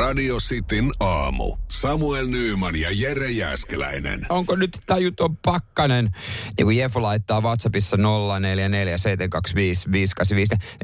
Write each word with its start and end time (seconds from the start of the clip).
Radio 0.00 0.36
Cityn 0.36 0.90
aamu. 1.00 1.56
Samuel 1.68 2.26
Nyyman 2.26 2.76
ja 2.76 2.88
Jere 2.92 3.30
Jäskeläinen. 3.30 4.26
Onko 4.28 4.56
nyt 4.56 4.78
tajuton 4.86 5.36
pakkanen? 5.36 6.10
Niin 6.56 6.66
kuin 6.66 6.76
Jefo 6.76 7.02
laittaa 7.02 7.40
WhatsAppissa 7.40 7.96
0447255854. 7.96 8.00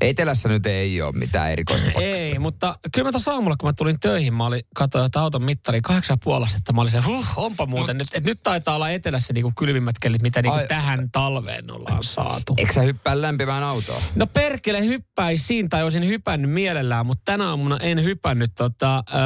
Etelässä 0.01 0.49
nyt 0.49 0.67
ei 0.67 1.03
ole 1.03 1.13
mitään 1.13 1.53
erikoista 1.53 1.87
pakkasta. 1.87 2.25
Ei, 2.25 2.39
mutta 2.39 2.79
kyllä 2.95 3.09
mä 3.09 3.13
tuossa 3.13 3.33
aamulla, 3.33 3.57
kun 3.57 3.69
mä 3.69 3.73
tulin 3.73 4.01
töihin, 4.01 4.35
mä 4.35 4.47
olin, 4.47 4.61
katsoin, 4.75 5.07
että 5.07 5.21
auton 5.21 5.45
mittari 5.45 5.81
kahdeksan 5.81 6.19
puolesta, 6.25 6.59
että 6.59 6.73
mä 6.73 6.81
olin 6.81 6.93
se, 6.93 7.01
huh, 7.01 7.27
onpa 7.37 7.67
muuten. 7.67 7.99
Nyt, 7.99 8.09
että 8.15 8.31
nyt 8.31 8.41
taitaa 8.43 8.75
olla 8.75 8.91
etelässä 8.91 9.33
niinku 9.33 9.53
kylmimmät 9.59 9.99
kellit, 9.99 10.23
mitä 10.23 10.43
niinku 10.43 10.59
Ai- 10.59 10.67
tähän 10.67 11.11
talveen 11.11 11.73
ollaan 11.73 12.05
saatu. 12.05 12.55
Eikö 12.57 12.73
sä 12.73 12.83
hyppää 12.83 13.23
lämpimään 13.23 13.63
autoon? 13.63 14.03
No 14.15 14.27
perkele 14.27 14.85
hyppäisin 14.85 15.69
tai 15.69 15.83
olisin 15.83 16.07
hypännyt 16.07 16.51
mielellään, 16.51 17.07
mutta 17.07 17.23
tänä 17.25 17.49
aamuna 17.49 17.79
en 17.81 18.05
hypännyt. 18.05 18.51
Tota, 18.55 19.03
öö, 19.15 19.21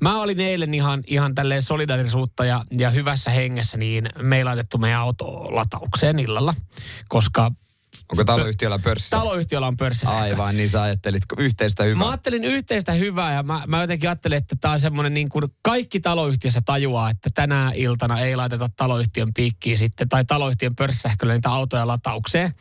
mä 0.00 0.20
olin 0.20 0.40
eilen 0.40 0.74
ihan, 0.74 1.02
ihan 1.06 1.34
tälleen 1.34 1.62
solidarisuutta 1.62 2.44
ja, 2.44 2.64
ja 2.78 2.90
hyvässä 2.90 3.30
hengessä, 3.30 3.76
niin 3.76 4.08
me 4.22 4.36
ei 4.36 4.44
laitettu 4.44 4.78
meidän 4.78 5.00
auto 5.00 5.26
lataukseen 5.54 6.18
illalla, 6.18 6.54
koska 7.08 7.50
Onko 8.12 8.24
taloyhtiöllä 8.24 8.78
pörssissä? 8.78 9.16
taloyhtiöllä 9.16 9.66
on 9.66 9.76
pörssissä. 9.76 10.16
Aivan, 10.16 10.56
niin 10.56 10.68
sä 10.68 10.82
ajattelit 10.82 11.22
yhteistä 11.38 11.84
hyvää. 11.84 11.98
Mä 11.98 12.08
ajattelin 12.08 12.44
yhteistä 12.44 12.92
hyvää 12.92 13.32
ja 13.34 13.42
mä, 13.42 13.62
mä 13.66 13.80
jotenkin 13.80 14.08
ajattelin, 14.08 14.38
että 14.38 14.56
tämä 14.60 14.74
on 14.74 14.80
semmoinen 14.80 15.14
niin 15.14 15.28
kuin 15.28 15.44
kaikki 15.62 16.00
taloyhtiössä 16.00 16.60
tajuaa, 16.64 17.10
että 17.10 17.30
tänä 17.34 17.72
iltana 17.74 18.20
ei 18.20 18.36
laiteta 18.36 18.68
taloyhtiön 18.76 19.28
piikkiin 19.34 19.78
sitten 19.78 20.08
tai 20.08 20.24
taloyhtiön 20.24 20.72
pörssisähköllä 20.76 21.34
niitä 21.34 21.50
autoja 21.50 21.86
lataukseen. 21.86 22.54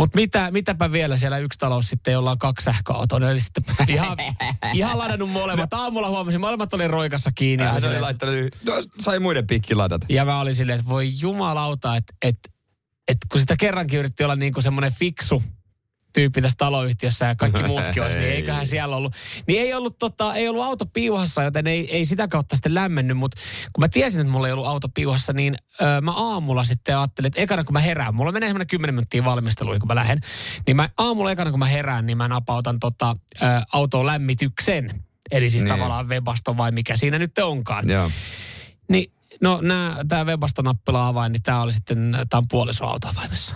Mutta 0.00 0.16
mitä, 0.16 0.50
mitäpä 0.50 0.92
vielä 0.92 1.16
siellä 1.16 1.38
yksi 1.38 1.58
talous 1.58 1.88
sitten, 1.90 2.12
jolla 2.12 2.30
on 2.30 2.38
kaksi 2.38 2.64
sähköautoa, 2.64 3.18
ne 3.18 3.26
oli 3.26 3.40
sitten 3.40 3.64
ihan, 3.88 4.16
ihan 4.74 4.98
ladannut 4.98 5.30
molemmat. 5.30 5.74
Aamulla 5.74 6.08
huomasin, 6.08 6.40
molemmat 6.40 6.74
oli 6.74 6.88
roikassa 6.88 7.30
kiinni. 7.34 7.64
Ja, 7.64 7.72
Hän 7.72 7.84
oli 7.84 8.00
laittanut, 8.00 8.36
no, 8.64 8.74
sai 9.00 9.18
muiden 9.18 9.46
pikki 9.46 9.74
ladata. 9.74 10.06
ja 10.08 10.24
mä 10.24 10.40
olin 10.40 10.54
silleen, 10.54 10.78
että 10.78 10.90
voi 10.90 11.10
jumalauta, 11.20 11.96
että, 11.96 12.12
että, 12.22 12.48
että 13.08 13.26
kun 13.32 13.40
sitä 13.40 13.56
kerrankin 13.56 13.98
yritti 13.98 14.24
olla 14.24 14.36
niin 14.36 14.52
kuin 14.52 14.64
semmoinen 14.64 14.92
fiksu 14.98 15.42
tyyppi 16.12 16.42
tässä 16.42 16.56
taloyhtiössä 16.58 17.26
ja 17.26 17.36
kaikki 17.36 17.62
muutkin 17.72 18.02
olisi, 18.02 18.18
niin 18.18 18.30
Ei. 18.30 18.36
eiköhän 18.36 18.66
siellä 18.66 18.96
ollut. 18.96 19.14
Niin 19.46 19.60
ei 19.62 19.74
ollut, 19.74 19.98
tota, 19.98 20.34
ei 20.34 20.48
ollut 20.48 20.64
auto 20.64 20.86
piuhassa, 20.86 21.42
joten 21.42 21.66
ei, 21.66 21.96
ei 21.96 22.04
sitä 22.04 22.28
kautta 22.28 22.56
sitten 22.56 22.74
lämmennyt, 22.74 23.16
mutta 23.16 23.40
kun 23.72 23.82
mä 23.84 23.88
tiesin, 23.88 24.20
että 24.20 24.32
mulla 24.32 24.46
ei 24.46 24.52
ollut 24.52 24.66
auto 24.66 24.88
piuhassa, 24.88 25.32
niin 25.32 25.54
ö, 25.82 26.00
mä 26.00 26.12
aamulla 26.12 26.64
sitten 26.64 26.98
ajattelin, 26.98 27.26
että 27.26 27.40
ekana 27.40 27.64
kun 27.64 27.72
mä 27.72 27.80
herään, 27.80 28.14
mulla 28.14 28.32
menee 28.32 28.48
semmoinen 28.48 28.66
10 28.66 28.94
minuuttia 28.94 29.24
valmisteluihin, 29.24 29.80
kun 29.80 29.88
mä 29.88 29.94
lähden, 29.94 30.20
niin 30.66 30.76
mä 30.76 30.88
aamulla 30.98 31.32
ekana 31.32 31.50
kun 31.50 31.58
mä 31.58 31.66
herään, 31.66 32.06
niin 32.06 32.16
mä 32.18 32.28
napautan 32.28 32.80
tota, 32.80 33.16
ö, 33.42 33.46
autoon 33.72 34.06
lämmityksen. 34.06 35.04
Eli 35.30 35.50
siis 35.50 35.62
Niin. 35.64 35.72
tavallaan 35.74 36.08
Webasto 36.08 36.56
vai 36.56 36.72
mikä 36.72 36.96
siinä 36.96 37.18
nyt 37.18 37.38
onkaan. 37.38 37.88
Joo. 37.88 38.10
Niin, 38.88 39.12
no 39.40 39.60
tämä 40.08 40.24
Webasto-nappila 40.24 41.06
avain, 41.08 41.32
niin 41.32 41.42
tämä 41.42 41.62
oli 41.62 41.72
sitten, 41.72 42.16
tämä 42.28 42.38
on 42.38 42.44
puolisoautoavaimessa. 42.50 43.54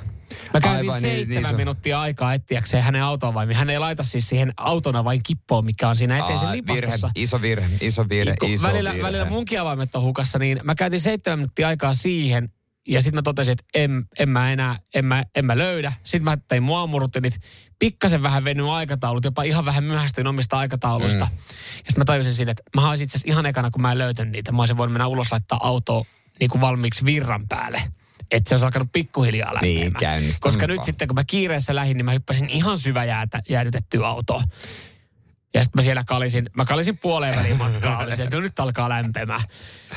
Mä 0.55 0.61
käytin 0.61 0.79
Aivan, 0.91 1.03
niin- 1.03 1.17
seitsemän 1.17 1.43
niin 1.43 1.47
on. 1.47 1.57
minuuttia 1.57 2.01
aikaa 2.01 2.35
etsiäkseen 2.35 2.83
hänen 2.83 3.03
autoavaimia. 3.03 3.57
Hän 3.57 3.71
ei 3.71 3.79
laita 3.79 4.03
siis 4.03 4.29
siihen 4.29 4.53
autona 4.57 5.05
vain 5.05 5.21
kippoon, 5.23 5.65
mikä 5.65 5.89
on 5.89 5.97
siinä 5.97 6.19
eteisen 6.19 6.53
lipastossa. 6.53 7.07
virhe, 7.17 7.23
iso 7.23 7.43
virhe, 7.43 7.69
iso 7.81 8.09
virhe, 8.09 8.35
Kun 8.41 8.49
iso 8.49 8.69
välillä, 8.69 8.91
virhe. 8.93 9.03
välillä 9.07 9.25
munkin 9.25 9.61
avaimet 9.61 9.95
on 9.95 10.03
hukassa, 10.03 10.39
niin 10.39 10.61
mä 10.65 10.75
käytin 10.75 11.01
seitsemän 11.01 11.39
minuuttia 11.39 11.69
aikaa 11.69 11.95
siihen. 11.95 12.49
Ja 12.89 13.03
sitten 13.03 13.19
mä 13.19 13.23
totesin, 13.23 13.53
että 13.53 13.65
en, 13.75 14.05
en 14.19 14.29
mä 14.29 14.53
enää, 14.53 14.77
en 14.95 15.05
mä, 15.05 15.25
en 15.35 15.45
mä 15.45 15.59
löydä. 15.59 15.93
Sitten 16.03 16.25
mä 16.25 16.39
tein 16.49 16.63
mua 16.63 16.79
aamurutinit, 16.81 17.41
pikkasen 17.79 18.23
vähän 18.23 18.45
venyt 18.45 18.67
aikataulut, 18.67 19.25
jopa 19.25 19.43
ihan 19.43 19.65
vähän 19.65 19.85
myöhästyin 19.85 20.27
omista 20.27 20.59
aikatauluista. 20.59 21.25
Mm. 21.25 21.37
Ja 21.37 21.75
sitten 21.77 21.99
mä 21.99 22.05
tajusin 22.05 22.35
siinä, 22.35 22.51
että 22.51 22.63
mä 22.77 22.89
olisin 22.89 23.05
itse 23.05 23.17
asiassa 23.19 23.33
ihan 23.33 23.47
ekana, 23.47 23.71
kun 23.71 23.83
mä 23.83 23.93
en 23.93 23.99
löytänyt 23.99 24.33
niitä, 24.33 24.53
mä 24.53 24.63
olisin 24.63 24.77
voinut 24.77 24.93
mennä 24.93 25.07
ulos 25.07 25.33
laittaa 25.33 25.59
autoa 25.63 26.05
niin 26.41 26.51
kuin 26.51 26.61
valmiiksi 26.61 27.05
virran 27.05 27.49
päälle. 27.49 27.83
Että 28.31 28.49
se 28.49 28.55
olisi 28.55 28.65
alkanut 28.65 28.93
pikkuhiljaa 28.93 29.55
lämpeämään. 29.55 30.23
Niin, 30.23 30.35
Koska 30.41 30.67
nyt 30.67 30.85
sitten, 30.85 31.09
kun 31.09 31.15
mä 31.15 31.25
kiireessä 31.25 31.75
lähdin, 31.75 31.97
niin 31.97 32.05
mä 32.05 32.13
hyppäsin 32.13 32.51
ihan 32.51 32.79
syväjäätä 32.79 33.43
jäädytettyä 33.49 34.07
autoa. 34.07 34.43
Ja 35.55 35.65
sitten 35.65 35.79
mä 35.79 35.83
siellä 35.83 36.05
kalisin, 36.07 36.51
mä 36.57 36.65
kalisin 36.65 36.99
puoleen 36.99 37.37
väliin 37.37 37.59
matkaa, 37.59 37.99
oli 37.99 38.17
se, 38.17 38.23
että 38.23 38.37
no 38.37 38.41
nyt 38.41 38.61
alkaa 38.61 38.89
lämpemään. 38.89 39.41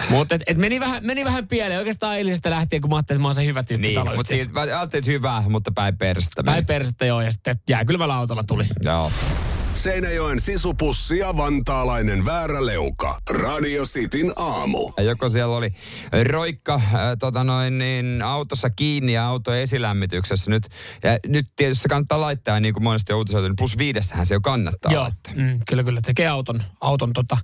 Mutta 0.09 0.35
et, 0.35 0.44
et 0.47 0.57
meni, 0.57 0.79
vähän, 0.79 1.06
meni 1.06 1.25
vähän 1.25 1.47
pieleen 1.47 1.79
oikeastaan 1.79 2.18
eilisestä 2.18 2.50
lähtien, 2.50 2.81
kun 2.81 2.90
mä 2.90 2.95
ajattelin, 2.95 3.18
että 3.18 3.22
mä 3.22 3.28
oon 3.28 3.35
se 3.35 3.45
hyvä 3.45 3.63
tyyppi 3.63 3.88
Niin, 3.88 4.16
mutta 4.16 4.29
siitä, 4.29 4.53
mä 4.53 4.62
ajattelin, 4.62 5.01
että 5.01 5.12
hyvä, 5.12 5.44
mutta 5.50 5.72
päin 5.72 5.97
persettä. 5.97 6.44
Päin 6.44 6.66
persettä 6.66 7.06
joo, 7.06 7.22
ja 7.22 7.31
sitten 7.31 7.59
jääkylmällä 7.69 8.16
autolla 8.16 8.44
tuli. 8.44 8.66
Joo. 8.81 9.12
Seinäjoen 9.77 10.39
sisupussi 10.39 11.17
ja 11.17 11.38
vantaalainen 11.38 12.25
vääräleuka. 12.25 13.19
Radio 13.29 13.83
Cityn 13.83 14.31
aamu. 14.35 14.91
Joko 15.03 15.29
siellä 15.29 15.55
oli 15.55 15.69
roikka 16.23 16.73
äh, 16.73 16.91
tota 17.19 17.43
noin, 17.43 17.77
niin, 17.77 18.21
autossa 18.21 18.69
kiinni 18.69 19.13
ja 19.13 19.27
auto 19.27 19.53
esilämmityksessä 19.53 20.51
nyt. 20.51 20.67
Ja 21.03 21.17
nyt 21.27 21.45
tietysti 21.55 21.81
se 21.81 21.89
kannattaa 21.89 22.21
laittaa, 22.21 22.59
niin 22.59 22.73
kuin 22.73 22.83
monesti 22.83 23.13
on 23.13 23.17
uutisoitu, 23.17 23.47
niin 23.47 23.55
plus 23.55 23.77
viidessähän 23.77 24.25
se 24.25 24.33
jo 24.33 24.41
kannattaa 24.41 24.91
Joo, 24.91 25.03
laittaa. 25.03 25.33
mm, 25.35 25.59
kyllä 25.67 25.83
kyllä 25.83 26.01
tekee 26.01 26.27
auton, 26.27 26.63
auton 26.81 27.13
tota, 27.13 27.37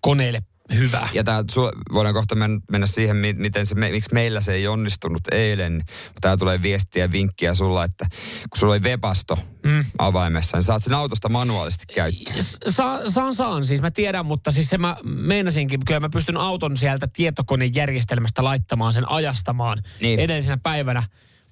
koneelle 0.00 0.42
hyvää. 0.74 1.08
Ja 1.12 1.24
tää, 1.24 1.44
voidaan 1.92 2.14
kohta 2.14 2.34
men- 2.34 2.60
mennä 2.70 2.86
siihen, 2.86 3.16
mi- 3.16 3.32
miten 3.32 3.66
se, 3.66 3.74
miksi 3.74 4.10
meillä 4.14 4.40
se 4.40 4.52
ei 4.54 4.68
onnistunut 4.68 5.22
eilen. 5.32 5.82
Tää 6.20 6.36
tulee 6.36 6.62
viestiä 6.62 7.04
ja 7.04 7.12
vinkkiä 7.12 7.54
sulla, 7.54 7.84
että 7.84 8.06
kun 8.50 8.58
sulla 8.58 8.72
oli 8.72 8.82
Webasto 8.82 9.38
mm. 9.64 9.84
avaimessa, 9.98 10.56
niin 10.56 10.64
saat 10.64 10.84
sen 10.84 10.94
autosta 10.94 11.28
manuaalisesti 11.28 11.84
käyttöön. 11.94 12.44
Sa, 12.68 13.00
saan, 13.10 13.34
saan, 13.34 13.64
siis 13.64 13.82
mä 13.82 13.90
tiedän, 13.90 14.26
mutta 14.26 14.50
siis 14.50 14.70
se 14.70 14.78
mä 14.78 14.96
meinasinkin, 15.04 15.80
kyllä 15.86 16.00
mä 16.00 16.08
pystyn 16.12 16.36
auton 16.36 16.76
sieltä 16.76 17.08
tietokonejärjestelmästä 17.12 18.44
laittamaan 18.44 18.92
sen 18.92 19.10
ajastamaan 19.10 19.78
Niin. 19.78 19.86
niin. 20.00 20.20
edellisenä 20.20 20.58
päivänä, 20.62 21.02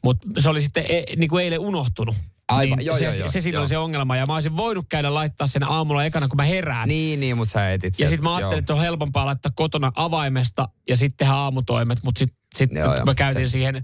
mutta 0.04 0.28
se 0.38 0.48
oli 0.48 0.62
sitten 0.62 0.84
e, 0.88 1.04
niin 1.16 1.30
kuin 1.30 1.44
eilen 1.44 1.60
unohtunut. 1.60 2.16
Aivan, 2.48 2.78
niin 2.78 2.86
joo, 2.86 2.98
se, 2.98 3.04
joo, 3.04 3.14
joo, 3.14 3.28
se 3.28 3.40
siinä 3.40 3.56
joo. 3.56 3.60
oli 3.60 3.68
se 3.68 3.78
ongelma 3.78 4.16
ja 4.16 4.26
mä 4.26 4.34
olisin 4.34 4.56
voinut 4.56 4.86
käydä 4.88 5.14
laittaa 5.14 5.46
sen 5.46 5.70
aamulla 5.70 6.04
ekana, 6.04 6.28
kun 6.28 6.36
mä 6.36 6.42
herään. 6.42 6.88
Niin, 6.88 7.20
niin, 7.20 7.36
mutta 7.36 7.52
sä 7.52 7.72
etit 7.72 7.98
Ja 7.98 8.08
sitten 8.08 8.24
mä 8.24 8.36
ajattelin, 8.36 8.52
joo. 8.52 8.58
että 8.58 8.74
on 8.74 8.80
helpompaa 8.80 9.26
laittaa 9.26 9.52
kotona 9.54 9.92
avaimesta 9.94 10.68
ja 10.88 10.96
sitten 10.96 11.16
tehdä 11.16 11.32
aamutoimet, 11.32 11.98
mutta 12.04 12.18
sitten 12.18 12.36
sit 12.54 12.72
Joo, 12.72 12.94
joo, 12.94 13.04
mä 13.04 13.14
käytin 13.14 13.48
se- 13.48 13.52
siihen 13.52 13.82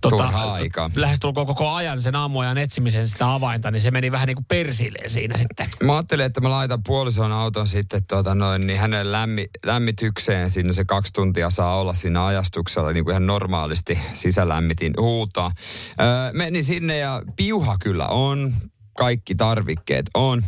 Turhaa 0.00 0.52
aikaa. 0.52 0.90
lähestulkoon 0.94 1.46
koko 1.46 1.70
ajan 1.70 2.02
sen 2.02 2.16
aamuajan 2.16 2.58
etsimisen 2.58 3.08
sitä 3.08 3.34
avainta, 3.34 3.70
niin 3.70 3.82
se 3.82 3.90
meni 3.90 4.12
vähän 4.12 4.26
niin 4.26 4.36
kuin 4.36 4.46
persilleen 4.48 5.10
siinä 5.10 5.36
sitten. 5.36 5.68
Mä 5.82 5.94
ajattelin, 5.94 6.26
että 6.26 6.40
mä 6.40 6.50
laitan 6.50 6.82
puolison 6.82 7.32
auton 7.32 7.68
sitten 7.68 8.04
tota 8.04 8.34
noin, 8.34 8.66
niin 8.66 8.78
hänen 8.78 9.12
lämmi, 9.12 9.46
lämmitykseen 9.66 10.50
sinne 10.50 10.72
se 10.72 10.84
kaksi 10.84 11.12
tuntia 11.12 11.50
saa 11.50 11.80
olla 11.80 11.92
siinä 11.92 12.26
ajastuksella 12.26 12.92
niin 12.92 13.04
kuin 13.04 13.12
ihan 13.12 13.26
normaalisti 13.26 13.98
sisälämmitin 14.14 14.94
huutaa. 15.00 15.52
Öö, 16.00 16.32
menin 16.32 16.64
sinne 16.64 16.98
ja 16.98 17.22
piuha 17.36 17.76
kyllä 17.82 18.06
on, 18.06 18.54
kaikki 18.98 19.34
tarvikkeet 19.34 20.06
on. 20.14 20.44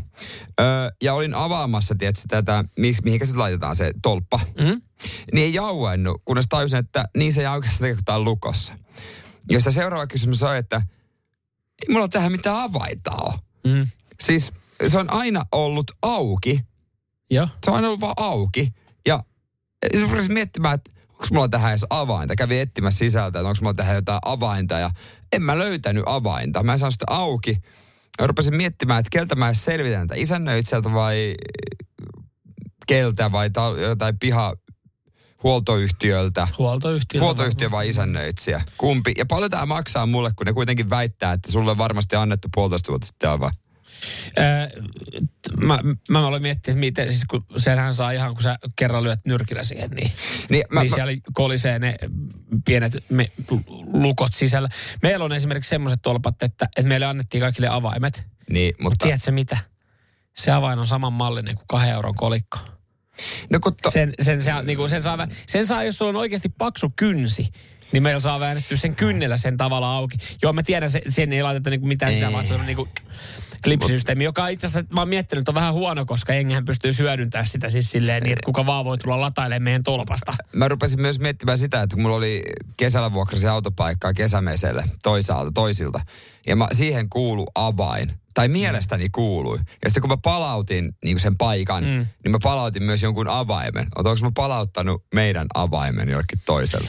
Öö, 0.61 0.67
ja 1.03 1.15
olin 1.15 1.35
avaamassa, 1.35 1.95
tietysti, 1.95 2.29
tätä, 2.29 2.65
mis, 2.79 3.03
mihinkä 3.03 3.27
se 3.27 3.37
laitetaan 3.37 3.77
se 3.77 3.93
tolppa. 4.03 4.41
Mm? 4.59 4.83
Niin 5.33 5.45
ei 5.45 5.55
jauennut, 5.55 6.23
kunnes 6.25 6.47
tajusin, 6.49 6.79
että 6.79 7.05
niin 7.17 7.33
se 7.33 7.41
ei 7.41 7.47
oikeastaan 7.47 8.25
lukossa. 8.25 8.75
Josta 9.49 9.71
seuraava 9.71 10.07
kysymys 10.07 10.43
on, 10.43 10.57
että 10.57 10.83
ei 11.83 11.93
mulla 11.93 12.09
tähän 12.09 12.33
mitään 12.33 12.57
avainta 12.57 13.11
ole. 13.11 13.35
Mm. 13.67 13.87
Siis 14.21 14.53
se 14.87 14.99
on 14.99 15.13
aina 15.13 15.43
ollut 15.53 15.91
auki. 16.03 16.61
Joo. 17.31 17.49
Se 17.65 17.71
on 17.71 17.77
aina 17.77 17.89
ollut 17.89 18.01
vaan 18.01 18.15
auki. 18.17 18.73
Ja 19.07 19.25
rupesin 20.01 20.33
miettimään, 20.33 20.75
että 20.75 20.91
onko 21.09 21.27
mulla 21.33 21.49
tähän 21.49 21.73
edes 21.73 21.87
avainta. 21.91 22.37
Kävin 22.37 22.61
etsimässä 22.61 22.99
sisältä, 22.99 23.39
että 23.39 23.49
onko 23.49 23.59
mulla 23.61 23.75
tähän 23.75 23.95
jotain 23.95 24.19
avainta. 24.25 24.79
Ja 24.79 24.91
en 25.33 25.43
mä 25.43 25.59
löytänyt 25.59 26.03
avainta. 26.07 26.63
Mä 26.63 26.73
en 26.73 26.79
saanut 26.79 26.95
sitä 26.95 27.05
auki. 27.09 27.57
Ja 28.19 28.27
rupesin 28.27 28.57
miettimään, 28.57 29.01
että 29.01 29.11
keltä 29.13 29.35
mä 29.35 29.47
edes 29.47 29.65
selvitän, 29.65 30.03
että 30.03 30.15
isännöitsijältä 30.15 30.93
vai 30.93 31.35
keltä 32.87 33.33
vai 33.33 33.51
ta- 33.51 33.75
jotain 33.81 34.19
piha 34.19 34.55
huoltoyhtiöltä. 35.43 36.49
Huoltoyhtiö. 36.59 37.21
Huoltoyhtiö 37.21 37.71
vai 37.71 37.89
isännöitsijä? 37.89 38.63
Kumpi? 38.79 39.13
Ja 39.19 39.27
paljon 39.27 39.51
tämä 39.51 39.67
maksaa 39.67 40.07
mulle, 40.07 40.31
kun 40.37 40.47
ne 40.47 40.53
kuitenkin 40.53 40.91
väittää, 40.91 41.33
että 41.33 41.53
sulle 41.53 41.71
on 41.71 41.79
varmasti 41.79 42.17
annettu 42.17 42.49
puolitoista 42.55 42.93
vuotta 42.93 43.07
sitten 43.07 43.31
avain. 43.31 43.55
Öö, 44.39 44.81
mä, 45.61 45.79
mä 46.11 46.27
aloin 46.27 46.43
miettiä, 46.43 46.73
että 46.73 46.81
miten, 46.81 47.11
siis 47.11 47.25
kun 47.25 47.45
senhän 47.57 47.95
saa 47.95 48.11
ihan, 48.11 48.35
kun 48.35 48.43
sä 48.43 48.57
kerran 48.77 49.03
lyöt 49.03 49.19
nyrkillä 49.25 49.65
siihen, 49.65 49.91
niin, 49.91 50.13
Niin, 50.49 50.65
mä, 50.71 50.83
niin 50.83 50.95
siellä 50.95 51.13
kolisee 51.33 51.79
ne 51.79 51.97
pienet 52.65 53.05
me, 53.09 53.31
lukot 53.93 54.35
sisällä. 54.35 54.69
Meillä 55.03 55.25
on 55.25 55.33
esimerkiksi 55.33 55.69
semmoiset 55.69 56.03
tolpat, 56.03 56.43
että, 56.43 56.65
että 56.77 56.89
meille 56.89 57.07
annettiin 57.07 57.41
kaikille 57.41 57.69
avaimet. 57.69 58.27
niin, 58.51 58.75
Mutta 58.75 58.85
mutta... 58.85 59.05
tiedätkö 59.05 59.31
mitä? 59.31 59.59
Se 60.37 60.51
avain 60.51 60.79
on 60.79 60.87
saman 60.87 61.13
mallinen 61.13 61.57
kuin 61.57 61.67
kahden 61.69 61.95
euron 61.95 62.15
kolikko. 62.15 62.59
No 63.51 63.61
kun 63.61 63.73
to, 63.83 63.91
Sen, 63.91 64.15
sen, 64.23 64.43
sen, 64.43 64.67
niin 64.67 64.77
kuin 64.77 64.89
sen, 64.89 65.03
saa, 65.03 65.29
sen 65.47 65.67
saa, 65.67 65.85
jos 65.85 65.97
sulla 65.97 66.09
on 66.09 66.17
oikeasti 66.17 66.49
paksu 66.59 66.93
kynsi, 66.97 67.49
niin 67.93 68.03
meillä 68.03 68.21
saa 68.21 68.41
väännettyä 68.41 68.77
sen 68.77 68.97
kynnellä 68.97 69.37
sen 69.37 69.57
tavalla 69.57 69.97
auki. 69.97 70.17
Joo, 70.43 70.53
mä 70.53 70.63
tiedän, 70.63 70.91
se, 70.91 71.03
sen 71.09 71.33
ei 71.33 71.43
laiteta 71.43 71.71
niinku 71.71 71.87
mitään 71.87 72.13
sisään, 72.13 72.33
vaan 72.33 72.47
se 72.47 72.55
on 72.55 72.67
niinku 72.67 72.89
klipsisysteemi, 73.65 74.25
joka 74.25 74.49
itse 74.49 74.67
asiassa, 74.67 74.95
mä 74.95 75.01
oon 75.01 75.09
miettinyt, 75.09 75.41
että 75.41 75.51
on 75.51 75.55
vähän 75.55 75.73
huono, 75.73 76.07
koska 76.07 76.33
enhän 76.33 76.65
pystyy 76.65 76.93
hyödyntämään 76.99 77.47
sitä 77.47 77.71
siis 77.71 77.91
silleen 77.91 78.23
niin, 78.23 78.33
että 78.33 78.45
kuka 78.45 78.67
vaan 78.67 78.85
voi 78.85 78.99
tulla 78.99 79.21
latailemaan 79.21 79.63
meidän 79.63 79.83
tolpasta. 79.83 80.35
Mä 80.53 80.69
rupesin 80.69 81.01
myös 81.01 81.21
miettimään 81.21 81.59
sitä, 81.59 81.83
että 81.83 81.95
kun 81.95 82.03
mulla 82.03 82.17
oli 82.17 82.43
kesällä 82.77 83.13
vuokrasi 83.13 83.47
autopaikkaa 83.47 84.13
kesämeselle 84.13 84.85
toisaalta, 85.03 85.53
toisilta, 85.55 86.01
ja 86.47 86.57
mä, 86.57 86.67
siihen 86.73 87.09
kuulu 87.09 87.47
avain 87.55 88.13
tai 88.35 88.49
mielestäni 88.49 89.11
kuului. 89.11 89.59
Ja 89.59 89.91
sitten 89.91 90.01
kun 90.01 90.11
mä 90.11 90.17
palautin 90.17 90.93
niin 91.05 91.21
sen 91.21 91.37
paikan, 91.37 91.85
mm. 91.85 92.07
niin 92.25 92.33
mä 92.33 92.39
palautin 92.43 92.83
myös 92.83 93.03
jonkun 93.03 93.29
avaimen. 93.29 93.87
Onko 93.97 94.17
mä 94.23 94.31
palauttanut 94.35 95.05
meidän 95.15 95.47
avaimen 95.55 96.09
jollekin 96.09 96.41
toiselle? 96.47 96.89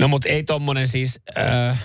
No 0.00 0.08
mutta 0.08 0.28
ei 0.28 0.44
tommonen 0.44 0.88
siis, 0.88 1.20
äh, 1.38 1.82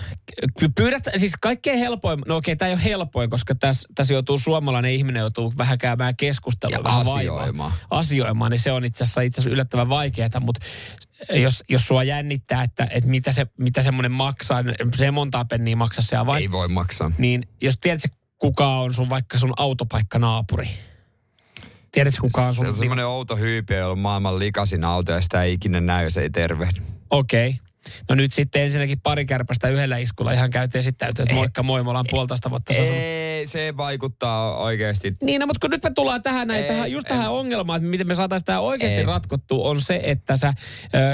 pyydät, 0.74 1.04
siis 1.16 1.32
kaikkein 1.40 1.78
helpoin, 1.78 2.20
no 2.26 2.36
okei, 2.36 2.56
tämä 2.56 2.68
ei 2.68 2.74
ole 2.74 2.84
helpoin, 2.84 3.30
koska 3.30 3.54
tässä 3.54 3.88
täs 3.94 4.10
joutuu 4.10 4.38
suomalainen 4.38 4.92
ihminen 4.92 5.20
joutuu 5.20 5.52
vähän 5.58 5.78
käymään 5.78 6.16
keskustelua. 6.16 6.76
Ja 6.76 6.84
vähän 6.84 7.00
asioimaan. 7.00 7.70
Vaivaa, 7.70 7.98
asioimaan, 7.98 8.50
niin 8.50 8.58
se 8.58 8.72
on 8.72 8.84
itse 8.84 9.04
asiassa, 9.04 9.20
itse 9.20 9.40
asiassa 9.40 9.54
yllättävän 9.54 9.88
vaikeaa, 9.88 10.40
mutta 10.40 10.66
jos, 11.34 11.64
jos 11.68 11.86
sua 11.86 12.02
jännittää, 12.04 12.62
että, 12.62 12.88
että 12.90 13.10
mitä, 13.10 13.32
se, 13.32 13.46
mitä 13.58 13.82
semmoinen 13.82 14.12
maksaa, 14.12 14.62
niin 14.62 14.76
se 14.94 15.10
montaa 15.10 15.44
penniä 15.44 15.76
maksaa 15.76 16.02
se 16.02 16.16
avain. 16.16 16.42
Ei 16.42 16.50
voi 16.50 16.68
maksaa. 16.68 17.12
Niin 17.18 17.48
jos 17.60 17.78
tiedät, 17.80 18.02
kuka 18.42 18.68
on 18.68 18.94
sun 18.94 19.10
vaikka 19.10 19.38
sun 19.38 19.52
autopaikkanaapuri, 19.56 20.68
Tiedätkö 21.92 22.20
kuka 22.20 22.42
on 22.42 22.54
sun? 22.54 22.64
Se 22.64 22.68
on 22.68 22.76
semmoinen 22.76 23.06
outo 23.06 23.36
hyypiö, 23.36 23.78
jolla 23.78 23.92
on 23.92 23.98
maailman 23.98 24.38
likasin 24.38 24.84
auto 24.84 25.12
ja 25.12 25.20
sitä 25.20 25.42
ei 25.42 25.52
ikinä 25.52 25.80
näy 25.80 26.10
se 26.10 26.22
ei 26.22 26.30
tervehdy. 26.30 26.82
Okei. 27.10 27.48
Okay. 27.48 27.71
No 28.08 28.14
nyt 28.14 28.32
sitten 28.32 28.62
ensinnäkin 28.62 29.00
pari 29.00 29.24
kärpästä 29.24 29.68
yhdellä 29.68 29.96
iskulla 29.96 30.32
ihan 30.32 30.50
käytiin 30.50 30.80
esittäytyä, 30.80 31.22
että 31.22 31.34
moikka 31.34 31.62
moi, 31.62 31.82
me 31.82 31.90
ollaan 31.90 32.06
puolitoista 32.10 32.50
vuotta 32.50 32.72
Ei, 32.74 33.46
se 33.46 33.76
vaikuttaa 33.76 34.56
oikeasti. 34.56 35.14
Niin, 35.22 35.40
no, 35.40 35.46
mutta 35.46 35.60
kun 35.60 35.70
nyt 35.70 35.84
me 35.84 35.90
tullaan 35.94 36.22
tähän, 36.22 36.48
näin, 36.48 36.64
tähän 36.64 36.92
just 36.92 37.06
tähän 37.08 37.30
ongelmaan, 37.30 37.76
että 37.76 37.90
miten 37.90 38.06
me 38.06 38.14
saataisiin 38.14 38.46
tämä 38.46 38.60
oikeasti 38.60 38.98
ei. 38.98 39.06
ratkottua, 39.06 39.68
on 39.68 39.80
se, 39.80 40.00
että 40.02 40.36
sä 40.36 40.48
äh, 40.48 40.54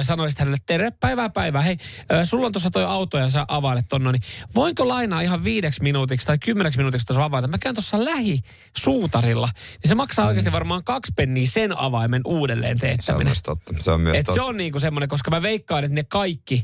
sanoisit 0.03 0.39
hänelle, 0.39 0.59
terve 0.67 0.91
päivää 1.01 1.29
päivää, 1.29 1.63
hei, 1.63 1.77
äh, 2.13 2.21
sulla 2.25 2.47
on 2.47 2.53
tuossa 2.53 2.71
toi 2.71 2.85
auto 2.85 3.19
ja 3.19 3.31
sä 3.31 3.45
availet 3.49 3.89
tonne, 3.89 4.13
niin 4.13 4.23
voinko 4.55 4.89
lainaa 4.89 5.21
ihan 5.21 5.45
viideksi 5.45 5.83
minuutiksi 5.83 6.27
tai 6.27 6.39
kymmeneksi 6.39 6.79
minuutiksi 6.79 7.07
tuossa 7.07 7.25
avaita? 7.25 7.49
Mä 7.49 7.59
käyn 7.59 7.75
tuossa 7.75 8.05
lähi 8.05 8.41
suutarilla, 8.77 9.49
niin 9.55 9.89
se 9.89 9.95
maksaa 9.95 10.25
mm. 10.25 10.29
oikeasti 10.29 10.53
varmaan 10.53 10.85
kaksi 10.85 11.13
penniä 11.17 11.47
sen 11.47 11.79
avaimen 11.79 12.23
uudelleen 12.25 12.79
teettäminen. 12.79 13.01
Se 13.05 13.13
on 13.13 13.25
myös 13.25 13.43
totta. 13.67 13.75
Se 13.79 13.91
on 13.91 14.01
myös 14.01 14.19
Et 14.19 14.27
totta. 14.27 14.41
se 14.41 14.43
on 14.43 14.57
niinku 14.57 14.79
semmoinen, 14.79 15.09
koska 15.09 15.31
mä 15.31 15.43
veikkaan, 15.43 15.85
että 15.85 15.95
ne 15.95 16.05
kaikki 16.05 16.58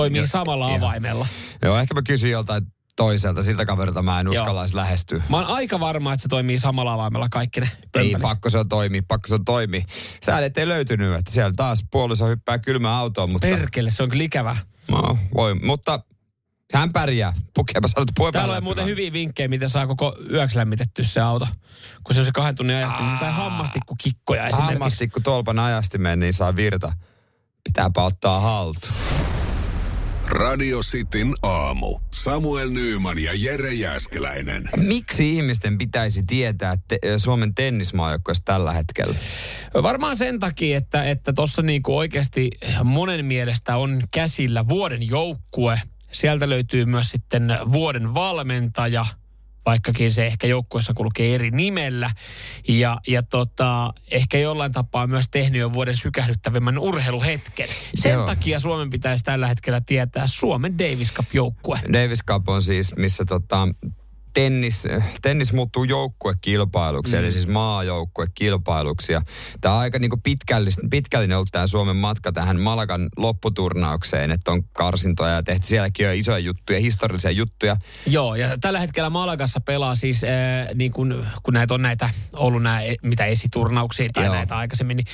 toimii 0.00 0.20
ja, 0.20 0.26
samalla 0.26 0.70
ja. 0.70 0.76
avaimella. 0.76 1.26
Joo, 1.62 1.78
ehkä 1.78 1.94
mä 1.94 2.02
kysyn 2.02 2.30
joltain 2.30 2.62
toiselta, 2.96 3.42
siltä 3.42 3.66
kaverilta 3.66 4.02
mä 4.02 4.20
en 4.20 4.28
uskallaisi 4.28 4.76
lähestyä. 4.76 5.22
Mä 5.28 5.36
oon 5.36 5.46
aika 5.46 5.80
varma, 5.80 6.12
että 6.12 6.22
se 6.22 6.28
toimii 6.28 6.58
samalla 6.58 6.92
avaimella 6.92 7.28
kaikki 7.30 7.60
ne 7.60 7.70
Ei, 7.94 8.16
pakko 8.22 8.50
se 8.50 8.58
on 8.58 8.68
toimii, 8.68 9.02
pakko 9.02 9.28
se 9.28 9.34
on 9.34 9.44
toimii. 9.44 9.84
Säädet 10.22 10.58
ei 10.58 10.68
löytynyt, 10.68 11.14
että 11.14 11.32
siellä 11.32 11.52
taas 11.56 11.84
puoliso 11.90 12.26
hyppää 12.26 12.58
kylmään 12.58 12.94
autoon, 12.94 13.32
mutta... 13.32 13.46
Perkele, 13.46 13.90
se 13.90 14.02
on 14.02 14.08
kyllä 14.08 14.24
ikävä. 14.24 14.56
No, 14.88 15.18
voi, 15.34 15.54
mutta 15.54 16.00
hän 16.74 16.92
pärjää. 16.92 17.32
Pukeapa 17.54 17.88
sanottu 17.88 18.12
puhe 18.16 18.32
Täällä 18.32 18.56
on 18.56 18.64
muuten 18.64 18.86
hyviä 18.86 19.12
vinkkejä, 19.12 19.48
miten 19.48 19.70
saa 19.70 19.86
koko 19.86 20.16
yöksi 20.32 20.58
lämmitetty 20.58 21.04
se 21.04 21.20
auto. 21.20 21.48
Kun 22.04 22.14
se 22.14 22.20
on 22.20 22.26
se 22.26 22.32
kahden 22.32 22.54
tunnin 22.54 22.76
ajastin, 22.76 23.06
niin 23.06 23.18
tai 23.18 23.32
hammastikku 23.32 23.94
kikkoja 24.02 24.46
esimerkiksi. 24.46 24.72
Hammastikku 24.72 25.20
tolpan 25.20 25.58
ajastimeen, 25.58 26.20
niin 26.20 26.32
saa 26.32 26.56
virta. 26.56 26.92
Pitääpä 27.64 28.02
ottaa 28.02 28.40
haltuun. 28.40 29.37
Radio 30.28 30.80
Cityn 30.80 31.34
aamu. 31.42 31.98
Samuel 32.10 32.70
Nyyman 32.70 33.18
ja 33.18 33.32
Jere 33.34 33.74
Jäskeläinen. 33.74 34.70
Miksi 34.76 35.34
ihmisten 35.34 35.78
pitäisi 35.78 36.22
tietää 36.26 36.76
te- 36.88 36.98
Suomen 37.16 37.54
tennismaajoukkueesta 37.54 38.52
tällä 38.52 38.72
hetkellä? 38.72 39.14
Varmaan 39.82 40.16
sen 40.16 40.38
takia, 40.38 40.76
että 40.78 41.04
että 41.04 41.32
tuossa 41.32 41.62
niinku 41.62 41.96
oikeasti 41.96 42.50
monen 42.84 43.24
mielestä 43.24 43.76
on 43.76 44.02
käsillä 44.10 44.68
vuoden 44.68 45.08
joukkue. 45.08 45.80
Sieltä 46.12 46.48
löytyy 46.48 46.84
myös 46.84 47.10
sitten 47.10 47.58
vuoden 47.72 48.14
valmentaja– 48.14 49.06
vaikkakin 49.66 50.12
se 50.12 50.26
ehkä 50.26 50.46
joukkueessa 50.46 50.94
kulkee 50.94 51.34
eri 51.34 51.50
nimellä. 51.50 52.10
Ja, 52.68 52.98
ja 53.08 53.22
tota, 53.22 53.92
ehkä 54.10 54.38
jollain 54.38 54.72
tapaa 54.72 55.06
myös 55.06 55.28
tehnyt 55.28 55.60
jo 55.60 55.72
vuoden 55.72 55.96
sykähdyttävimmän 55.96 56.78
urheiluhetken. 56.78 57.68
Sen 57.94 58.12
Joo. 58.12 58.26
takia 58.26 58.60
Suomen 58.60 58.90
pitäisi 58.90 59.24
tällä 59.24 59.48
hetkellä 59.48 59.80
tietää 59.80 60.26
Suomen 60.26 60.78
Davis 60.78 61.12
Cup-joukkue. 61.12 61.80
Davis 61.92 62.24
Cup 62.24 62.48
on 62.48 62.62
siis, 62.62 62.96
missä 62.96 63.24
tota, 63.24 63.68
tennis, 64.34 64.84
tennis 65.22 65.52
muuttuu 65.52 65.84
joukkuekilpailuksi, 65.84 67.16
mm. 67.16 67.18
eli 67.18 67.32
siis 67.32 67.46
maajoukkuekilpailuksi. 67.46 69.12
Ja 69.12 69.22
tämä 69.60 69.74
on 69.74 69.80
aika 69.80 69.98
niin 69.98 70.22
pitkällinen, 70.22 70.90
pitkällinen 70.90 71.36
ollut 71.36 71.48
tämä 71.52 71.66
Suomen 71.66 71.96
matka 71.96 72.32
tähän 72.32 72.60
Malagan 72.60 73.08
lopputurnaukseen, 73.16 74.30
että 74.30 74.52
on 74.52 74.64
karsintoja 74.64 75.32
ja 75.32 75.42
tehty 75.42 75.66
sielläkin 75.66 76.06
jo 76.06 76.12
isoja 76.12 76.38
juttuja, 76.38 76.80
historiallisia 76.80 77.30
juttuja. 77.30 77.76
Joo, 78.06 78.34
ja 78.34 78.58
tällä 78.60 78.80
hetkellä 78.80 79.10
Malagassa 79.10 79.60
pelaa 79.60 79.94
siis, 79.94 80.24
äh, 80.24 80.30
niin 80.74 80.92
kun, 80.92 81.26
kun 81.42 81.54
näitä 81.54 81.74
on 81.74 81.82
näitä 81.82 82.10
ollut 82.36 82.62
näitä, 82.62 82.94
mitä 83.02 83.24
esiturnauksia 83.24 84.08
tai 84.12 84.24
Joo. 84.24 84.34
näitä 84.34 84.56
aikaisemmin, 84.56 84.96
niin 84.96 85.06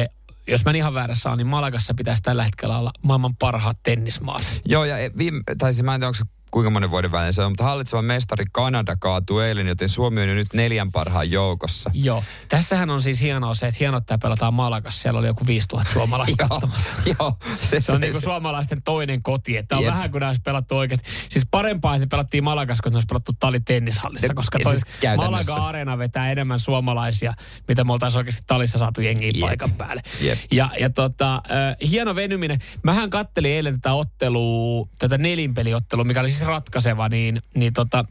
äh, 0.00 0.16
jos 0.46 0.64
mä 0.64 0.70
ihan 0.70 0.94
väärässä 0.94 1.30
on, 1.30 1.38
niin 1.38 1.46
Malagassa 1.46 1.94
pitäisi 1.94 2.22
tällä 2.22 2.44
hetkellä 2.44 2.78
olla 2.78 2.90
maailman 3.02 3.36
parhaat 3.36 3.78
tennismaat. 3.82 4.60
Joo, 4.64 4.84
ja 4.84 4.96
viime, 5.18 5.40
tai 5.58 5.72
siis 5.72 5.84
mä 5.84 5.94
en 5.94 6.00
tiedä, 6.00 6.08
onko 6.08 6.18
se 6.18 6.39
kuinka 6.50 6.70
monen 6.70 6.90
vuoden 6.90 7.12
välein 7.12 7.32
se 7.32 7.42
on, 7.42 7.50
mutta 7.50 7.64
hallitseva 7.64 8.02
mestari 8.02 8.44
Kanada 8.52 8.96
kaatui 8.96 9.46
eilen, 9.46 9.66
joten 9.66 9.88
Suomi 9.88 10.22
on 10.22 10.28
jo 10.28 10.34
nyt 10.34 10.54
neljän 10.54 10.92
parhaan 10.92 11.30
joukossa. 11.30 11.90
Joo. 11.94 12.24
Tässähän 12.48 12.90
on 12.90 13.02
siis 13.02 13.20
hienoa 13.20 13.54
se, 13.54 13.66
että 13.66 13.78
hienoa, 13.80 13.98
että 13.98 14.18
pelataan 14.18 14.54
Malakas. 14.54 15.02
Siellä 15.02 15.18
oli 15.18 15.26
joku 15.26 15.46
5000 15.46 15.92
suomalaista 15.92 16.36
katsomassa. 16.48 16.96
Joo. 17.18 17.36
Se, 17.56 17.66
se, 17.66 17.80
se 17.80 17.92
on 17.92 18.00
niin 18.00 18.12
kuin 18.12 18.22
suomalaisten 18.22 18.78
toinen 18.84 19.22
koti. 19.22 19.56
Että 19.56 19.76
on 19.76 19.82
Jep. 19.82 19.92
vähän 19.92 20.10
kuin 20.10 20.22
olisi 20.22 20.40
pelattu 20.44 20.76
oikeasti. 20.76 21.10
Siis 21.28 21.46
parempaa, 21.50 21.94
että 21.94 22.06
pelattiin 22.10 22.44
Malakas, 22.44 22.80
kun 22.80 22.94
olisi 22.94 23.06
pelattu 23.06 23.32
Tali 23.38 23.60
tennishallissa, 23.60 24.34
koska 24.34 24.58
toi 24.62 24.72
siis 24.72 25.16
Malaga 25.16 25.54
Arena 25.54 25.98
vetää 25.98 26.32
enemmän 26.32 26.58
suomalaisia, 26.60 27.32
mitä 27.68 27.84
me 27.84 27.92
oltaisiin 27.92 28.18
oikeasti 28.18 28.42
Talissa 28.46 28.78
saatu 28.78 29.00
jengiin 29.00 29.34
Jep. 29.36 29.40
paikan 29.40 29.72
päälle. 29.72 30.02
Jep. 30.20 30.38
Ja, 30.52 30.70
ja 30.80 30.90
tota, 30.90 31.34
äh, 31.34 31.90
hieno 31.90 32.14
venyminen. 32.14 32.58
Mähän 32.82 33.10
kattelin 33.10 33.50
eilen 33.50 33.74
tätä 33.74 33.92
ottelua, 33.94 34.88
tätä 34.98 35.18
nelinpeliottelua, 35.18 36.04
mikä 36.04 36.20
oli 36.20 36.30
siis 36.30 36.39
ratkaiseva, 36.46 37.08
niin, 37.08 37.42
niin 37.54 37.72
tota, 37.72 38.04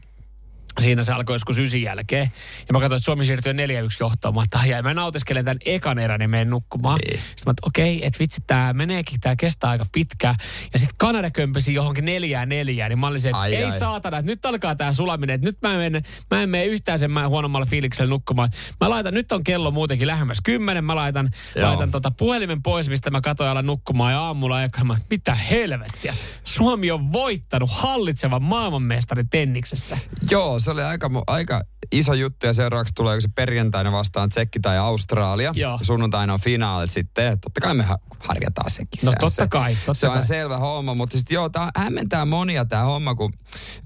Siinä 0.78 1.02
se 1.02 1.12
alkoi 1.12 1.34
joskus 1.34 1.58
ysin 1.58 1.82
jälkeen. 1.82 2.32
Ja 2.68 2.72
mä 2.72 2.80
katsoin, 2.80 2.96
että 2.96 3.04
Suomi 3.04 3.26
siirtyi 3.26 3.52
4-1 3.52 3.56
johtoon. 4.00 4.34
Mä 4.34 4.42
että 4.42 4.82
mä 4.82 4.94
nautiskelen 4.94 5.44
tämän 5.44 5.58
ekan 5.66 5.98
erän 5.98 6.20
ja 6.20 6.28
menen 6.28 6.50
nukkumaan. 6.50 6.98
Ei. 7.04 7.10
Niin. 7.10 7.20
Sitten 7.20 7.42
mä 7.46 7.50
että 7.50 7.66
okei, 7.66 7.96
okay, 7.96 8.06
että 8.06 8.18
vitsi, 8.18 8.40
tää 8.46 8.72
meneekin, 8.72 9.20
tää 9.20 9.36
kestää 9.36 9.70
aika 9.70 9.86
pitkään. 9.92 10.34
Ja 10.72 10.78
sitten 10.78 10.96
Kanada 10.98 11.30
kömpesi 11.30 11.74
johonkin 11.74 12.04
neljään 12.04 12.48
neljään, 12.48 12.90
niin 12.90 12.98
mä 12.98 13.06
olin 13.06 13.20
se, 13.20 13.28
että 13.28 13.40
ai, 13.40 13.56
ei 13.56 13.64
ai. 13.64 13.78
saatana, 13.78 14.18
että 14.18 14.32
nyt 14.32 14.46
alkaa 14.46 14.74
tää 14.74 14.92
sulaminen. 14.92 15.34
Että 15.34 15.46
nyt 15.46 15.56
mä 15.62 15.72
en, 15.72 15.78
mene, 15.78 16.02
mä 16.30 16.42
en 16.42 16.48
mene 16.48 16.64
yhtään 16.64 16.98
sen 16.98 17.10
huonommalla 17.28 17.66
fiiliksellä 17.66 18.10
nukkumaan. 18.10 18.50
Mä 18.80 18.90
laitan, 18.90 19.14
nyt 19.14 19.32
on 19.32 19.44
kello 19.44 19.70
muutenkin 19.70 20.06
lähemmäs 20.06 20.38
kymmenen. 20.44 20.84
Mä 20.84 20.96
laitan, 20.96 21.30
laitan 21.56 21.90
tota 21.90 22.10
puhelimen 22.10 22.62
pois, 22.62 22.88
mistä 22.88 23.10
mä 23.10 23.20
katsoin 23.20 23.50
alan 23.50 23.66
nukkumaan 23.66 24.12
ja 24.12 24.20
aamulla 24.20 24.56
aikana. 24.56 24.98
Mitä 25.10 25.34
helvettiä. 25.34 26.14
Suomi 26.44 26.90
on 26.90 27.12
voittanut 27.12 27.70
hallitsevan 27.72 28.42
maailmanmestari 28.42 29.24
tenniksessä. 29.24 29.98
Joo, 30.30 30.59
se 30.60 30.70
oli 30.70 30.82
aika, 30.82 31.10
aika 31.26 31.62
iso 31.92 32.14
juttu 32.14 32.46
ja 32.46 32.52
seuraavaksi 32.52 32.94
tulee 32.94 33.20
se 33.20 33.28
perjantaina 33.34 33.92
vastaan 33.92 34.28
Tsekki 34.28 34.60
tai 34.60 34.78
Australia. 34.78 35.52
Joo. 35.54 35.78
Sunnuntaina 35.82 36.32
on 36.32 36.40
finaalit 36.40 36.90
sitten. 36.90 37.40
Totta 37.40 37.60
kai 37.60 37.74
me 37.74 37.84
harjataan 38.18 38.70
sekin. 38.70 39.00
No 39.04 39.12
totta 39.20 39.48
kai. 39.48 39.74
Totta 39.74 39.94
se 39.94 40.06
kai. 40.06 40.16
on 40.16 40.22
selvä 40.22 40.58
homma, 40.58 40.94
mutta 40.94 41.16
sitten 41.16 41.34
joo, 41.34 41.48
tämä 41.48 41.70
hämmentää 41.76 42.24
monia 42.24 42.64
tämä 42.64 42.82
homma, 42.82 43.14
kun 43.14 43.32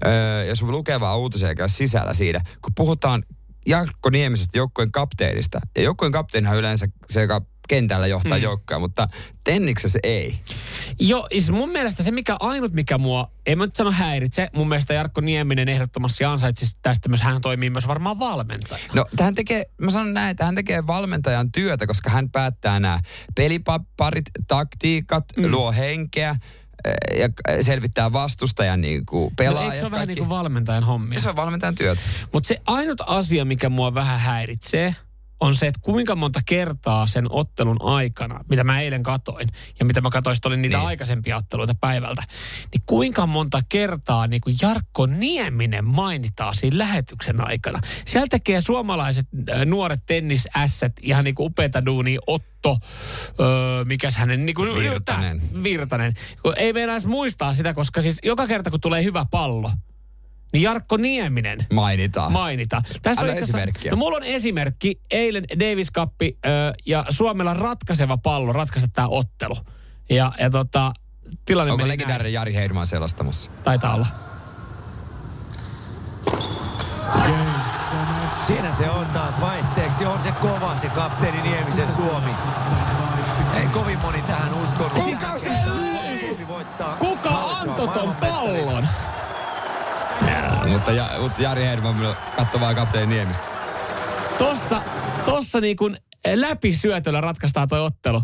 öö, 0.05 0.45
jos 0.45 0.61
lukee 0.61 0.99
vaan 0.99 1.19
uutisia 1.19 1.55
käy 1.55 1.67
sisällä 1.67 2.13
siitä, 2.13 2.41
kun 2.61 2.73
puhutaan 2.75 3.23
Jarkko 3.67 4.09
Niemisestä 4.09 4.57
joukkueen 4.57 4.91
kapteenista. 4.91 5.59
Ja 5.75 5.83
joukkueen 5.83 6.11
kapteenihan 6.11 6.57
yleensä 6.57 6.87
se, 7.07 7.21
joka 7.21 7.41
kentällä 7.67 8.07
johtaa 8.07 8.37
mm. 8.37 8.43
joukkoja, 8.43 8.79
mutta 8.79 9.07
tenniksessä 9.43 9.99
ei. 10.03 10.39
Joo, 10.99 11.27
siis 11.31 11.51
mun 11.51 11.69
mielestä 11.69 12.03
se 12.03 12.11
mikä 12.11 12.35
ainut 12.39 12.73
mikä 12.73 12.97
mua, 12.97 13.31
en 13.45 13.57
mä 13.57 13.65
nyt 13.65 13.75
sano 13.75 13.91
häiritse, 13.91 14.49
mun 14.53 14.69
mielestä 14.69 14.93
Jarkko 14.93 15.21
Nieminen 15.21 15.69
ehdottomasti 15.69 16.25
ansaitsisi 16.25 16.77
tästä 16.81 17.09
myös, 17.09 17.21
hän 17.21 17.41
toimii 17.41 17.69
myös 17.69 17.87
varmaan 17.87 18.19
valmentajana. 18.19 18.93
No 18.93 19.05
hän 19.19 19.35
tekee, 19.35 19.65
mä 19.81 19.91
sanon 19.91 20.13
näin, 20.13 20.31
että 20.31 20.45
hän 20.45 20.55
tekee 20.55 20.87
valmentajan 20.87 21.51
työtä, 21.51 21.87
koska 21.87 22.09
hän 22.09 22.31
päättää 22.31 22.79
nämä 22.79 22.99
pelipaparit, 23.35 24.25
taktiikat, 24.47 25.25
mm. 25.37 25.51
luo 25.51 25.71
henkeä, 25.71 26.35
eh, 26.85 27.19
ja 27.19 27.29
selvittää 27.63 28.13
vastustajan 28.13 28.81
niin 28.81 29.05
kuin 29.05 29.35
pelaajat. 29.35 29.61
No, 29.61 29.71
eikö 29.71 29.79
se 29.79 29.85
ole 29.85 29.91
vähän 29.91 30.07
niin 30.07 30.17
kuin 30.17 30.29
valmentajan 30.29 30.83
hommia? 30.83 31.19
Se 31.19 31.29
on 31.29 31.35
valmentajan 31.35 31.75
työtä. 31.75 32.01
Mutta 32.33 32.47
se 32.47 32.61
ainut 32.67 33.01
asia, 33.05 33.45
mikä 33.45 33.69
mua 33.69 33.93
vähän 33.93 34.19
häiritsee, 34.19 34.95
on 35.39 35.55
se, 35.55 35.67
että 35.67 35.79
kuinka 35.83 36.15
monta 36.15 36.39
kertaa 36.45 37.07
sen 37.07 37.25
ottelun 37.29 37.77
aikana, 37.81 38.39
mitä 38.49 38.63
mä 38.63 38.81
eilen 38.81 39.03
katoin, 39.03 39.49
ja 39.79 39.85
mitä 39.85 40.01
mä 40.01 40.09
katoin, 40.09 40.37
oli 40.45 40.57
niitä 40.57 40.77
niin. 40.77 40.87
aikaisempia 40.87 41.37
otteluita 41.37 41.75
päivältä, 41.75 42.23
niin 42.73 42.83
kuinka 42.85 43.25
monta 43.25 43.61
kertaa 43.69 44.27
niin 44.27 44.41
kuin 44.41 44.55
Jarkko 44.61 45.05
Nieminen 45.05 45.85
mainitaan 45.85 46.55
siinä 46.55 46.77
lähetyksen 46.77 47.47
aikana. 47.47 47.79
Sieltä 48.05 48.27
tekee 48.29 48.61
suomalaiset 48.61 49.27
äh, 49.49 49.65
nuoret 49.65 50.01
tennisässät 50.05 50.93
ihan 51.01 51.23
niin 51.23 51.35
kuin 51.35 51.47
upeita 51.47 51.85
duunia, 51.85 52.19
Otto, 52.27 52.77
öö, 53.39 53.85
mikäs 53.85 54.15
hänen, 54.15 54.45
niin 54.45 54.55
kuin, 54.55 54.75
Virtanen. 54.75 55.41
Tää, 55.41 55.63
Virtanen. 55.63 56.13
Ei 56.55 56.73
meillä 56.73 56.93
edes 56.93 57.05
muistaa 57.05 57.53
sitä, 57.53 57.73
koska 57.73 58.01
siis 58.01 58.17
joka 58.23 58.47
kerta 58.47 58.71
kun 58.71 58.81
tulee 58.81 59.03
hyvä 59.03 59.25
pallo, 59.31 59.71
niin 60.55 60.63
Jarkko 60.63 60.97
Nieminen 60.97 61.67
Mainitaan. 61.73 62.31
mainita. 62.31 62.81
Tässä 63.01 63.21
Anna 63.21 63.31
on 63.33 63.37
itse 63.37 63.43
asiassa- 63.43 63.57
esimerkkiä. 63.57 63.91
No 63.91 63.97
mulla 63.97 64.17
on 64.17 64.23
esimerkki. 64.23 65.01
Eilen 65.11 65.45
Davis 65.59 65.91
Cup 65.91 66.11
ö, 66.21 66.27
ja 66.85 67.05
Suomella 67.09 67.53
ratkaiseva 67.53 68.17
pallo 68.17 68.53
ratkaista 68.53 68.89
tämä 68.93 69.07
ottelu. 69.07 69.57
Ja, 70.09 70.31
ja 70.39 70.49
tota, 70.49 70.91
tilanne 71.45 71.71
Onko 71.71 71.83
meni 71.85 71.89
legendaarinen 71.93 72.33
Jari 72.33 72.53
Heidman 72.53 72.87
selastamassa? 72.87 73.51
näin. 73.51 73.63
Taitaa 73.63 73.95
olla. 73.95 74.07
Siinä 78.47 78.71
se 78.71 78.89
on 78.89 79.05
taas 79.05 79.41
vaihteeksi. 79.41 80.05
On 80.05 80.21
se 80.21 80.31
kova 80.31 80.77
se 80.77 80.89
kapteeni 80.89 81.41
Niemisen 81.41 81.91
Suomi. 81.91 82.31
Ei 83.59 83.67
kovin 83.67 83.99
moni 83.99 84.21
tähän 84.21 84.53
uskonut. 84.63 84.91
Kuka 84.93 85.39
se 85.39 85.49
Suomi 85.63 86.47
voittaa. 86.47 86.95
Kuka 86.99 87.29
antoi 87.29 87.87
ton 87.87 88.15
pallon? 88.15 88.87
Mutta, 90.67 90.91
ja, 90.91 91.09
mutta 91.19 91.41
Jari 91.41 91.63
Heidman 91.65 92.15
katsoi 92.35 92.61
vaan 92.61 92.75
kapteeni 92.75 93.13
Niemistä. 93.13 93.47
Tossa, 94.37 94.81
tossa 95.25 95.61
niin 95.61 95.77
kuin 95.77 95.97
läpi 96.35 96.75
syötöllä 96.75 97.21
ratkaistaan 97.21 97.67
toi 97.67 97.79
ottelu. 97.79 98.21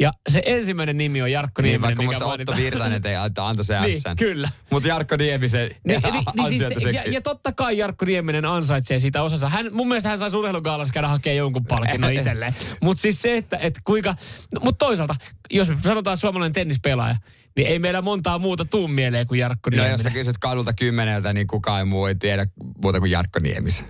Ja 0.00 0.10
se 0.28 0.42
ensimmäinen 0.46 0.98
nimi 0.98 1.22
on 1.22 1.32
Jarkko 1.32 1.62
Niin, 1.62 1.68
Nieminen, 1.68 1.82
vaikka 1.82 2.02
mikä 2.02 2.24
muista 2.24 2.52
Otto. 2.52 2.62
Virtanen 2.62 3.06
ei 3.06 3.16
anta, 3.16 3.48
antoi 3.48 3.64
se 3.64 3.80
Niin, 3.80 3.96
ässän. 3.96 4.16
kyllä. 4.16 4.48
Mutta 4.70 4.88
Jarkko 4.88 5.16
Niemisen 5.16 5.70
Niin, 5.88 6.00
niin, 6.02 6.24
niin 6.48 6.48
siis, 6.68 6.94
ja, 6.94 7.02
ja 7.06 7.20
totta 7.20 7.52
kai 7.52 7.78
Jarkko 7.78 8.04
Nieminen 8.04 8.44
ansaitsee 8.44 8.98
siitä 8.98 9.22
osansa. 9.22 9.48
Hän, 9.48 9.68
mun 9.72 9.88
mielestä 9.88 10.08
hän 10.08 10.18
saisi 10.18 10.36
urheilugaalassa 10.36 10.92
käydä 10.94 11.08
hakemaan 11.08 11.36
jonkun 11.36 11.64
palkinnon 11.64 12.12
itselleen. 12.18 12.54
Mutta 12.82 13.00
siis 13.00 13.22
se, 13.22 13.36
että 13.36 13.56
et 13.56 13.80
kuinka... 13.84 14.14
No, 14.54 14.60
mutta 14.64 14.86
toisaalta, 14.86 15.14
jos 15.50 15.68
me 15.68 15.76
sanotaan 15.82 16.16
suomalainen 16.16 16.52
tennispelaaja, 16.52 17.16
niin 17.56 17.68
ei 17.68 17.78
meillä 17.78 18.02
montaa 18.02 18.38
muuta 18.38 18.64
tuu 18.64 18.88
mieleen 18.88 19.26
kuin 19.26 19.40
Jarkko 19.40 19.70
No 19.70 19.74
Nieminen. 19.74 19.92
jos 19.92 20.00
sä 20.02 20.10
kysyt 20.10 20.38
kadulta 20.38 20.72
kymmeneltä, 20.72 21.32
niin 21.32 21.46
kukaan 21.46 21.78
ei 21.78 21.84
muu 21.84 22.06
ei 22.06 22.14
tiedä 22.14 22.46
muuta 22.82 22.98
kuin 22.98 23.10
Jarkko 23.10 23.38
Niemisen. 23.38 23.86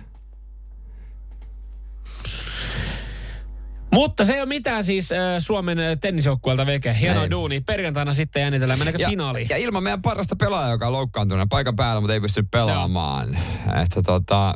Mutta 3.93 4.25
se 4.25 4.33
ei 4.33 4.39
ole 4.41 4.47
mitään 4.47 4.83
siis 4.83 5.11
äh, 5.11 5.17
Suomen 5.39 5.79
äh, 5.79 5.97
tennisjoukkueelta 6.01 6.65
veke. 6.65 6.95
Hienoa 6.99 7.23
Ei. 7.23 7.31
duuni. 7.31 7.61
Perjantaina 7.61 8.13
sitten 8.13 8.41
jännitellään. 8.41 8.79
Mennäänkö 8.79 9.01
Ja, 9.01 9.09
finaaliin? 9.09 9.47
ja 9.49 9.57
ilman 9.57 9.83
meidän 9.83 10.01
parasta 10.01 10.35
pelaajaa, 10.35 10.71
joka 10.71 10.87
on 10.87 10.93
loukkaantunut 10.93 11.49
paikan 11.49 11.75
päällä, 11.75 12.01
mutta 12.01 12.13
ei 12.13 12.21
pystynyt 12.21 12.51
pelaamaan. 12.51 13.37
Että 13.83 14.01
tota, 14.01 14.53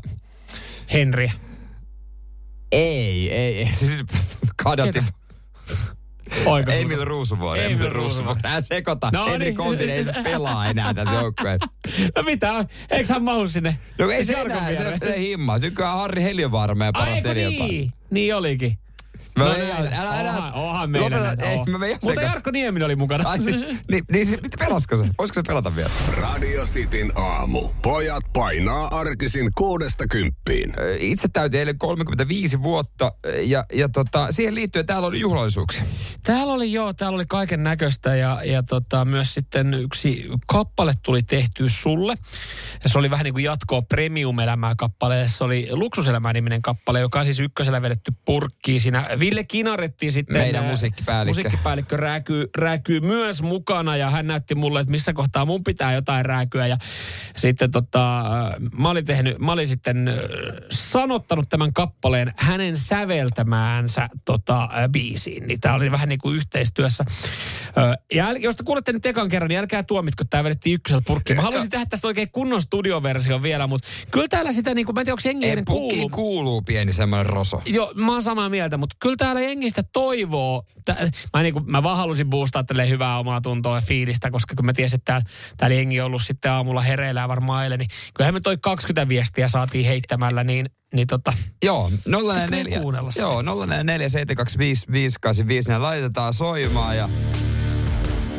Henri. 0.94 1.32
ei, 2.72 3.32
ei, 3.34 3.58
ei. 3.58 3.70
Siis 3.80 3.92
kadotti. 4.64 4.94
Ketä? 5.00 5.14
Oiko 6.46 6.72
Emil 6.72 7.06
Ruusuvuori. 7.06 7.64
Emil 7.64 7.76
Emil 7.80 7.90
Ruusuvuori. 7.90 8.40
Hän 8.46 8.64
sekoita. 8.64 9.10
No 9.14 9.26
Henri 9.26 9.46
niin. 9.46 9.58
Kontin 9.58 9.90
ei 9.90 10.06
se 10.06 10.14
pelaa 10.24 10.68
enää 10.70 10.94
tässä 10.94 11.14
joukkueessa. 11.22 11.68
No 12.16 12.24
mitä? 12.24 12.66
Eikö 12.92 13.14
hän 13.14 13.24
mahu 13.24 13.48
sinne? 13.48 13.78
No 14.00 14.10
ei 14.10 14.26
se 14.26 14.34
Jarkon 14.34 14.58
enää, 14.58 14.76
se, 14.76 14.98
se 15.06 15.20
himma. 15.20 15.58
Nykyään 15.58 15.98
Harri 15.98 16.24
Heliövaara 16.24 16.76
meidän 16.76 16.96
Ai, 16.96 17.06
paras 17.08 17.24
neljänpää. 17.24 17.68
niin? 17.68 17.94
Niin 18.10 18.36
olikin. 18.36 18.78
Mä 19.38 19.44
No 19.46 19.52
veijan- 19.54 19.84
näin. 19.84 19.94
älä, 19.94 20.20
älä, 20.20 20.32
Onhan- 20.32 20.54
onhan 20.54 20.90
meidän. 20.90 21.24
lopeta, 21.24 21.46
ei, 21.50 21.58
mä 21.66 21.78
Mutta. 22.04 22.22
Jarkko 22.22 22.52
Nieminen 22.52 22.86
oli 22.86 22.96
mukana. 22.96 23.30
Ai, 23.30 23.40
niin, 23.40 23.80
niin 24.12 24.26
se, 24.26 24.38
mitä 24.42 24.58
pelasko 24.66 24.98
se? 24.98 25.06
Voisiko 25.18 25.36
se 25.36 25.44
pelata 25.48 25.76
vielä? 25.76 25.90
Radio 26.18 26.64
Cityn 26.66 27.12
aamu. 27.16 27.70
Pojat 27.82 28.24
painaa 28.34 28.88
arkisin 29.00 29.50
kuudesta 29.58 30.04
kymppiin. 30.08 30.74
Itse 31.00 31.28
täytin 31.34 31.60
eilen 31.60 31.78
35 31.78 32.62
vuotta 32.62 33.12
ja, 33.44 33.66
ja 33.74 33.90
tota, 33.90 34.28
siihen 34.32 34.56
liittyen 34.56 34.86
täällä 34.86 35.08
oli 35.08 35.20
juhlallisuuksia. 35.20 35.84
Täällä 36.24 36.54
oli 36.54 36.74
joo, 36.74 36.94
täällä 36.94 37.16
oli 37.16 37.26
kaiken 37.28 37.64
näköistä 37.64 38.16
ja, 38.16 38.42
ja 38.46 38.64
tota, 38.64 39.06
myös 39.06 39.34
sitten 39.34 39.74
yksi 39.74 40.26
kappale 40.48 40.94
tuli 41.04 41.22
tehty 41.24 41.70
sulle. 41.70 42.18
Ja 42.84 42.90
se 42.90 43.00
oli 43.00 43.10
vähän 43.10 43.24
niin 43.24 43.34
kuin 43.34 43.44
jatkoa 43.44 43.82
Premium-elämää 43.82 44.74
kappale. 44.78 45.28
Se 45.28 45.44
oli 45.44 45.68
Luksuselämää 45.72 46.34
niminen 46.34 46.62
kappale, 46.62 47.00
joka 47.00 47.20
on 47.20 47.26
siis 47.26 47.40
ykkösellä 47.40 47.82
vedetty 47.82 48.12
purkkiin. 48.26 48.82
Siinä 48.82 49.04
Ville 49.22 49.44
Kinaretti 49.44 50.12
sitten. 50.12 50.38
Meidän 50.42 50.64
ää, 50.64 50.70
musiikkipäällikkö. 50.70 51.40
Musiikkipäällikkö 51.40 51.98
rääkyy, 51.98 52.50
rääkyy 52.58 53.00
myös 53.00 53.42
mukana 53.42 53.98
ja 53.98 54.10
hän 54.10 54.28
näytti 54.28 54.56
mulle, 54.56 54.80
että 54.80 54.92
missä 54.92 55.14
kohtaa 55.14 55.46
mun 55.46 55.62
pitää 55.66 55.94
jotain 55.94 56.26
rääkyä. 56.26 56.68
Ja 56.68 56.78
sitten 57.36 57.72
tota, 57.72 58.24
mä 58.78 58.90
olin 58.90 59.06
tehnyt, 59.06 59.40
mä 59.40 59.52
olin 59.52 59.68
sitten 59.68 60.08
ää, 60.08 60.16
sanottanut 60.72 61.50
tämän 61.50 61.74
kappaleen 61.74 62.34
hänen 62.38 62.78
säveltämäänsä 62.78 64.10
tota, 64.26 64.70
ää, 64.72 64.90
biisiin. 64.90 65.48
Niin 65.48 65.60
tää 65.60 65.76
oli 65.76 65.92
vähän 65.92 66.10
niin 66.10 66.20
kuin 66.20 66.36
yhteistyössä. 66.36 67.06
Ja 68.14 68.32
jos 68.32 68.56
te 68.56 68.64
kuulette 68.64 68.94
nyt 68.94 69.06
ekan 69.06 69.30
kerran, 69.30 69.50
niin 69.50 69.60
älkää 69.60 69.84
tuomitko, 69.84 70.24
tämä 70.30 70.44
vedettiin 70.44 70.74
ykkösellä 70.74 71.04
purkkiin. 71.08 71.38
Mä 71.38 71.42
haluaisin 71.42 71.70
tehdä 71.70 71.86
tästä 71.86 72.08
oikein 72.08 72.30
kunnon 72.32 72.62
studioversion 72.62 73.44
vielä, 73.44 73.68
mutta 73.68 73.88
kyllä 74.12 74.28
täällä 74.28 74.52
sitä, 74.54 74.74
niin 74.74 74.86
kuin, 74.86 74.96
mä 74.96 75.02
en 75.02 75.06
tiedä, 75.06 75.14
onko 75.14 75.48
jengi 75.48 75.64
kuullut. 75.66 76.12
kuuluu 76.12 76.62
pieni 76.62 76.94
semmoinen 76.94 77.26
roso. 77.26 77.62
Joo, 77.66 77.94
mä 77.96 78.12
oon 78.12 78.24
samaa 78.24 78.50
mieltä, 78.50 78.78
mutta 78.78 78.96
kyllä 79.00 79.11
täällä 79.18 79.42
jengistä 79.42 79.84
toivoo. 79.94 80.64
Mä, 81.34 81.42
niin 81.44 81.54
kuin, 81.54 81.72
mä 81.72 81.84
vaan 81.84 81.98
halusin 81.98 82.30
boostaa 82.30 82.64
tälle 82.64 82.90
hyvää 82.90 83.20
omaa 83.20 83.42
tuntoa 83.42 83.76
ja 83.76 83.82
fiilistä, 83.82 84.32
koska 84.32 84.56
kun 84.56 84.66
mä 84.66 84.74
tiesin, 84.74 84.98
että 84.98 85.12
täällä, 85.12 85.26
täällä 85.58 85.76
jengi 85.76 86.02
on 86.02 86.06
ollut 86.06 86.24
sitten 86.24 86.52
aamulla 86.52 86.82
hereillä 86.82 87.28
varmaan 87.28 87.64
eilen, 87.64 87.80
niin 87.80 87.90
kyllähän 88.14 88.34
me 88.34 88.40
toi 88.40 88.58
20 88.58 89.10
viestiä 89.10 89.48
saatiin 89.48 89.86
heittämällä, 89.86 90.44
niin, 90.44 90.66
niin 90.94 91.08
tota, 91.08 91.34
Joo, 91.64 91.84
Pitäisikö 91.90 92.10
044. 92.10 92.64
meidän 92.64 92.82
kuunnella 92.82 93.12
sitä? 93.12 93.22
Joo, 93.22 93.42
044 93.42 94.10
725 94.10 94.86
585. 94.92 95.70
Ne 95.70 95.78
laitetaan 95.78 96.34
soimaan 96.34 96.98
ja 96.98 97.10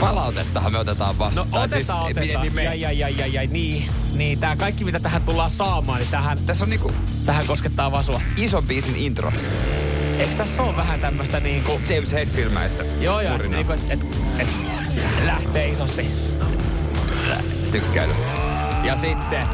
palautettahan 0.01 0.73
me 0.73 0.79
otetaan 0.79 1.15
no 1.15 1.19
vastaan. 1.19 1.49
otetaan, 1.53 1.69
Siis, 1.69 1.91
otetaan. 1.91 2.43
Niin 2.43 2.55
me, 2.55 2.65
ja, 2.65 2.75
ja, 2.75 2.93
ja, 2.93 3.09
ja, 3.09 3.27
ja, 3.27 3.49
niin, 3.49 3.85
niin, 4.17 4.39
tää 4.39 4.57
kaikki 4.57 4.85
mitä 4.85 5.01
tähän 5.01 5.23
tullaan 5.23 5.51
saamaan, 5.51 6.01
niin 6.01 6.11
tähän, 6.11 6.39
tässä 6.47 6.65
on 6.65 6.71
niinku 6.71 6.93
tähän 7.27 7.47
koskettaa 7.47 7.93
vasua. 7.93 8.21
ison 8.37 8.67
biisin 8.67 8.97
intro. 8.97 9.33
Eikö 10.23 10.35
tässä 10.35 10.63
ole 10.63 10.77
vähän 10.77 11.01
tämmöistä 11.01 11.41
niinku, 11.41 11.81
James 11.89 12.13
Head-filmäistä. 12.13 12.85
joo 13.01 13.21
joo, 13.21 13.39
niinku, 13.39 13.73
että 13.73 13.93
et, 13.93 14.01
et, 14.39 14.49
lähtee 15.27 15.69
isosti. 15.69 16.11
Tykkään 17.73 18.09
tästä. 18.09 18.25
Ja 18.85 18.97
sitten... 18.97 19.47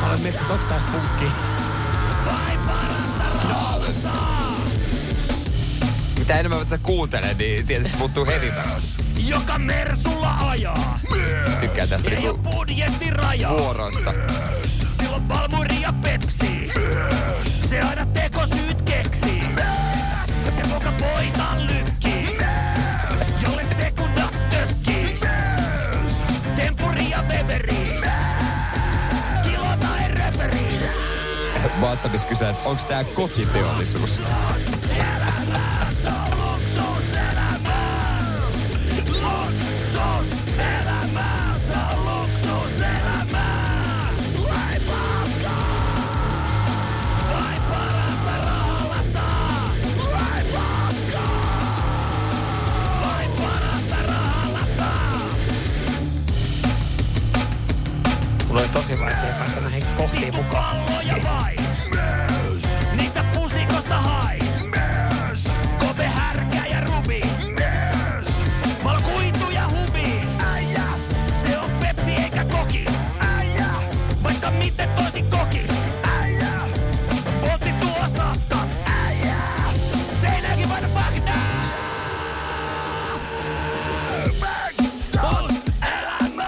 Mä 0.00 0.08
olen 0.08 0.20
miettinyt, 0.20 0.50
onko 0.50 0.64
tässä 0.68 0.86
punkki. 0.92 1.55
Mitä 6.18 6.38
enemmän 6.38 6.58
mä 6.58 6.64
tätä 6.64 6.78
kuuntelen, 6.82 7.38
niin 7.38 7.66
tietysti 7.66 7.96
muuttuu 7.98 8.26
hevimäksi. 8.26 8.96
joka 9.28 9.58
Mersulla 9.58 10.34
ajaa. 10.50 11.00
Tykkään 11.60 11.88
tästä 11.88 12.10
Ei 12.10 12.16
oo 12.16 12.22
niinku 12.32 12.50
budjettiraja. 12.50 13.48
vuoroista. 13.48 14.14
Silloin 15.00 15.22
Palmuri 15.22 15.80
ja 15.80 15.92
Pepsi. 15.92 16.70
Se 17.70 17.80
aina 17.80 18.06
tekosyyt 18.06 18.82
keksii. 18.82 19.42
Se 20.50 20.62
muka 20.68 20.92
poitan 20.92 21.60
lykki. 21.66 21.75
WhatsAppissa 31.80 32.28
kysyä, 32.28 32.50
että 32.50 32.68
onko 32.68 32.82
tää 32.88 33.04
kotiteollisuus? 33.04 34.20
Mulla 58.48 58.68
tosi 58.72 59.00
vaikea 59.00 59.34
päästä 59.38 59.60
näihin 59.60 59.84
kohtiin 59.96 60.34
mukaan. 60.34 60.76
Palloja 60.76 61.16
vain. 61.24 61.65
Vaipparasta 63.88 64.10
hain. 64.10 64.42
Myös. 64.62 65.44
Kope 65.78 66.04
härkä 66.04 66.66
ja 66.66 66.80
rubi. 66.80 67.20
Myös. 67.46 68.34
Valkuitu 68.84 69.50
ja 69.50 69.68
hubi. 69.68 70.20
Äijä. 70.54 70.82
Se 71.46 71.58
on 71.58 71.70
Pepsi 71.70 72.10
eikä 72.10 72.44
kokis. 72.44 72.94
Äijä. 73.38 73.66
Vaikka 74.22 74.50
miten 74.50 74.88
toisin 74.88 75.30
kokis. 75.30 75.70
Äijä. 76.20 76.52
Voltti 77.42 77.72
tuo 77.80 78.08
saftat. 78.16 78.68
Äijä. 79.06 79.36
Seinäkin 80.20 80.68
vain 80.68 80.84
fakta. 80.94 81.32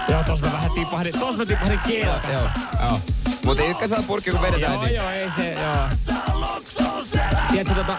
Joo, 0.09 0.23
tos 0.23 0.41
mä 0.41 0.51
vähän 0.51 0.71
tipahdin, 0.71 1.19
tos 1.19 1.37
mä 1.37 1.45
tipahdin 1.45 1.79
kieltä. 1.87 2.31
Joo, 2.33 2.49
joo. 2.81 2.99
Mutta 3.45 3.63
Ilkka 3.63 3.87
saa 3.87 4.01
purkki, 4.07 4.31
kun 4.31 4.41
vedetään. 4.41 4.73
Joo, 4.73 4.83
niin. 4.83 4.95
joo, 4.95 5.09
ei 5.09 5.31
se, 5.37 5.53
joo. 5.53 6.28
Tiedätkö 7.51 7.73
tota... 7.73 7.97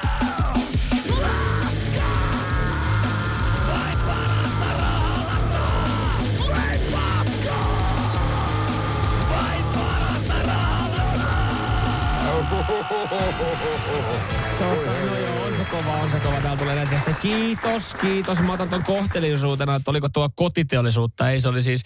Se 14.59 14.65
on, 14.65 14.77
no 15.07 15.17
joo, 15.17 15.47
on 15.47 15.53
se 15.53 15.65
kova, 15.71 15.93
on 15.93 16.11
se 16.11 16.17
kova. 16.21 16.41
Täällä 16.41 16.57
tulee 16.57 16.75
näitä 16.75 16.95
sitten. 16.95 17.17
Kiitos, 17.23 17.95
kiitos. 17.95 18.41
Mä 18.41 18.53
otan 18.53 18.69
ton 18.69 18.85
kohteliaisuutena, 18.85 19.77
että 19.77 19.91
oliko 19.91 20.09
tuo 20.09 20.31
kotiteollisuutta. 20.35 21.31
Ei, 21.31 21.41
se 21.41 21.49
oli 21.49 21.63
siis 21.63 21.83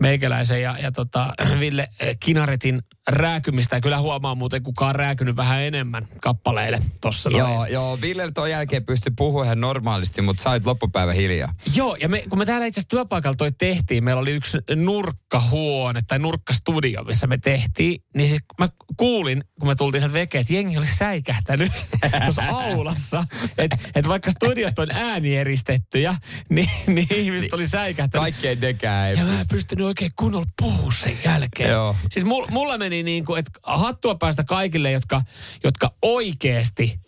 meikäläisen 0.00 0.62
ja, 0.62 0.76
ja 0.78 0.92
tota, 0.92 1.32
Ville 1.60 1.88
eh, 2.00 2.16
Kinaretin 2.20 2.82
rääkymistä. 3.08 3.76
Ja 3.76 3.80
kyllä 3.80 3.98
huomaa 3.98 4.34
muuten, 4.34 4.62
kuka 4.62 4.86
on 4.86 4.94
rääkynyt 4.94 5.36
vähän 5.36 5.60
enemmän 5.60 6.08
kappaleille 6.20 6.82
tossa 7.00 7.30
noin. 7.30 7.40
Joo, 7.40 7.66
joo, 7.66 7.98
Ville 8.00 8.30
ton 8.34 8.50
jälkeen 8.50 8.84
pystyi 8.84 9.12
puhumaan 9.16 9.44
ihan 9.46 9.60
normaalisti, 9.60 10.22
mutta 10.22 10.42
sait 10.42 10.66
loppupäivä 10.66 11.12
hiljaa. 11.12 11.54
Joo, 11.74 11.96
ja 12.00 12.08
me, 12.08 12.24
kun 12.28 12.38
me 12.38 12.46
täällä 12.46 12.66
itse 12.66 12.80
asiassa 12.80 12.88
työpaikalla 12.88 13.36
toi 13.36 13.52
tehtiin, 13.52 14.04
meillä 14.04 14.20
oli 14.22 14.30
yksi 14.30 14.58
nurkkahuone 14.76 16.00
tai 16.06 16.18
nurkkastudio, 16.18 17.04
missä 17.04 17.26
me 17.26 17.38
tehtiin, 17.38 18.02
niin 18.14 18.28
siis 18.28 18.40
mä 18.58 18.68
kuulin, 18.96 19.44
kun 19.60 19.68
me 19.68 19.74
tultiin 19.74 20.00
sieltä 20.02 20.14
vekeen, 20.14 20.40
että 20.40 20.52
jengi 20.52 20.78
oli 20.78 20.86
säikähtänyt 20.86 21.72
tuossa 22.24 22.42
aulassa, 22.48 23.24
että 23.58 23.76
et 23.94 24.08
vaikka 24.08 24.30
studiot 24.30 24.78
on 24.78 24.90
äänieristettyjä, 24.90 26.14
niin, 26.54 26.70
niin 26.86 27.06
ihmiset 27.14 27.52
oli 27.52 27.66
säikähtänyt. 27.66 28.22
Kaikkeen 28.22 28.60
nekään 28.60 29.08
ei 29.08 29.16
Ja 29.16 29.24
mä 29.24 29.30
en 29.30 29.36
pysty. 29.38 29.54
pystynyt 29.54 29.86
oikein 29.86 30.10
kunnolla 30.16 30.46
puhua 30.58 30.92
sen 30.92 31.18
jälkeen. 31.24 31.70
Joo. 31.70 31.96
Siis 32.10 32.24
mulla, 32.26 32.48
mulla 32.50 32.78
meni 32.78 32.97
niin 33.02 33.24
kuin, 33.24 33.38
että 33.38 33.52
hattua 33.62 34.14
päästä 34.14 34.44
kaikille, 34.44 34.90
jotka, 34.90 35.22
jotka 35.64 35.94
oikeasti 36.02 37.00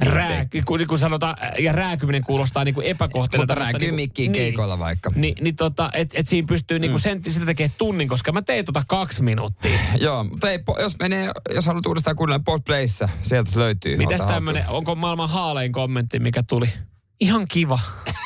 rääky, 0.00 0.62
kun, 0.66 0.80
kun 0.88 0.98
sanotaan, 0.98 1.36
ja 1.58 1.72
rääkyminen 1.72 2.24
kuulostaa 2.24 2.64
niin 2.64 2.74
kuin 2.74 2.86
epäkohteelta. 2.86 3.54
Mutta 3.54 3.64
rääkyy 3.64 3.92
mikkiin 3.92 4.32
keikoilla 4.32 4.78
vaikka. 4.78 5.12
Niin, 5.14 5.34
niin 5.40 5.56
tota, 5.56 5.90
että 5.92 6.20
et 6.20 6.28
siinä 6.28 6.46
pystyy 6.46 6.78
niinku 6.78 6.98
sen, 6.98 7.20
sitä 7.28 7.46
tekemään 7.46 7.74
tunnin, 7.78 8.08
koska 8.08 8.32
mä 8.32 8.42
tein 8.42 8.64
tota 8.64 8.82
kaksi 8.86 9.22
minuuttia. 9.22 9.78
Joo, 10.00 10.24
mutta 10.24 10.50
ei, 10.50 10.58
jos 10.80 10.98
menee, 10.98 11.30
jos 11.54 11.66
haluat 11.66 11.86
uudestaan 11.86 12.16
kuunnella 12.16 12.42
Podplayssä, 12.44 13.08
sieltä 13.22 13.50
se 13.50 13.58
löytyy. 13.58 13.96
Mitäs 13.96 14.22
tämmönen, 14.22 14.68
onko 14.68 14.94
maailman 14.94 15.28
haalein 15.28 15.72
kommentti, 15.72 16.18
mikä 16.18 16.42
tuli? 16.42 16.68
Ihan 17.20 17.46
kiva. 17.48 17.78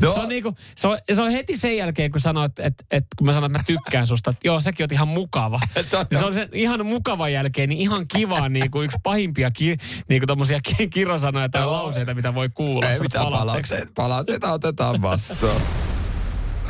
No. 0.00 0.12
Se, 0.12 0.20
on 0.20 0.28
niinku, 0.28 0.56
se, 0.76 0.88
on, 0.88 0.98
se 1.12 1.22
on 1.22 1.30
heti 1.30 1.56
sen 1.56 1.76
jälkeen, 1.76 2.10
kun 2.10 2.20
sanoit, 2.20 2.58
että 2.58 2.84
et, 2.90 3.04
kun 3.18 3.26
mä 3.26 3.32
sanoin, 3.32 3.50
että 3.50 3.58
mä 3.58 3.64
tykkään 3.66 4.06
susta, 4.06 4.30
että 4.30 4.48
joo, 4.48 4.60
säkin 4.60 4.84
oot 4.84 4.92
ihan 4.92 5.08
mukava. 5.08 5.60
Niin 6.10 6.18
se 6.18 6.24
on 6.24 6.34
sen 6.34 6.48
ihan 6.52 6.86
mukavan 6.86 7.32
jälkeen, 7.32 7.68
niin 7.68 7.80
ihan 7.80 8.06
kiva 8.08 8.48
niinku 8.48 8.82
yksi 8.82 8.98
pahimpia 9.02 9.50
ki, 9.50 9.76
niinku 10.08 10.26
tommosia 10.26 10.60
ki, 10.60 10.88
kirosanoja 10.88 11.48
tai 11.48 11.66
lauseita, 11.66 12.14
mitä 12.14 12.34
voi 12.34 12.48
kuulla. 12.54 12.90
Ei 12.90 13.00
mitään 13.00 13.26
palautteita. 13.26 13.92
Palautteita 13.94 14.52
otetaan 14.52 15.02
vastaan. 15.02 15.62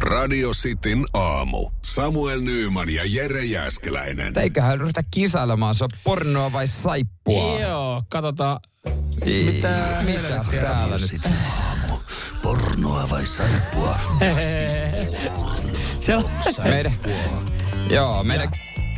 Radio 0.03 0.51
Cityn 0.51 1.05
aamu. 1.13 1.71
Samuel 1.83 2.41
Nyyman 2.41 2.91
ja 2.91 3.03
Jere 3.07 3.45
Jäskeläinen. 3.45 4.39
Eiköhän 4.39 4.81
ryhdytä 4.81 5.03
kisailemaan, 5.11 5.75
se 5.75 5.85
on 5.85 5.91
pornoa 6.05 6.53
vai 6.53 6.67
saippua? 6.67 7.61
Joo, 7.61 8.03
katsotaan. 8.09 8.61
Mitä 9.25 10.03
Mitä 10.05 10.45
täällä 10.61 10.99
nyt? 10.99 11.21
Pornoa 12.43 13.11
vai 13.11 13.27
saippua? 13.27 13.99
Siellä 16.01 16.31
Meidän, 16.65 16.93
joo, 17.91 18.25
meidän, 18.25 18.51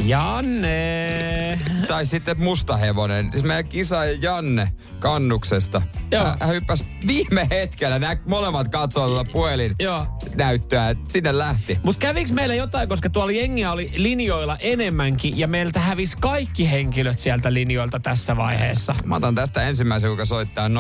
Janne. 0.05 1.61
tai 1.89 2.07
sitten 2.07 2.41
musta 2.41 2.77
hevonen. 2.77 3.33
Siis 3.33 3.45
meidän 3.45 3.69
kisaaja 3.69 4.19
Janne 4.21 4.69
kannuksesta. 4.99 5.83
Joo. 6.11 6.25
Hän, 6.25 6.37
hän 6.41 6.51
hyppäsi 6.51 6.85
viime 7.07 7.49
hetkellä, 7.51 7.99
nämä 7.99 8.17
molemmat 8.27 8.69
katsoo 8.69 9.09
tuota 9.09 9.31
puhelin 9.33 9.75
Joo. 9.79 10.07
näyttöä, 10.35 10.91
että 10.91 11.13
sinne 11.13 11.39
lähti. 11.39 11.79
Mutta 11.83 12.01
käviks 12.01 12.33
meillä 12.33 12.55
jotain, 12.55 12.89
koska 12.89 13.11
tuolla 13.11 13.33
jengiä 13.33 13.73
oli 13.73 13.91
linjoilla 13.97 14.57
enemmänkin 14.61 15.39
ja 15.39 15.49
meiltä 15.49 15.81
hävisi 15.81 16.17
kaikki 16.21 16.71
henkilöt 16.71 17.19
sieltä 17.19 17.53
linjoilta 17.53 18.01
tässä 18.01 18.37
vaiheessa. 18.37 18.95
Mä 19.05 19.17
otan 19.17 19.35
tästä 19.35 19.63
ensimmäisen, 19.63 20.11
kuka 20.11 20.25
soittaa 20.25 20.69
020352352. 20.69 20.73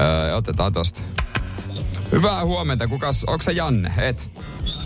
Öö, 0.00 0.36
otetaan 0.36 0.72
tosta. 0.72 1.02
Hyvää 2.12 2.44
huomenta. 2.44 2.88
Kukas, 2.88 3.24
onko 3.24 3.42
se 3.42 3.52
Janne? 3.52 3.92
Et? 3.98 4.30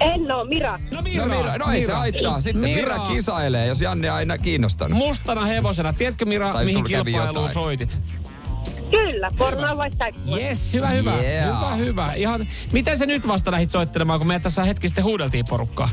En 0.00 0.32
oo, 0.32 0.44
Mira. 0.44 0.78
No 0.90 1.02
Mira, 1.02 1.26
No, 1.26 1.36
Mira, 1.36 1.58
no 1.58 1.72
ei 1.72 1.84
se 1.86 1.92
haittaa. 1.92 2.40
Sitten 2.40 2.70
Mira. 2.70 2.98
kisailee, 2.98 3.66
jos 3.66 3.80
Janne 3.80 4.10
aina 4.10 4.38
kiinnostanut. 4.38 4.98
Mustana 4.98 5.44
hevosena. 5.44 5.92
Tiedätkö 5.92 6.24
Mira, 6.24 6.52
Tai 6.52 6.64
mihin 6.64 6.84
kilpailuun 6.84 7.26
jotain. 7.26 7.48
soitit? 7.48 7.98
Kyllä, 8.90 9.28
pornoa 9.38 9.76
vai 9.76 9.90
saippua? 9.98 10.38
Yes, 10.38 10.72
hyvä, 10.72 10.88
hyvä. 10.88 11.12
Yeah. 11.22 11.56
Hyvä, 11.60 11.74
hyvä. 11.76 12.12
Ihan, 12.16 12.46
miten 12.72 12.98
se 12.98 13.06
nyt 13.06 13.26
vasta 13.28 13.50
lähit 13.50 13.70
soittelemaan, 13.70 14.18
kun 14.20 14.28
me 14.28 14.40
tässä 14.40 14.64
hetki 14.64 14.88
sitten 14.88 15.04
huudeltiin 15.04 15.44
porukkaa? 15.48 15.88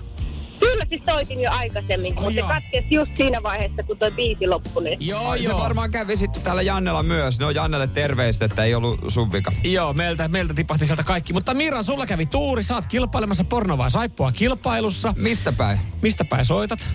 Kyllä 0.89 1.01
siis 1.05 1.15
soitin 1.15 1.41
jo 1.41 1.51
aikaisemmin, 1.51 2.13
Ai 2.17 2.23
mutta 2.23 2.41
se 2.41 2.47
katkesi 2.47 2.87
just 2.95 3.11
siinä 3.17 3.43
vaiheessa, 3.43 3.83
kun 3.87 3.97
toi 3.97 4.11
biisi 4.11 4.47
loppui. 4.47 4.83
Niin. 4.83 5.07
Joo, 5.07 5.29
Ai, 5.29 5.43
se 5.43 5.49
joo. 5.49 5.59
varmaan 5.59 5.91
kävi 5.91 6.15
sitten 6.17 6.41
täällä 6.43 6.61
Jannella 6.61 7.03
myös. 7.03 7.39
No 7.39 7.49
Jannelle 7.49 7.87
terveistä, 7.87 8.45
että 8.45 8.63
ei 8.63 8.75
ollut 8.75 8.99
sun 9.07 9.31
vika. 9.31 9.51
Joo, 9.63 9.93
meiltä, 9.93 10.27
meiltä 10.27 10.53
tipahti 10.53 10.85
sieltä 10.85 11.03
kaikki. 11.03 11.33
Mutta 11.33 11.53
Mira, 11.53 11.83
sulla 11.83 12.05
kävi 12.05 12.25
tuuri. 12.25 12.63
Sä 12.63 12.75
oot 12.75 12.87
kilpailemassa 12.87 13.43
porno 13.43 13.77
vai 13.77 13.91
saippua 13.91 14.31
kilpailussa. 14.31 15.13
Mistä 15.17 15.51
päin? 15.51 15.79
Mistä 16.01 16.25
päin 16.25 16.45
soitat? 16.45 16.89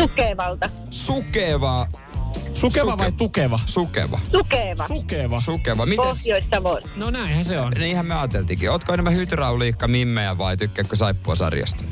Sukevalta. 0.00 0.70
Sukeva. 0.90 1.86
Sukeva 2.54 2.90
Suke- 2.92 2.98
vai 2.98 3.12
tukeva? 3.12 3.60
Sukeva. 3.66 4.20
Sukeva. 4.32 4.88
Sukeva. 4.88 5.40
Sukeva. 5.40 5.86
Mites? 5.86 6.06
Pohjois-Savosta. 6.06 6.90
No 6.96 7.10
näinhän 7.10 7.44
se 7.44 7.60
on. 7.60 7.72
Niinhän 7.78 8.06
me 8.06 8.14
ajateltiinkin. 8.14 8.70
Ootko 8.70 8.92
enemmän 8.94 9.16
hydrauliikka 9.16 9.88
mimmejä 9.88 10.38
vai 10.38 10.56
tykkääkö 10.56 10.96
saippua 10.96 11.36
sarjasta? 11.36 11.84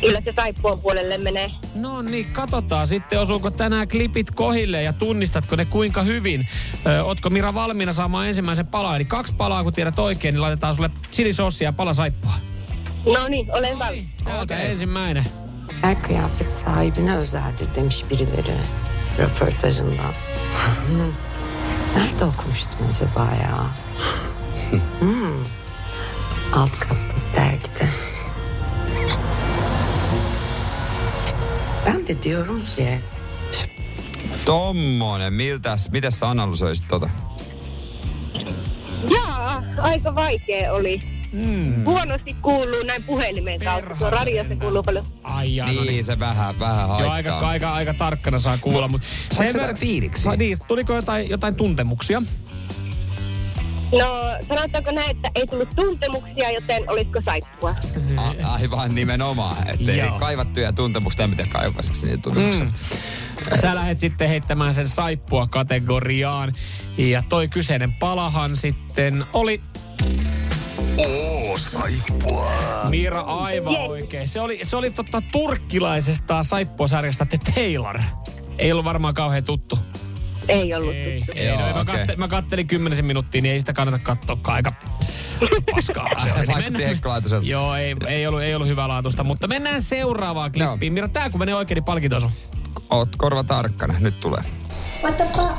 Kyllä 0.00 0.20
se 0.24 0.32
saippuan 0.36 0.80
puolelle 0.82 1.18
menee. 1.18 1.46
No 1.74 2.02
niin, 2.02 2.26
katsotaan 2.32 2.86
sitten, 2.88 3.20
osuuko 3.20 3.50
tänään 3.50 3.88
klipit 3.88 4.30
kohille 4.30 4.82
ja 4.82 4.92
tunnistatko 4.92 5.56
ne 5.56 5.64
kuinka 5.64 6.02
hyvin. 6.02 6.48
Ö, 6.86 7.04
ootko 7.04 7.30
Mira 7.30 7.54
valmiina 7.54 7.92
saamaan 7.92 8.28
ensimmäisen 8.28 8.66
palaa? 8.66 8.96
Eli 8.96 9.04
kaksi 9.04 9.34
palaa, 9.36 9.62
kun 9.62 9.72
tiedät 9.72 9.98
oikein, 9.98 10.32
niin 10.34 10.42
laitetaan 10.42 10.76
sulle 10.76 10.90
chilisossia 11.12 11.68
ja 11.68 11.72
pala 11.72 11.94
saippua. 11.94 12.32
No 13.06 13.28
niin, 13.28 13.50
olen 13.58 13.78
valmis. 13.78 14.04
Täältä 14.24 14.58
ensimmäinen. 14.58 15.24
Her 15.82 15.96
kıyafet 15.96 16.50
sahibine 16.50 17.16
özeldir 17.16 17.68
demiş 17.74 18.04
birileri 18.08 18.54
röportajında. 19.18 20.02
Nerede 21.94 22.24
okumuştum 22.24 22.86
acaba 22.90 23.28
ya? 23.42 23.64
Hmm. 25.00 25.42
Alt 26.52 26.76
katta 26.76 27.14
dergide. 27.34 28.13
De 32.08 32.22
diyorum 32.22 32.62
ki 32.76 32.88
Tommonen. 34.44 35.32
Miltäs, 35.32 35.90
miten 35.90 36.12
sä 36.12 36.28
analysoisit 36.30 36.84
tota? 36.88 37.10
Jaa, 39.10 39.62
aika 39.78 40.14
vaikea 40.14 40.72
oli. 40.72 41.02
Mm. 41.32 41.84
Huonosti 41.84 42.34
kuuluu 42.42 42.82
näin 42.86 43.02
puhelimen 43.02 43.60
kautta. 43.64 43.94
Tuo 43.98 44.10
radiossa 44.10 44.56
kuuluu 44.56 44.82
paljon. 44.82 45.04
Ai 45.22 45.56
jaa, 45.56 45.66
no 45.66 45.72
Niin, 45.72 45.86
niin. 45.86 46.04
se 46.04 46.18
vähän, 46.18 46.58
vähän 46.58 46.76
haittaa. 46.88 47.00
Joo, 47.00 47.10
aika, 47.12 47.38
aika, 47.38 47.72
aika 47.74 47.94
tarkkana 47.94 48.38
saa 48.38 48.58
kuulla, 48.58 48.88
mutta... 48.88 49.06
saiko 49.32 49.52
sä 49.52 49.58
jotain 49.58 49.76
fiiliksiä? 49.76 50.24
Sa- 50.24 50.36
Niin, 50.36 50.56
tuliko 50.68 50.94
jotain, 50.94 51.30
jotain 51.30 51.54
tuntemuksia? 51.54 52.22
No, 53.98 54.36
sanotaanko 54.48 54.90
näin, 54.92 55.10
että 55.10 55.30
ei 55.34 55.46
tullut 55.46 55.68
tuntemuksia, 55.76 56.50
joten 56.50 56.90
olisiko 56.90 57.20
saippua? 57.20 57.74
A- 58.16 58.52
aivan 58.52 58.94
nimenomaan. 58.94 59.68
Että 59.68 59.92
ei 59.92 59.98
Joo. 59.98 60.18
kaivattuja 60.18 60.72
tuntemuksia, 60.72 61.26
mitä 61.26 61.46
kaivaisiksi 61.46 62.06
niitä 62.06 62.22
tuntemuksia. 62.22 62.64
Mm. 62.64 62.72
Sä 63.60 63.74
lähdet 63.74 63.98
sitten 63.98 64.28
heittämään 64.28 64.74
sen 64.74 64.88
saippua 64.88 65.46
kategoriaan. 65.46 66.52
Ja 66.98 67.22
toi 67.28 67.48
kyseinen 67.48 67.92
palahan 67.92 68.56
sitten 68.56 69.24
oli 69.32 69.60
Oo, 70.98 71.58
saippua. 71.58 72.50
Mira 72.88 73.20
aivan 73.20 73.72
Yes. 73.80 73.88
oikein. 73.88 74.28
Se 74.28 74.40
oli, 74.40 74.60
se 74.62 74.76
oli 74.76 74.90
totta 74.90 75.22
turkkilaisesta 75.32 76.42
saippuasarjasta 76.44 77.26
The 77.26 77.38
Taylor. 77.54 78.00
ei 78.58 78.72
ollut 78.72 78.84
varmaan 78.84 79.14
kauhean 79.14 79.44
tuttu. 79.44 79.78
Ei 80.48 80.74
ollut 80.74 80.94
Ei, 80.94 81.18
tuttu. 81.18 81.32
ei. 81.36 81.46
Joo, 81.46 81.60
no, 81.60 81.66
mä, 81.74 81.80
okei. 81.80 81.96
katte, 81.96 82.16
mä 82.16 82.28
kattelin 82.28 82.66
kymmenisen 82.66 83.04
minuuttia, 83.04 83.42
niin 83.42 83.52
ei 83.52 83.60
sitä 83.60 83.72
kannata 83.72 83.98
katsoa 83.98 84.38
aika 84.44 84.70
paskaa. 85.74 86.08
se 86.24 86.32
oli. 86.32 86.46
Mennään- 86.62 86.84
heikkolaatuiselta. 86.86 87.46
Joo, 87.46 87.74
ei, 87.74 87.96
ei, 88.06 88.26
ollut, 88.26 88.42
ei 88.42 88.54
ollut 88.54 88.68
hyvälaatuista, 88.68 89.24
mutta 89.24 89.46
mennään 89.46 89.82
seuraavaan 89.82 90.52
klippiin. 90.52 90.92
Mira, 90.92 91.08
tää 91.08 91.30
kun 91.30 91.38
menee 91.40 91.54
oikein, 91.54 91.76
niin 91.76 91.84
palkinto 91.84 92.20
sun. 92.20 92.30
Oot 92.90 93.16
korva 93.16 93.44
tarkkana, 93.44 93.94
nyt 94.00 94.20
tulee. 94.20 94.42
What 95.02 95.16
the 95.16 95.24
fuck? 95.24 95.54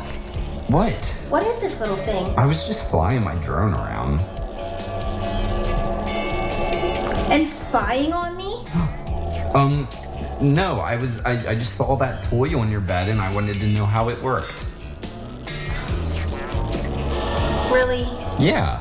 What? 0.71 1.17
What 1.31 1.43
is 1.43 1.55
this 1.59 1.79
little 1.81 1.97
thing? 1.97 2.27
I 2.27 2.47
was 2.47 2.67
just 2.67 2.91
flying 2.91 3.23
my 3.23 3.35
drone 3.45 3.77
around. 3.77 4.19
And 7.31 7.47
spying 7.47 8.13
on 8.13 8.35
me? 8.37 8.55
Um, 9.55 9.87
no, 10.41 10.75
I 10.81 10.97
was. 11.01 11.21
I, 11.25 11.51
I 11.51 11.55
just 11.55 11.77
saw 11.77 11.95
that 11.97 12.23
toy 12.29 12.59
on 12.59 12.69
your 12.71 12.81
bed 12.81 13.07
and 13.09 13.21
I 13.21 13.29
wanted 13.35 13.59
to 13.61 13.67
know 13.67 13.85
how 13.85 14.09
it 14.09 14.21
worked. 14.21 14.65
Really? 17.75 18.07
Yeah. 18.39 18.79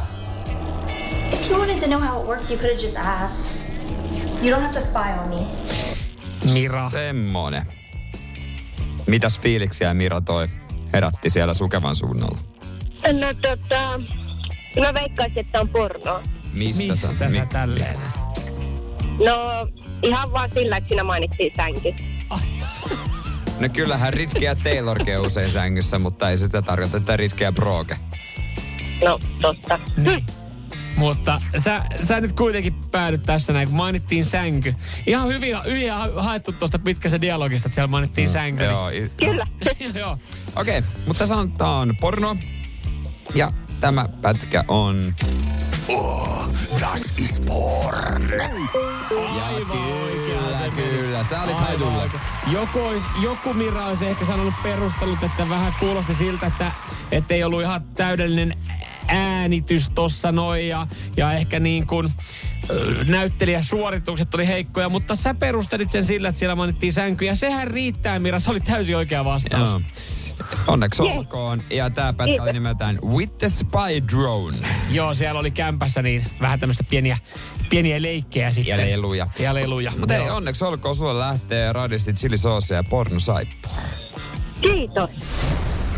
If 1.32 1.50
you 1.50 1.58
wanted 1.58 1.80
to 1.80 1.86
know 1.86 1.98
how 2.00 2.20
it 2.22 2.28
worked, 2.28 2.50
you 2.50 2.56
could 2.58 2.70
have 2.70 2.82
just 2.82 2.96
asked. 2.96 3.56
You 4.42 4.50
don't 4.54 4.62
have 4.62 4.72
to 4.74 4.80
spy 4.80 5.12
on 5.18 5.28
me. 5.30 5.46
Mira. 6.52 6.90
Semmonen. 6.90 7.66
Mitäs 9.06 9.40
fiiliksiä 9.40 9.94
Mira 9.94 10.20
toi 10.20 10.48
herätti 10.92 11.30
siellä 11.30 11.54
Sukevan 11.54 11.96
suunnalla? 11.96 12.38
No 13.12 13.26
tota, 13.42 14.00
mä 14.80 14.94
veikkaisin, 14.94 15.38
että 15.38 15.60
on 15.60 15.68
pornoa. 15.68 16.22
Mistä, 16.52 16.82
Mistä 16.82 17.06
sä, 17.08 17.40
mi- 17.40 17.46
tälleen? 17.52 17.96
No, 19.24 19.68
ihan 20.02 20.32
vaan 20.32 20.48
sillä, 20.54 20.76
että 20.76 20.88
siinä 20.88 21.04
mainittiin 21.04 21.52
sänky. 21.56 21.94
No 23.60 23.68
kyllähän 23.72 24.12
Ritke 24.12 24.44
ja 24.44 24.54
Taylorkin 24.56 25.20
usein 25.20 25.50
sängyssä, 25.50 25.98
mutta 25.98 26.30
ei 26.30 26.36
sitä 26.36 26.62
tarkoita, 26.62 26.96
että 26.96 27.16
Ritke 27.16 27.44
ja 27.44 27.52
Broke. 27.52 27.96
No, 29.04 29.18
totta. 29.40 29.78
Niin. 29.96 30.26
Mutta 30.96 31.40
sä, 31.58 31.82
sä 32.04 32.20
nyt 32.20 32.32
kuitenkin 32.32 32.74
päädyt 32.90 33.22
tässä 33.22 33.52
näin, 33.52 33.68
kun 33.68 33.76
mainittiin 33.76 34.24
sänky. 34.24 34.74
Ihan 35.06 35.28
hyvin, 35.28 35.56
hyvin 35.66 35.92
ha- 35.92 36.10
haettu 36.16 36.52
tuosta 36.52 36.78
pitkästä 36.78 37.20
dialogista, 37.20 37.68
että 37.68 37.74
siellä 37.74 37.88
mainittiin 37.88 38.30
sänky. 38.30 38.62
niin- 38.62 38.70
Joo, 38.70 38.88
i- 38.88 39.10
Kyllä. 39.16 39.46
Joo. 40.00 40.18
Okei, 40.56 40.78
okay, 40.78 40.90
mutta 41.06 41.26
sanotaan 41.26 41.96
porno. 42.00 42.36
Ja 43.34 43.50
tämä 43.80 44.08
pätkä 44.22 44.64
on... 44.68 45.14
Das 46.80 47.12
ist 47.18 47.46
porn. 47.46 48.28
Aivan 49.44 49.66
se 49.72 50.13
Kyllä, 50.70 51.24
sä 51.24 51.42
olit 51.42 51.56
haidulla. 51.56 52.10
Joku, 52.52 52.80
olisi, 52.80 53.06
joku 53.22 53.54
Mira 53.54 53.86
olisi 53.86 54.06
ehkä 54.06 54.24
sanonut 54.24 54.54
perustelut, 54.62 55.22
että 55.22 55.48
vähän 55.48 55.72
kuulosti 55.80 56.14
siltä, 56.14 56.50
että 57.12 57.34
ei 57.34 57.44
ollut 57.44 57.62
ihan 57.62 57.82
täydellinen 57.82 58.54
äänitys 59.08 59.90
tossa 59.94 60.32
noin 60.32 60.68
ja, 60.68 60.86
ja 61.16 61.32
ehkä 61.32 61.60
niin 61.60 61.86
kuin 61.86 62.12
näyttelijäsuoritukset 63.06 64.34
oli 64.34 64.46
heikkoja, 64.46 64.88
mutta 64.88 65.16
sä 65.16 65.34
perustelit 65.34 65.90
sen 65.90 66.04
sillä, 66.04 66.28
että 66.28 66.38
siellä 66.38 66.54
mainittiin 66.54 66.92
sänky 66.92 67.24
ja 67.24 67.34
sehän 67.34 67.68
riittää 67.68 68.18
Mira, 68.18 68.38
se 68.38 68.50
oli 68.50 68.60
täysin 68.60 68.96
oikea 68.96 69.24
vastaus. 69.24 69.70
Joo. 69.70 69.80
Onneksi 70.66 71.02
olkoon. 71.02 71.62
Ja 71.70 71.90
tämä 71.90 72.12
pätkä 72.12 72.42
oli 72.42 72.52
nimeltään 72.52 72.98
With 73.06 73.38
the 73.38 73.48
Spy 73.48 74.08
Drone. 74.12 74.58
Joo, 74.90 75.14
siellä 75.14 75.40
oli 75.40 75.50
kämpässä 75.50 76.02
niin 76.02 76.24
vähän 76.40 76.60
tämmöistä 76.60 76.84
pieniä, 76.84 77.18
pieniä 77.70 78.02
leikkejä 78.02 78.50
sitten. 78.50 78.70
Ja 78.70 78.76
leluja. 78.76 79.26
Ja 79.38 79.54
leluja. 79.54 79.92
Mutta 79.98 80.14
ei, 80.14 80.30
onneksi 80.30 80.64
olkoon, 80.64 80.96
sulle 80.96 81.18
lähtee 81.18 81.72
radisti 81.72 82.12
chilisoosia 82.12 82.76
ja 82.76 82.84
pornosaippua. 82.84 83.72
Kiitos. 84.60 85.10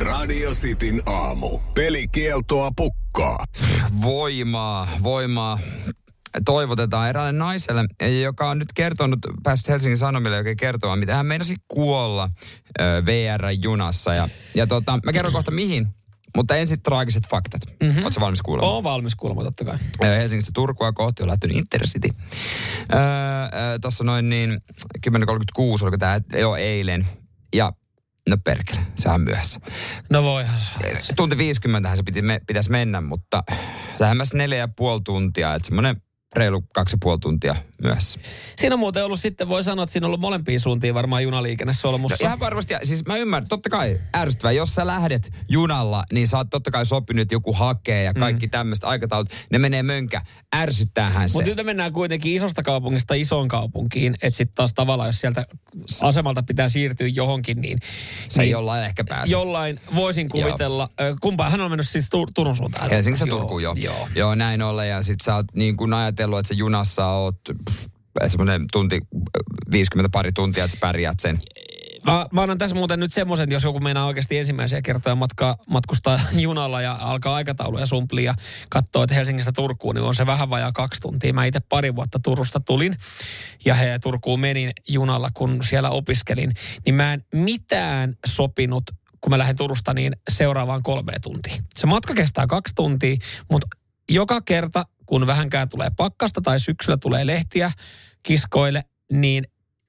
Radio 0.01 0.51
Cityn 0.51 1.03
aamu. 1.07 1.59
Pelikieltoa 1.75 2.71
pukkaa. 2.77 3.45
Voimaa, 4.03 4.89
voimaa 5.03 5.59
toivotetaan 6.45 7.09
eräälle 7.09 7.33
naiselle, 7.33 7.85
joka 8.23 8.51
on 8.51 8.59
nyt 8.59 8.73
kertonut, 8.75 9.19
päässyt 9.43 9.69
Helsingin 9.69 9.97
Sanomille 9.97 10.37
oikein 10.37 10.57
kertomaan, 10.57 10.99
mitä 10.99 11.17
hän 11.17 11.27
meinasi 11.27 11.57
kuolla 11.69 12.31
VR-junassa. 13.05 14.15
Ja, 14.15 14.29
ja 14.55 14.67
tota, 14.67 14.99
mä 15.05 15.13
kerron 15.13 15.33
kohta 15.33 15.51
mihin, 15.51 15.89
mutta 16.37 16.57
ensin 16.57 16.83
traagiset 16.83 17.29
faktat. 17.31 17.61
Mm-hmm. 17.83 18.03
Oletko 18.05 18.21
valmis 18.21 18.43
kuulemaan? 18.43 18.73
Oon 18.73 18.85
valmis 18.85 19.15
kuulemaan 19.15 19.47
totta 19.47 19.65
kai. 19.65 19.79
Helsingistä 20.01 20.51
Turkua 20.55 20.93
kohti 20.93 21.23
on 21.23 21.29
lähtenyt 21.29 21.57
Intercity. 21.57 22.09
Öö, 22.95 23.01
öö, 23.61 23.79
Tuossa 23.79 24.05
noin 24.05 24.29
niin 24.29 24.61
10.36 25.11 25.63
oliko 25.83 25.99
tämä 25.99 26.21
jo 26.33 26.57
eilen. 26.57 27.07
Ja 27.55 27.73
no 28.29 28.37
perkele, 28.45 28.81
se 28.97 29.09
on 29.09 29.21
myöhässä. 29.21 29.61
No 30.11 30.23
voihan. 30.23 30.61
Tunti 31.17 31.39
50 31.39 31.97
se 31.97 32.03
piti 32.03 32.23
me, 32.23 32.41
pitäisi 32.47 32.71
mennä, 32.71 33.01
mutta 33.01 33.43
lähemmäs 33.99 34.35
neljä 34.35 34.59
ja 34.59 34.69
puoli 34.69 35.01
tuntia, 35.05 35.55
että 35.55 35.67
semmoinen 35.67 35.97
reilu 36.37 36.63
kaksi 36.75 36.95
ja 36.95 36.99
puoli 37.03 37.19
tuntia 37.19 37.57
myöhässä. 37.83 38.21
Siinä 38.57 38.75
on 38.75 38.81
muuten 38.81 39.05
ollut 39.05 39.21
sitten, 39.21 39.49
voi 39.49 39.65
sanoa, 39.65 39.83
että 39.83 39.93
siinä 39.93 40.05
on 40.05 40.09
ollut 40.09 40.21
molempiin 40.21 40.61
suuntiin 40.61 40.95
varmaan 40.95 41.23
junaliikenne 41.23 41.73
solmussa. 41.73 42.25
No 42.25 42.27
ihan 42.27 42.41
varmasti, 42.41 42.75
siis 42.83 43.07
mä 43.07 43.17
ymmärrän, 43.17 43.49
totta 43.49 43.71
kai 43.71 44.01
ärsyttävää, 44.17 44.53
jos 44.53 44.75
sä 44.75 44.87
lähdet 44.87 45.33
junalla, 45.49 46.05
niin 46.13 46.29
sä 46.29 46.37
oot 46.37 46.51
totta 46.51 46.71
kai 46.71 46.87
sopinut, 46.87 47.23
että 47.23 47.35
joku 47.35 47.53
hakee 47.53 48.03
ja 48.03 48.15
kaikki 48.15 48.47
mm. 48.47 48.51
tämmöistä 48.51 48.87
aikataulut, 48.87 49.31
ne 49.53 49.59
menee 49.59 49.83
mönkä, 49.83 50.21
ärsyttäähän 50.57 51.29
se. 51.29 51.33
Mutta 51.33 51.49
nyt 51.49 51.57
me 51.57 51.63
mennään 51.63 51.93
kuitenkin 51.93 52.33
isosta 52.33 52.63
kaupungista 52.63 53.15
isoon 53.15 53.49
kaupunkiin, 53.49 54.15
että 54.23 54.37
sitten 54.37 54.55
taas 54.55 54.75
tavallaan, 54.75 55.09
jos 55.09 55.21
sieltä 55.21 55.47
asemalta 56.03 56.43
pitää 56.43 56.69
siirtyä 56.69 57.07
johonkin, 57.07 57.61
niin... 57.61 57.79
Se 58.29 58.43
niin 58.43 58.51
jollain 58.51 58.85
ehkä 58.85 59.05
pääset. 59.05 59.33
Jollain 59.33 59.81
voisin 59.95 60.29
kuvitella. 60.29 60.89
Kumpaan 61.21 61.51
hän 61.51 61.61
on 61.61 61.71
mennyt 61.71 61.89
siis 61.89 62.05
Tur- 62.05 62.33
Turun 62.35 62.57
suuntaan? 62.57 62.91
Helsingistä 62.91 63.27
Turkuun, 63.27 63.63
joo. 63.63 63.75
Joo. 63.79 64.09
Joo, 64.15 64.35
näin 64.35 64.63
ollen. 64.63 64.89
Ja 64.89 65.03
sit 65.03 65.17
sä 65.25 65.35
oot 65.35 65.47
niin 65.55 65.77
kuin 65.77 65.93
ajatellut, 65.93 66.26
että 66.39 66.49
sä 66.49 66.55
junassa 66.55 67.07
oot 67.07 67.41
semmoinen 68.27 68.65
tunti, 68.73 69.01
50 69.71 70.13
pari 70.13 70.33
tuntia, 70.33 70.65
että 70.65 70.77
sä 70.77 70.81
pärjäät 70.81 71.21
sen. 71.21 71.39
Mä, 72.07 72.27
mä 72.33 72.43
annan 72.43 72.59
tässä 72.59 72.77
muuten 72.77 73.01
nyt 73.01 73.13
semmoisen, 73.13 73.51
jos 73.51 73.65
joku 73.65 73.81
meinaa 73.81 74.07
oikeasti 74.07 74.39
ensimmäisiä 74.39 74.83
kertoja 74.83 75.15
matkaa, 75.15 75.57
matkustaa 75.69 76.21
junalla 76.39 76.83
ja 76.83 76.99
alkaa 77.01 77.35
aikatauluja 77.35 77.87
sumplia 77.87 78.25
ja 78.31 78.35
katsoo, 78.69 79.03
että 79.03 79.15
Helsingistä 79.15 79.53
Turkuun, 79.53 79.95
niin 79.95 80.05
on 80.05 80.15
se 80.15 80.27
vähän 80.27 80.51
vajaa 80.51 80.73
kaksi 80.73 81.01
tuntia. 81.01 81.33
Mä 81.33 81.45
itse 81.45 81.61
pari 81.61 81.97
vuotta 81.97 82.21
Turusta 82.25 82.61
tulin 82.61 82.97
ja 83.65 83.75
he 83.75 83.99
Turkuun 83.99 84.41
menin 84.41 84.71
junalla, 84.89 85.31
kun 85.35 85.59
siellä 85.63 85.91
opiskelin. 85.91 86.53
Niin 86.87 86.95
mä 86.95 87.13
en 87.13 87.23
mitään 87.35 88.17
sopinut, 88.27 88.85
kun 89.21 89.31
mä 89.31 89.39
lähden 89.39 89.57
Turusta, 89.57 89.95
niin 89.95 90.13
seuraavaan 90.31 90.83
kolmeen 90.83 91.21
tuntiin. 91.21 91.65
Se 91.79 91.87
matka 91.87 92.15
kestää 92.15 92.47
kaksi 92.47 92.75
tuntia, 92.75 93.17
mutta 93.51 93.67
joka 94.09 94.41
kerta, 94.41 94.85
kun 95.07 95.27
vähänkään 95.27 95.69
tulee 95.69 95.89
pakkasta 95.97 96.41
tai 96.41 96.61
syksyllä 96.61 96.97
tulee 96.97 97.27
lehtiä 97.27 97.71
kiskoille, 98.23 98.85
niin 99.13 99.45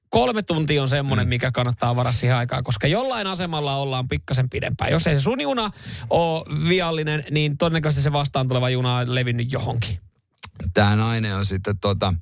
kolme 0.08 0.42
tuntia 0.42 0.82
on 0.82 0.88
semmoinen, 0.88 1.26
mm. 1.26 1.28
mikä 1.28 1.50
kannattaa 1.50 1.96
varaa 1.96 2.12
siihen 2.12 2.36
aikaan, 2.36 2.64
koska 2.64 2.86
jollain 2.86 3.26
asemalla 3.26 3.76
ollaan 3.76 4.08
pikkasen 4.08 4.50
pidempään. 4.50 4.92
Jos 4.92 5.06
ei 5.06 5.16
se 5.16 5.22
sun 5.22 5.40
juna 5.40 5.70
ole 6.10 6.68
viallinen, 6.68 7.24
niin 7.30 7.58
todennäköisesti 7.58 8.02
se 8.02 8.12
vastaan 8.12 8.48
tuleva 8.48 8.70
juna 8.70 8.96
on 8.96 9.14
levinnyt 9.14 9.52
johonkin. 9.52 10.07
Tämä 10.74 10.96
nainen 10.96 11.36
on 11.36 11.44
sitten 11.46 11.78
tota, 11.78 12.14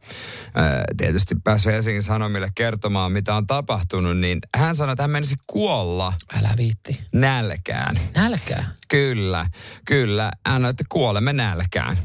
tietysti 0.97 1.35
päässyt 1.45 1.73
Helsingin 1.73 2.03
Sanomille 2.03 2.49
kertomaan, 2.55 3.13
mitä 3.13 3.35
on 3.35 3.47
tapahtunut, 3.47 4.19
niin 4.19 4.39
hän 4.57 4.77
sanoi, 4.77 4.93
että 4.93 5.03
hän 5.03 5.11
menisi 5.11 5.37
kuolla 5.47 6.13
Älä 6.39 6.51
viitti. 6.57 7.01
nälkään. 7.15 8.01
Nälkää. 8.15 8.65
Kyllä, 8.89 9.47
kyllä. 9.85 10.31
Hän 10.47 10.55
sanoi, 10.55 10.71
että 10.71 10.85
kuolemme 10.89 11.33
nälkään. 11.33 11.99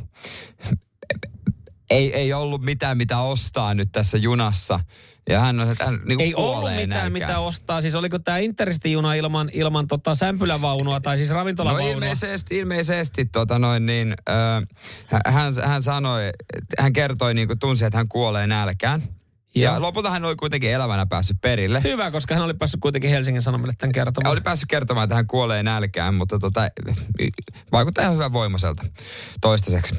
Ei, 1.90 2.14
ei 2.14 2.34
ollut 2.34 2.62
mitään, 2.62 2.98
mitä 2.98 3.20
ostaa 3.20 3.74
nyt 3.74 3.90
tässä 3.92 4.18
junassa. 4.18 4.80
Ja 5.30 5.40
hän 5.40 5.60
on, 5.60 5.72
että 5.72 5.86
hän 5.86 6.00
niin 6.06 6.22
Ei 6.22 6.36
ollut 6.36 6.70
mitään, 6.70 6.90
nälkään. 6.90 7.12
mitä 7.12 7.40
ostaa. 7.40 7.82
Siis 7.82 7.96
oliko 7.96 8.20
tämä 8.20 8.38
Intercity-juna 8.38 9.14
ilman, 9.14 9.50
ilman 9.54 9.88
tota 9.88 10.16
sämpylävaunua 10.16 11.00
tai 11.02 11.18
siis 11.18 11.30
No 11.30 11.36
ravintolavaunua? 11.36 11.92
ilmeisesti, 11.92 12.58
ilmeisesti 12.58 13.26
tota 13.26 13.60
noin 13.60 13.86
niin, 13.86 14.14
äh, 14.30 15.34
hän, 15.34 15.54
hän 15.66 15.82
sanoi, 15.82 16.30
hän 16.80 16.94
kertoi 16.94 17.34
niin 17.34 17.48
kuin 17.48 17.60
tunsi, 17.60 17.86
että 17.86 17.98
hän 17.98 18.08
kuolee 18.08 18.48
nälkään. 18.48 19.04
Ja, 19.56 19.72
Joo. 19.72 19.82
lopulta 19.82 20.12
hän 20.12 20.26
oli 20.26 20.36
kuitenkin 20.36 20.72
elävänä 20.72 21.06
päässyt 21.06 21.38
perille. 21.42 21.84
Hyvä, 21.84 22.12
koska 22.12 22.34
hän 22.36 22.44
oli 22.44 22.54
päässyt 22.54 22.80
kuitenkin 22.82 23.10
Helsingin 23.10 23.42
Sanomille 23.42 23.74
tämän 23.78 23.90
Ja 23.90 23.94
kertomaan. 23.94 24.32
oli 24.32 24.42
päässyt 24.42 24.70
kertomaan, 24.70 25.04
että 25.04 25.16
hän 25.16 25.28
kuolee 25.28 25.64
nälkään, 25.64 26.14
mutta 26.16 26.40
tota, 26.40 26.62
vaikuttaa 27.72 28.02
ihan 28.04 28.14
hyvän 28.14 28.34
voimaselta 28.34 28.84
toistaiseksi. 29.42 29.96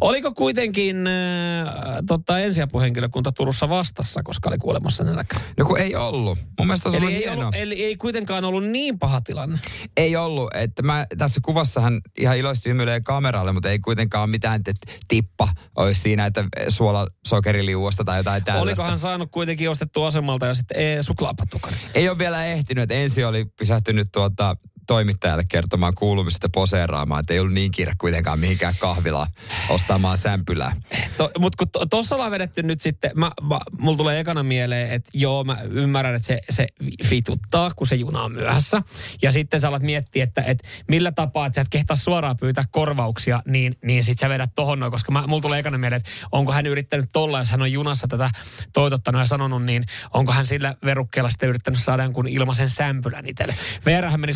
Oliko 0.00 0.32
kuitenkin 0.34 1.06
äh, 1.06 1.74
tota, 2.06 2.38
ensiapuhenkilökunta 2.38 3.32
Turussa 3.32 3.68
vastassa, 3.68 4.22
koska 4.22 4.48
oli 4.48 4.58
kuolemassa 4.58 5.04
nälkä? 5.04 5.40
No 5.58 5.64
kun 5.64 5.78
ei 5.78 5.94
ollut. 5.94 6.38
Mun 6.58 6.66
mielestä 6.66 6.90
se 6.90 6.96
Eli 6.96 7.06
oli 7.06 7.14
ei, 7.14 7.20
hienoa. 7.20 7.38
ollut, 7.38 7.54
eli 7.54 7.84
ei 7.84 7.96
kuitenkaan 7.96 8.44
ollut 8.44 8.64
niin 8.64 8.98
paha 8.98 9.20
tilanne. 9.20 9.58
Ei 9.96 10.16
ollut, 10.16 10.50
että 10.54 10.82
mä 10.82 11.06
tässä 11.18 11.40
kuvassahan 11.44 12.00
ihan 12.18 12.36
iloisesti 12.36 12.68
hymyilee 12.68 13.00
kameralle, 13.00 13.52
mutta 13.52 13.70
ei 13.70 13.78
kuitenkaan 13.78 14.30
mitään, 14.30 14.54
että 14.66 14.72
tippa 15.08 15.48
olisi 15.76 16.00
siinä, 16.00 16.26
että 16.26 16.44
suola 16.68 17.06
sokeriliuosta 17.26 18.04
tai 18.04 18.18
jotain 18.18 18.44
tällaista. 18.44 18.62
Oliko 18.62 18.82
hän 18.82 18.98
saanut 18.98 19.28
kuitenkin 19.30 19.70
ostettua 19.70 20.06
asemalta 20.06 20.46
ja 20.46 20.54
sitten 20.54 21.04
suklaapatukan? 21.04 21.72
Ei 21.94 22.08
ole 22.08 22.18
vielä 22.18 22.46
ehtinyt, 22.46 22.82
että 22.82 22.94
ensi 22.94 23.24
oli 23.24 23.44
pysähtynyt 23.44 24.08
tuota 24.12 24.56
toimittajalle 24.88 25.44
kertomaan 25.48 25.94
kuulumista 25.94 26.44
ja 26.44 26.48
poseeraamaan, 26.48 27.20
että 27.20 27.32
ei 27.32 27.40
ollut 27.40 27.54
niin 27.54 27.70
kiire 27.70 27.92
kuitenkaan 27.98 28.38
mihinkään 28.38 28.74
kahvilaan 28.78 29.26
ostamaan 29.68 30.18
sämpylää. 30.18 30.72
To, 31.16 31.30
mutta 31.38 31.56
kun 31.56 31.88
tuossa 31.90 32.08
to, 32.08 32.14
ollaan 32.14 32.30
vedetty 32.30 32.62
nyt 32.62 32.80
sitten, 32.80 33.10
mä, 33.14 33.30
mä, 33.42 33.60
mulla 33.78 33.96
tulee 33.96 34.20
ekana 34.20 34.42
mieleen, 34.42 34.90
että 34.90 35.10
joo, 35.14 35.44
mä 35.44 35.58
ymmärrän, 35.62 36.14
että 36.14 36.26
se, 36.26 36.40
se 36.50 36.66
fituttaa, 37.04 37.70
kun 37.76 37.86
se 37.86 37.94
juna 37.94 38.22
on 38.22 38.32
myöhässä. 38.32 38.82
Ja 39.22 39.32
sitten 39.32 39.60
sä 39.60 39.68
alat 39.68 39.82
miettiä, 39.82 40.24
että, 40.24 40.42
että 40.42 40.68
millä 40.88 41.12
tapaa, 41.12 41.46
että 41.46 41.54
sä 41.54 41.60
et 41.60 41.68
kehtaa 41.68 41.96
suoraan 41.96 42.36
pyytää 42.36 42.64
korvauksia, 42.70 43.42
niin, 43.46 43.76
niin 43.84 44.04
sit 44.04 44.18
sä 44.18 44.28
vedät 44.28 44.50
tohon 44.54 44.78
noin, 44.78 44.92
koska 44.92 45.12
mä, 45.12 45.26
mulla 45.26 45.42
tulee 45.42 45.58
ekana 45.58 45.78
mieleen, 45.78 46.00
että 46.00 46.10
onko 46.32 46.52
hän 46.52 46.66
yrittänyt 46.66 47.08
tolla, 47.12 47.38
jos 47.38 47.50
hän 47.50 47.62
on 47.62 47.72
junassa 47.72 48.08
tätä 48.08 48.30
toitottanut 48.72 49.20
ja 49.20 49.26
sanonut, 49.26 49.64
niin 49.64 49.84
onko 50.14 50.32
hän 50.32 50.46
sillä 50.46 50.74
verukkeella 50.84 51.30
sitten 51.30 51.48
yrittänyt 51.48 51.80
saada 51.80 52.02
jonkun 52.02 52.28
ilmaisen 52.28 52.70
sämpylän 52.70 53.26
itselle. 53.26 53.54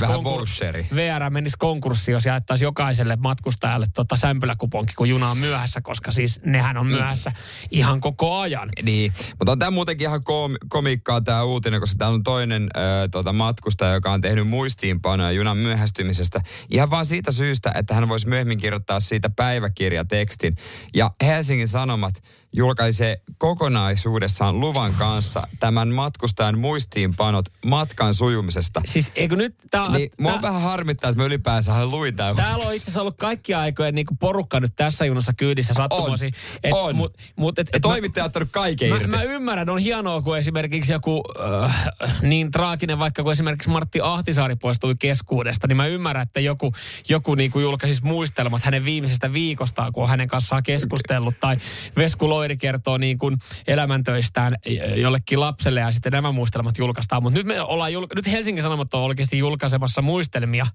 Konkur- 0.06 0.41
voucheri. 0.42 0.86
VR 0.94 1.30
menisi 1.30 1.56
konkurssiin, 1.58 2.12
jos 2.12 2.26
jaettaisiin 2.26 2.66
jokaiselle 2.66 3.16
matkustajalle 3.16 3.86
tota 3.94 4.16
sämpyläkuponki, 4.16 4.94
kun 4.94 5.08
juna 5.08 5.30
on 5.30 5.38
myöhässä, 5.38 5.80
koska 5.80 6.12
siis 6.12 6.40
nehän 6.44 6.76
on 6.76 6.86
myöhässä 6.86 7.32
ihan 7.70 8.00
koko 8.00 8.38
ajan. 8.38 8.68
Niin, 8.82 9.12
mutta 9.38 9.52
on 9.52 9.58
tämä 9.58 9.70
muutenkin 9.70 10.08
ihan 10.08 10.24
kom- 10.24 10.56
komiikkaa 10.68 11.20
tämä 11.20 11.42
uutinen, 11.42 11.80
koska 11.80 11.98
täällä 11.98 12.14
on 12.14 12.22
toinen 12.22 12.62
ö, 12.76 13.08
tota, 13.10 13.32
matkustaja, 13.32 13.94
joka 13.94 14.12
on 14.12 14.20
tehnyt 14.20 14.48
muistiinpanoja 14.48 15.32
junan 15.32 15.56
myöhästymisestä. 15.56 16.40
Ihan 16.70 16.90
vaan 16.90 17.06
siitä 17.06 17.32
syystä, 17.32 17.72
että 17.74 17.94
hän 17.94 18.08
voisi 18.08 18.28
myöhemmin 18.28 18.58
kirjoittaa 18.58 19.00
siitä 19.00 19.30
päiväkirjatekstin. 19.30 20.56
Ja 20.94 21.10
Helsingin 21.22 21.68
Sanomat 21.68 22.14
julkaisee 22.52 23.20
kokonaisuudessaan 23.38 24.60
luvan 24.60 24.94
kanssa 24.94 25.46
tämän 25.60 25.88
matkustajan 25.88 26.58
muistiinpanot 26.58 27.44
matkan 27.66 28.14
sujumisesta. 28.14 28.80
Siis 28.84 29.12
eikö 29.14 29.36
nyt 29.36 29.54
tää, 29.70 29.92
Niin, 29.92 30.10
mua 30.20 30.32
tää- 30.32 30.42
vähän 30.42 30.62
harmittaa, 30.62 31.10
että 31.10 31.22
mä 31.22 31.26
ylipäänsä 31.26 31.86
luin 31.86 32.16
tämän 32.16 32.36
Täällä 32.36 32.64
on 32.66 32.72
itse 32.74 32.84
asiassa 32.84 33.00
ollut 33.00 33.16
kaikki 33.16 33.54
aikojen 33.54 33.94
niin 33.94 34.06
porukka 34.20 34.60
nyt 34.60 34.72
tässä 34.76 35.04
junassa 35.04 35.32
kyydissä 35.32 35.74
sattumosi. 35.74 36.30
On, 36.72 36.88
on. 36.88 36.96
Mut, 36.96 37.14
mut, 37.36 37.58
et, 37.58 37.68
et 37.72 37.82
toimittaja 37.82 38.24
on 38.24 38.26
ottanut 38.26 38.48
kaiken 38.52 38.88
Mä, 38.90 38.96
irti. 38.96 39.08
mä 39.08 39.22
ymmärrän, 39.22 39.70
on 39.70 39.78
hienoa, 39.78 40.22
kun 40.22 40.38
esimerkiksi 40.38 40.92
joku 40.92 41.22
äh, 41.64 41.86
niin 42.22 42.50
traaginen, 42.50 42.98
vaikka 42.98 43.22
kun 43.22 43.32
esimerkiksi 43.32 43.70
Martti 43.70 44.00
Ahtisaari 44.02 44.56
poistui 44.56 44.94
keskuudesta, 44.98 45.66
niin 45.66 45.76
mä 45.76 45.86
ymmärrän, 45.86 46.22
että 46.22 46.40
joku, 46.40 46.72
joku 47.08 47.34
niin 47.34 47.50
kuin 47.50 47.62
julkaisisi 47.62 48.04
muistelmat 48.04 48.62
hänen 48.62 48.84
viimeisestä 48.84 49.32
viikostaan, 49.32 49.92
kun 49.92 50.02
on 50.02 50.08
hänen 50.08 50.28
kanssaan 50.28 50.62
keskustellut. 50.62 51.34
Tai 51.40 51.56
Vesku 51.96 52.28
Loiri 52.42 52.56
kertoo 52.56 52.98
niin 52.98 53.18
kuin 53.18 53.36
elämäntöistään 53.66 54.56
jollekin 54.96 55.40
lapselle 55.40 55.80
ja 55.80 55.92
sitten 55.92 56.12
nämä 56.12 56.32
muistelmat 56.32 56.78
julkaistaan. 56.78 57.22
Mutta 57.22 57.38
nyt, 57.38 57.46
me 57.46 57.60
ollaan 57.60 57.92
julka- 57.92 58.14
nyt 58.14 58.26
Helsingin 58.26 58.62
Sanomat 58.62 58.94
on 58.94 59.02
oikeasti 59.02 59.38
julkaisemassa 59.38 60.02
muistelmia 60.02 60.66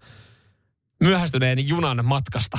myöhästyneen 1.04 1.68
junan 1.68 2.06
matkasta. 2.06 2.58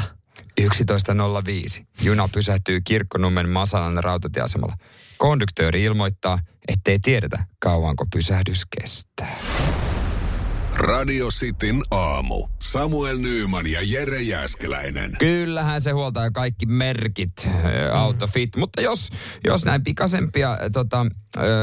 11.05. 0.60 1.84
Juna 2.02 2.28
pysähtyy 2.32 2.80
Kirkkonummen 2.80 3.48
Masalan 3.48 4.04
rautatieasemalla. 4.04 4.76
Konduktööri 5.18 5.82
ilmoittaa, 5.82 6.38
ettei 6.68 6.98
tiedetä, 6.98 7.44
kauanko 7.58 8.06
pysähdys 8.12 8.62
kestää. 8.80 9.36
Radio 10.78 11.28
Cityn 11.28 11.82
aamu. 11.90 12.48
Samuel 12.62 13.18
Nyyman 13.18 13.66
ja 13.66 13.80
Jere 13.82 14.22
Jäskeläinen. 14.22 15.16
Kyllähän 15.18 15.80
se 15.80 15.90
huoltaa 15.90 16.24
jo 16.24 16.30
kaikki 16.30 16.66
merkit, 16.66 17.48
autofit. 17.92 18.56
Mutta 18.56 18.82
jos, 18.82 19.08
jos 19.44 19.64
näin 19.64 19.84
pikasempia 19.84 20.58
tota, 20.72 21.06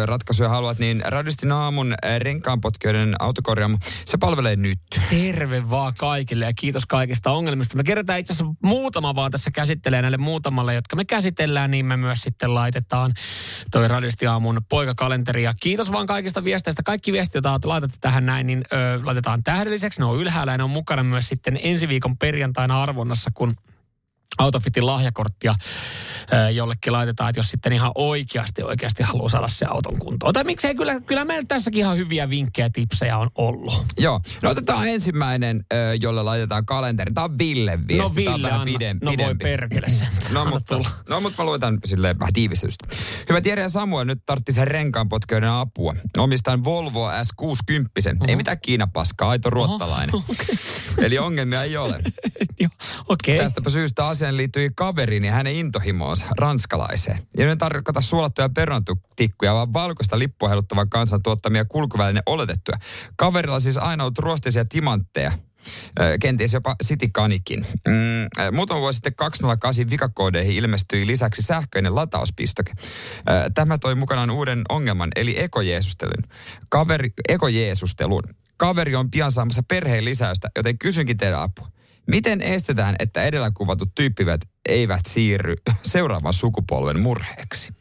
ratkaisuja 0.05 0.49
haluat, 0.49 0.79
niin 0.79 1.03
Radistin 1.05 1.51
aamun 1.51 1.93
ä, 1.93 2.19
renkaanpotkijoiden 2.19 3.15
autokorjaamo, 3.19 3.77
se 4.05 4.17
palvelee 4.17 4.55
nyt. 4.55 4.79
Terve 5.09 5.69
vaan 5.69 5.93
kaikille 5.97 6.45
ja 6.45 6.51
kiitos 6.57 6.85
kaikista 6.85 7.31
ongelmista. 7.31 7.77
Me 7.77 7.83
kerätään 7.83 8.19
itse 8.19 8.33
asiassa 8.33 8.55
muutama 8.63 9.15
vaan 9.15 9.31
tässä 9.31 9.51
käsittelee 9.51 10.01
näille 10.01 10.17
muutamalle, 10.17 10.73
jotka 10.73 10.95
me 10.95 11.05
käsitellään, 11.05 11.71
niin 11.71 11.85
me 11.85 11.97
myös 11.97 12.21
sitten 12.21 12.53
laitetaan 12.53 13.13
toi 13.71 13.87
Radisti 13.87 14.27
aamun 14.27 14.61
poikakalenteri. 14.69 15.43
Ja 15.43 15.53
kiitos 15.61 15.91
vaan 15.91 16.07
kaikista 16.07 16.43
viesteistä. 16.43 16.83
Kaikki 16.83 17.11
viestit, 17.11 17.33
joita 17.33 17.59
laitatte 17.63 17.97
tähän 18.01 18.25
näin, 18.25 18.47
niin 18.47 18.63
ö, 18.73 19.04
laitetaan 19.05 19.43
tähdelliseksi. 19.43 19.99
Ne 19.99 20.05
on 20.05 20.19
ylhäällä 20.19 20.53
ja 20.53 20.57
ne 20.57 20.63
on 20.63 20.69
mukana 20.69 21.03
myös 21.03 21.29
sitten 21.29 21.59
ensi 21.63 21.87
viikon 21.87 22.17
perjantaina 22.17 22.83
arvonnassa, 22.83 23.31
kun 23.33 23.55
Autofitin 24.37 24.85
lahjakorttia 24.85 25.55
jollekin 26.53 26.93
laitetaan, 26.93 27.29
että 27.29 27.39
jos 27.39 27.49
sitten 27.49 27.73
ihan 27.73 27.91
oikeasti 27.95 28.63
oikeasti 28.63 29.03
haluaa 29.03 29.29
saada 29.29 29.47
se 29.47 29.65
auton 29.65 29.99
kuntoon. 29.99 30.33
Tai 30.33 30.43
miksei, 30.43 30.75
kyllä, 30.75 30.99
kyllä 31.01 31.25
meillä 31.25 31.45
tässäkin 31.47 31.79
ihan 31.79 31.97
hyviä 31.97 32.29
vinkkejä, 32.29 32.69
tipsejä 32.73 33.17
on 33.17 33.29
ollut. 33.35 33.85
Joo, 33.97 34.21
no 34.41 34.49
otetaan 34.49 34.87
ensimmäinen, 34.87 35.65
jolle 36.01 36.23
laitetaan 36.23 36.65
kalenteri. 36.65 37.13
Tämä 37.13 37.25
on 37.25 37.37
Ville 37.37 37.79
viesti. 37.87 38.23
No 38.25 38.25
Tämä 38.25 38.35
on 38.35 38.39
Ville, 38.39 38.47
vähän 38.47 38.61
anna. 38.61 38.73
pidem- 38.73 38.97
no 39.01 39.05
voi 39.11 39.17
pidempi. 39.17 39.43
perkele 39.43 39.89
sen. 39.89 40.07
No 40.33 40.45
mutta, 40.45 40.79
no 41.09 41.21
mutta 41.21 41.43
mä 41.43 41.45
luetan 41.45 41.77
silleen 41.85 42.19
vähän 42.19 42.33
tiivistystä. 42.33 42.87
Hyvä 43.29 43.41
Jere 43.45 43.61
ja 43.61 43.69
Samuel, 43.69 44.05
nyt 44.05 44.19
tarttisen 44.25 44.67
renkaanpotkijoiden 44.67 45.49
apua. 45.49 45.95
Omistan 46.17 46.63
Volvo 46.63 47.09
S60. 47.11 48.27
Ei 48.27 48.35
mitään 48.35 48.59
Kiinapaskaa, 48.59 49.29
aito 49.29 49.49
ruottalainen. 49.49 50.15
Eli 50.97 51.17
ongelmia 51.17 51.63
ei 51.63 51.77
ole. 51.77 51.95
Joo, 52.59 52.69
okei. 53.09 53.35
Okay. 53.35 53.45
Tästäpä 53.45 53.69
syystä 53.69 54.07
asiaan 54.15 54.37
liittyi 54.37 54.71
kaveriin 54.75 55.25
ja 55.25 55.31
hänen 55.31 55.53
intohimoonsa 55.53 56.25
ranskalaiseen. 56.37 57.19
Ja 57.37 57.45
ne 57.45 57.55
tarkoita 57.55 58.01
suolattuja 58.01 58.49
perunantikkuja, 58.49 59.53
vaan 59.53 59.73
valkoista 59.73 60.19
lippua 60.19 60.49
heiluttavan 60.49 60.89
kansan 60.89 61.23
tuottamia 61.23 61.65
kulkuväline 61.65 62.21
oletettuja. 62.25 62.77
Kaverilla 63.15 63.59
siis 63.59 63.77
aina 63.77 64.03
ollut 64.03 64.19
ruostisia 64.19 64.65
timantteja. 64.65 65.31
Kenties 66.21 66.53
jopa 66.53 66.75
Citycanikin. 66.83 67.65
Mm, 67.87 68.55
muutama 68.55 68.79
vuosi 68.79 68.95
sitten 68.95 69.15
208 69.15 69.89
vikakoodeihin 69.89 70.55
ilmestyi 70.55 71.07
lisäksi 71.07 71.41
sähköinen 71.41 71.95
latauspistoke. 71.95 72.71
Tämä 73.53 73.77
toi 73.77 73.95
mukanaan 73.95 74.29
uuden 74.29 74.61
ongelman, 74.69 75.09
eli 75.15 75.39
ekojeesustelun. 75.39 76.23
Kaveri, 76.69 77.09
ekojeesustelun. 77.29 78.23
Kaveri 78.57 78.95
on 78.95 79.11
pian 79.11 79.31
saamassa 79.31 79.63
perheen 79.63 80.05
lisäystä, 80.05 80.49
joten 80.55 80.77
kysynkin 80.77 81.17
teidän 81.17 81.39
apua. 81.39 81.74
Miten 82.07 82.41
estetään, 82.41 82.95
että 82.99 83.23
edellä 83.23 83.51
kuvatut 83.51 83.89
tyyppivät 83.95 84.41
eivät 84.69 85.01
siirry 85.07 85.55
seuraavan 85.81 86.33
sukupolven 86.33 86.99
murheeksi? 86.99 87.73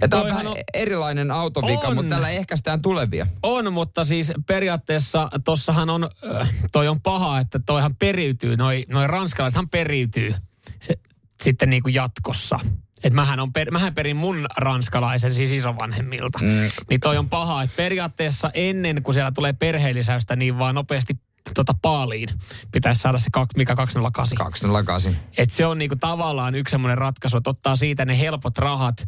Ja 0.00 0.08
tämä 0.08 0.22
on 0.22 0.28
vähän 0.28 0.46
on- 0.46 0.56
erilainen 0.74 1.30
autovika, 1.30 1.86
On. 1.88 1.94
mutta 1.94 2.14
tällä 2.14 2.30
ehkäistään 2.30 2.82
tulevia. 2.82 3.26
On, 3.42 3.72
mutta 3.72 4.04
siis 4.04 4.32
periaatteessa 4.46 5.28
tossahan 5.44 5.90
on, 5.90 6.08
äh, 6.40 6.54
toi 6.72 6.88
on 6.88 7.00
paha, 7.00 7.38
että 7.38 7.60
toihan 7.66 7.96
periytyy, 7.96 8.56
noi, 8.56 8.84
noi 8.88 9.06
ranskalaisethan 9.06 9.68
periytyy 9.68 10.34
se, 10.80 10.94
sitten 11.42 11.70
niin 11.70 11.82
kuin 11.82 11.94
jatkossa. 11.94 12.60
Et 13.04 13.12
mähän, 13.12 13.40
on 13.40 13.52
per, 13.52 13.70
mähän 13.70 13.94
perin 13.94 14.16
mun 14.16 14.46
ranskalaisen, 14.56 15.34
siis 15.34 15.50
isovanhemmilta. 15.50 16.38
Mm. 16.42 16.70
Niin 16.90 17.00
toi 17.00 17.16
on 17.16 17.28
paha, 17.28 17.62
että 17.62 17.76
periaatteessa 17.76 18.50
ennen 18.54 19.02
kuin 19.02 19.14
siellä 19.14 19.30
tulee 19.30 19.52
perheellisäystä, 19.52 20.36
niin 20.36 20.58
vaan 20.58 20.74
nopeasti 20.74 21.14
tota 21.54 21.74
paaliin 21.82 22.28
pitäisi 22.72 23.00
saada 23.00 23.18
se, 23.18 23.30
kak- 23.36 23.56
mikä 23.56 23.76
208. 23.76 24.38
208. 24.38 25.16
Et 25.38 25.50
se 25.50 25.66
on 25.66 25.78
niinku 25.78 25.96
tavallaan 25.96 26.54
yksi 26.54 26.70
semmoinen 26.70 26.98
ratkaisu, 26.98 27.36
että 27.36 27.50
ottaa 27.50 27.76
siitä 27.76 28.04
ne 28.04 28.18
helpot 28.18 28.58
rahat 28.58 29.06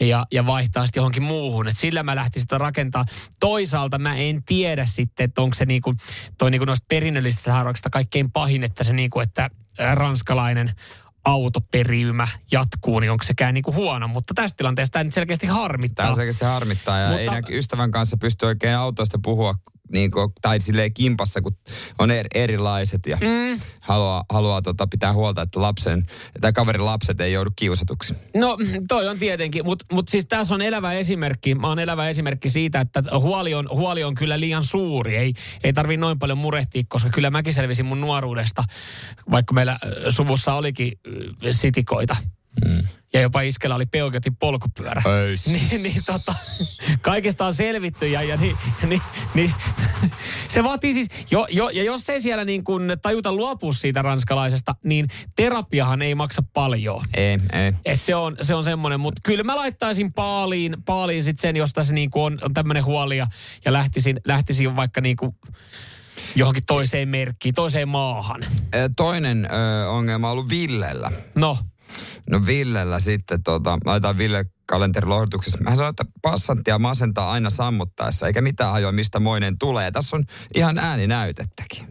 ja, 0.00 0.26
ja 0.32 0.46
vaihtaa 0.46 0.86
sitten 0.86 1.00
johonkin 1.00 1.22
muuhun. 1.22 1.68
Et 1.68 1.76
sillä 1.78 2.02
mä 2.02 2.16
lähtisin 2.16 2.42
sitä 2.42 2.58
rakentaa. 2.58 3.04
Toisaalta 3.40 3.98
mä 3.98 4.14
en 4.14 4.42
tiedä 4.42 4.86
sitten, 4.86 5.24
että 5.24 5.42
onko 5.42 5.54
se 5.54 5.64
niinku, 5.64 5.94
toi 6.38 6.50
niinku 6.50 6.64
noista 6.64 6.86
perinnöllisistä 6.88 7.50
sairauksista 7.50 7.90
kaikkein 7.90 8.32
pahin, 8.32 8.64
että 8.64 8.84
se 8.84 8.92
niinku, 8.92 9.20
että 9.20 9.50
ranskalainen 9.94 10.72
autoperiyymä 11.24 12.28
jatkuu, 12.52 13.00
niin 13.00 13.10
onko 13.10 13.24
sekään 13.24 13.54
niinku 13.54 13.72
huono. 13.72 14.08
Mutta 14.08 14.34
tästä 14.34 14.56
tilanteesta 14.56 14.92
tämä 14.92 15.04
nyt 15.04 15.14
selkeästi 15.14 15.46
harmittaa. 15.46 16.06
Tämä 16.06 16.16
selkeästi 16.16 16.44
harmittaa 16.44 16.98
ja 16.98 17.08
Mutta- 17.08 17.50
ei 17.50 17.58
ystävän 17.58 17.90
kanssa 17.90 18.16
pysty 18.16 18.46
oikein 18.46 18.76
autoista 18.76 19.18
puhua 19.22 19.54
niin 19.92 20.10
kuin, 20.10 20.32
tai 20.42 20.60
silleen 20.60 20.94
kimpassa, 20.94 21.40
kun 21.40 21.56
on 21.98 22.10
er, 22.10 22.26
erilaiset 22.34 23.06
ja 23.06 23.16
mm. 23.20 23.60
haluaa, 23.80 24.24
haluaa 24.30 24.62
tota, 24.62 24.86
pitää 24.86 25.12
huolta, 25.12 25.42
että 25.42 25.62
lapsen 25.62 26.06
tai 26.40 26.52
kaverin 26.52 26.84
lapset 26.84 27.20
ei 27.20 27.32
joudu 27.32 27.50
kiusatuksi. 27.56 28.14
No 28.36 28.58
toi 28.88 29.08
on 29.08 29.18
tietenkin, 29.18 29.64
mutta 29.64 29.84
mut 29.92 30.08
siis 30.08 30.26
tässä 30.26 30.54
on 30.54 30.62
elävä 30.62 30.92
esimerkki. 30.92 31.54
Mä 31.54 31.68
oon 31.68 31.78
elävä 31.78 32.08
esimerkki 32.08 32.50
siitä, 32.50 32.80
että 32.80 33.02
huoli 33.12 33.54
on, 33.54 33.68
huoli 33.70 34.04
on 34.04 34.14
kyllä 34.14 34.40
liian 34.40 34.64
suuri. 34.64 35.16
Ei, 35.16 35.34
ei 35.64 35.72
tarvi 35.72 35.96
noin 35.96 36.18
paljon 36.18 36.38
murehtia, 36.38 36.82
koska 36.88 37.10
kyllä 37.10 37.30
mäkin 37.30 37.54
selvisin 37.54 37.86
mun 37.86 38.00
nuoruudesta, 38.00 38.64
vaikka 39.30 39.54
meillä 39.54 39.72
äh, 39.72 39.78
suvussa 40.08 40.54
olikin 40.54 40.92
äh, 41.06 41.48
sitikoita. 41.50 42.16
Mm. 42.64 42.82
Ja 43.12 43.20
jopa 43.20 43.40
iskellä 43.40 43.76
oli 43.76 43.86
Peugeotin 43.86 44.36
polkupyörä. 44.36 45.02
Niin, 45.46 45.82
niin 45.82 46.02
tota, 46.06 46.34
kaikesta 47.00 47.46
on 47.46 47.54
selvitty 47.54 48.08
ja, 48.08 48.22
ja 48.22 48.36
niin, 48.36 48.56
niin, 48.88 49.02
niin, 49.34 49.52
se 50.48 50.64
vaatii 50.64 50.94
siis, 50.94 51.08
jo, 51.30 51.46
jo, 51.50 51.68
ja 51.68 51.82
jos 51.82 52.10
ei 52.10 52.20
siellä 52.20 52.44
niin 52.44 52.64
kuin 52.64 52.92
tajuta 53.02 53.32
luopua 53.32 53.72
siitä 53.72 54.02
ranskalaisesta, 54.02 54.74
niin 54.84 55.08
terapiahan 55.36 56.02
ei 56.02 56.14
maksa 56.14 56.42
paljon. 56.52 57.04
Ei, 57.14 57.38
ei. 57.52 57.72
Et 57.84 58.02
se 58.02 58.14
on, 58.14 58.36
se 58.40 58.54
on 58.54 58.64
semmoinen, 58.64 59.00
mutta 59.00 59.20
kyllä 59.24 59.44
mä 59.44 59.56
laittaisin 59.56 60.12
paaliin, 60.12 60.76
paaliin 60.84 61.24
sit 61.24 61.38
sen, 61.38 61.56
jos 61.56 61.72
tässä 61.72 61.94
niin 61.94 62.10
kuin 62.10 62.22
on, 62.22 62.38
on 62.42 62.54
tämmöinen 62.54 62.84
huoli 62.84 63.16
ja, 63.16 63.26
ja 63.64 63.72
lähtisin, 63.72 64.20
lähtisin 64.24 64.76
vaikka 64.76 65.00
niin 65.00 65.16
kuin 65.16 65.36
johonkin 66.36 66.62
toiseen 66.66 67.08
merkkiin, 67.08 67.54
toiseen 67.54 67.88
maahan. 67.88 68.44
Ö, 68.74 68.90
Toinen 68.96 69.48
ö, 69.52 69.88
ongelma 69.88 70.26
on 70.26 70.32
ollut 70.32 70.50
Villellä. 70.50 71.12
No, 71.34 71.58
No 72.30 72.46
Villellä 72.46 73.00
sitten, 73.00 73.42
tota, 73.42 73.78
laitan 73.84 74.18
Ville 74.18 74.44
kalenterilohdutuksessa. 74.66 75.58
Mä 75.60 75.76
sanoin, 75.76 75.90
että 75.90 76.04
passanttia 76.22 76.78
masentaa 76.78 77.30
aina 77.30 77.50
sammuttaessa, 77.50 78.26
eikä 78.26 78.40
mitään 78.40 78.72
ajoa, 78.72 78.92
mistä 78.92 79.20
moinen 79.20 79.58
tulee. 79.58 79.90
Tässä 79.90 80.16
on 80.16 80.24
ihan 80.54 80.78
ääninäytettäkin. 80.78 81.86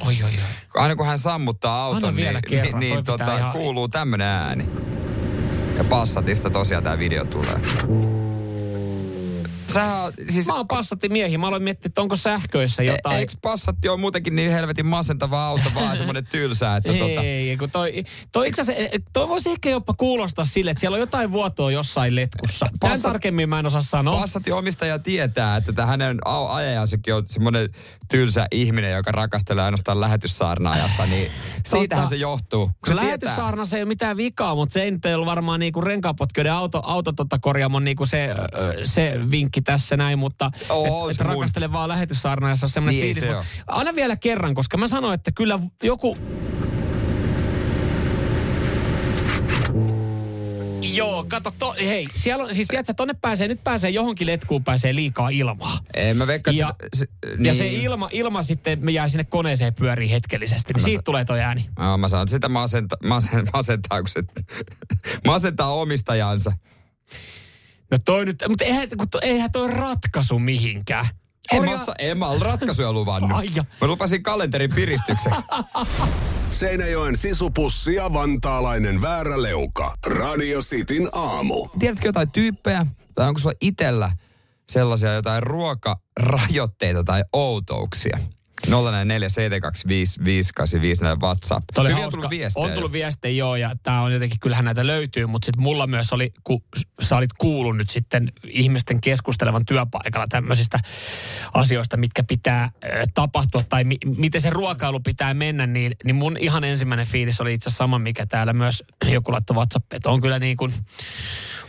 oi 0.00 0.16
oi 0.22 0.30
oi. 0.30 0.82
Aina 0.82 0.96
kun 0.96 1.06
hän 1.06 1.18
sammuttaa 1.18 1.84
auton, 1.84 2.16
niin, 2.16 2.40
kerran, 2.48 2.80
niin, 2.80 2.92
niin 2.92 3.04
tota, 3.04 3.36
ihan- 3.36 3.52
kuuluu 3.52 3.88
tämmönen 3.88 4.26
ääni. 4.26 4.66
Ja 5.78 5.84
Passatista 5.84 6.50
tosiaan 6.50 6.84
tämä 6.84 6.98
video 6.98 7.24
tulee. 7.24 7.60
Oot- 9.80 10.32
siis, 10.32 10.46
Mä 10.46 10.54
oon 10.54 10.68
passatti 10.68 11.08
miehi. 11.08 11.38
Mä 11.38 11.46
aloin 11.46 11.62
miettiä, 11.62 11.88
että 11.88 12.00
onko 12.00 12.16
sähköissä 12.16 12.82
e- 12.82 12.86
jotain. 12.86 13.18
eikö 13.18 13.32
Passatti 13.42 13.88
ole 13.88 14.00
muutenkin 14.00 14.36
niin 14.36 14.52
helvetin 14.52 14.86
masentava 14.86 15.46
auto, 15.46 15.64
vaan 15.74 15.96
semmoinen 15.98 16.26
tylsä, 16.26 16.76
että 16.76 16.92
tota, 16.92 17.22
Ei, 17.22 17.56
kun 17.56 17.70
toi, 17.70 18.04
toi, 18.32 18.48
itse 18.48 18.62
eh, 18.76 18.90
toi 19.12 19.28
voisi 19.28 19.50
ehkä 19.50 19.70
jopa 19.70 19.94
kuulostaa 19.94 20.44
sille, 20.44 20.70
että 20.70 20.80
siellä 20.80 20.94
on 20.94 21.00
jotain 21.00 21.32
vuotoa 21.32 21.70
jossain 21.70 22.14
letkussa. 22.14 22.66
Tän 22.80 22.90
Passat- 22.92 23.02
tarkemmin 23.02 23.48
mä 23.48 23.58
en 23.58 23.66
osaa 23.66 23.82
sanoa. 23.82 24.20
Passatin 24.20 24.54
omistaja 24.54 24.98
tietää, 24.98 25.56
että 25.56 25.72
tämä 25.72 25.86
hänen 25.86 26.18
ajajansakin 26.48 27.14
on 27.14 27.22
semmoinen 27.26 27.68
tylsä 28.08 28.46
ihminen, 28.52 28.92
joka 28.92 29.12
rakastelee 29.12 29.64
ainoastaan 29.64 30.00
lähetyssaarnaajassa, 30.00 31.06
niin 31.06 31.30
siitähän 31.66 32.08
se 32.08 32.16
johtuu. 32.16 32.66
Se 32.66 32.72
tietää. 32.86 33.04
Lähetyssaarnassa 33.04 33.76
ei 33.76 33.82
ole 33.82 33.88
mitään 33.88 34.16
vikaa, 34.16 34.54
mutta 34.54 34.72
se 34.72 34.82
ei 34.82 34.90
nyt 34.90 35.04
ollut 35.04 35.26
varmaan 35.26 35.60
niinku 35.60 35.80
renkaapotkijoiden 35.80 36.52
auto, 36.52 36.80
auto 36.84 37.12
tota 37.12 37.38
korjaamon 37.38 37.84
niinku 37.84 38.06
se, 38.06 38.28
se 38.84 39.12
vinkki 39.30 39.62
tässä 39.66 39.96
näin, 39.96 40.18
mutta 40.18 40.50
Oo, 40.68 41.08
et, 41.08 41.10
et 41.10 41.16
se 41.16 41.24
mun- 41.24 41.26
rakastele 41.26 41.72
vaan 41.72 41.88
lähetyssaarnaajassa 41.88 42.66
on 42.66 42.70
semmoinen 42.70 43.00
Niin, 43.00 43.14
fiilis. 43.16 43.30
se 43.30 43.36
on. 43.36 43.44
Anna 43.66 43.94
vielä 43.94 44.16
kerran, 44.16 44.54
koska 44.54 44.76
mä 44.76 44.88
sanoin, 44.88 45.14
että 45.14 45.32
kyllä 45.32 45.58
joku... 45.82 46.16
Joo, 50.94 51.24
kato, 51.28 51.54
to, 51.58 51.74
hei, 51.78 52.06
siellä 52.16 52.44
on, 52.44 52.54
siis 52.54 52.68
tiedätkö, 52.68 52.94
tonne 52.94 53.14
pääsee, 53.20 53.48
nyt 53.48 53.64
pääsee 53.64 53.90
johonkin 53.90 54.26
letkuun 54.26 54.64
pääsee 54.64 54.94
liikaa 54.94 55.28
ilmaa. 55.28 55.78
Ei, 55.94 56.14
mä 56.14 56.26
veikkaan, 56.26 56.56
Ja, 56.56 56.74
se, 56.94 57.06
se, 57.24 57.36
ja 57.42 57.54
se 57.54 57.68
ilma, 57.68 58.08
ilma 58.12 58.42
sitten 58.42 58.78
me 58.84 58.90
jää 58.90 59.08
sinne 59.08 59.24
koneeseen 59.24 59.74
pyörii 59.74 60.10
hetkellisesti, 60.10 60.72
niin 60.72 60.84
siitä 60.84 61.02
tulee 61.02 61.24
toi 61.24 61.40
ääni. 61.40 61.66
Joo, 61.78 61.98
mä 61.98 62.08
sanon, 62.08 62.22
että 62.22 62.30
sitä 62.30 62.48
masenta, 62.48 62.96
kun 64.00 64.08
se 64.08 64.22
masentaa 65.26 65.72
omistajansa. 65.72 66.52
No 67.90 67.98
toi 68.04 68.24
nyt, 68.26 68.44
mutta 68.48 68.64
eihän, 68.64 68.88
kun 68.98 69.08
to, 69.10 69.18
eihän 69.22 69.52
toi 69.52 69.70
ratkaisu 69.70 70.38
mihinkään. 70.38 71.06
En 71.52 71.64
mä, 71.64 71.74
osaa- 71.74 71.94
en 71.98 72.18
mä 72.18 72.26
ole 72.26 72.38
ratkaisuja 72.44 72.92
luvannut. 72.92 73.32
Ai 73.38 73.48
ja. 73.54 73.64
Mä 73.80 73.86
lupasin 73.86 74.22
kalenterin 74.22 74.74
piristykseksi. 74.74 75.42
Seinäjoen 76.50 77.16
sisupussi 77.16 77.94
ja 77.94 78.12
vantaalainen 78.12 79.02
vääräleuka. 79.02 79.94
Radio 80.06 80.60
Cityn 80.60 81.08
aamu. 81.12 81.68
Tiedätkö 81.78 82.08
jotain 82.08 82.30
tyyppejä, 82.30 82.86
tai 83.14 83.28
onko 83.28 83.40
sulla 83.40 83.54
itellä 83.60 84.12
sellaisia 84.68 85.14
jotain 85.14 85.42
ruokarajoitteita 85.42 87.04
tai 87.04 87.24
outouksia? 87.32 88.18
047255854 88.66 88.70
WhatsApp. 91.22 91.64
Toi 91.74 91.82
oli 91.82 91.88
Hyvin 91.88 91.96
on 91.98 92.02
hauska. 92.02 92.16
tullut 92.20 92.30
viestejä. 92.30 92.66
On 92.66 92.72
tullut 92.72 92.92
viestejä, 92.92 93.34
joo, 93.38 93.56
ja 93.56 93.70
tämä 93.82 94.02
on 94.02 94.12
jotenkin, 94.12 94.40
kyllähän 94.40 94.64
näitä 94.64 94.86
löytyy, 94.86 95.26
mutta 95.26 95.46
sitten 95.46 95.62
mulla 95.62 95.86
myös 95.86 96.12
oli, 96.12 96.32
kun 96.44 96.62
sä 97.02 97.16
olit 97.16 97.32
kuullut 97.38 97.76
nyt 97.76 97.90
sitten 97.90 98.32
ihmisten 98.48 99.00
keskustelevan 99.00 99.66
työpaikalla 99.66 100.26
tämmöisistä 100.28 100.80
asioista, 101.54 101.96
mitkä 101.96 102.22
pitää 102.28 102.70
tapahtua, 103.14 103.62
tai 103.68 103.84
mi- 103.84 103.96
miten 104.16 104.40
se 104.40 104.50
ruokailu 104.50 105.00
pitää 105.00 105.34
mennä, 105.34 105.66
niin, 105.66 105.92
niin 106.04 106.16
mun 106.16 106.36
ihan 106.40 106.64
ensimmäinen 106.64 107.06
fiilis 107.06 107.40
oli 107.40 107.54
itse 107.54 107.68
asiassa 107.68 107.78
sama, 107.84 107.98
mikä 107.98 108.26
täällä 108.26 108.52
myös 108.52 108.84
joku 109.12 109.32
laittoi 109.32 109.56
WhatsApp, 109.56 109.92
että 109.92 110.10
on 110.10 110.20
kyllä 110.20 110.38
niin 110.38 110.56
kuin, 110.56 110.72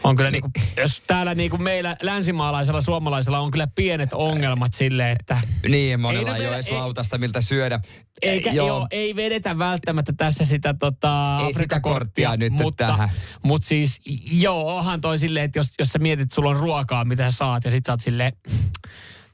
on 0.04 0.16
kyllä 0.16 0.32
niin 0.32 0.42
kuin, 0.42 0.52
jos 0.78 1.02
täällä 1.08 1.36
niin 1.36 1.50
kuin 1.52 1.64
meillä 1.64 1.98
länsimaalaisella 2.02 2.82
suomalaisella 2.82 3.40
on 3.40 3.52
kyllä 3.52 3.68
pienet 3.76 4.14
ongelmat 4.14 4.74
silleen, 4.74 5.18
että 5.20 5.38
Niin, 5.70 6.00
monella 6.00 6.36
Ei 6.36 6.42
ei, 6.42 6.48
ole 6.48 6.56
lautasta, 6.78 7.18
miltä 7.18 7.42
syödä. 7.42 7.80
eikä, 8.22 8.52
joo. 8.52 8.68
Joo, 8.68 8.88
ei 8.92 9.16
vedetä 9.16 9.58
välttämättä 9.58 10.14
tässä 10.18 10.46
sitä 10.46 10.74
tota, 10.74 11.38
Ei 11.48 11.54
sitä 11.54 11.80
korttia 11.80 12.38
nyt 12.38 12.54
mutta, 12.54 12.88
tähän. 12.88 13.10
mutta 13.44 13.68
siis 13.68 14.02
joo, 14.32 14.78
onhan 14.78 15.02
toi 15.02 15.20
silleen, 15.20 15.46
että 15.46 15.60
jos, 15.60 15.68
jos 15.80 15.90
sä 15.90 16.00
mietit, 16.00 16.24
että 16.24 16.36
sulla 16.36 16.50
on 16.50 16.58
ruokaa, 16.58 17.06
mitä 17.06 17.32
sä 17.32 17.38
saat, 17.38 17.64
ja 17.64 17.72
sit 17.72 17.86
sä 17.86 17.94
oot 17.94 18.00
silleen, 18.02 18.34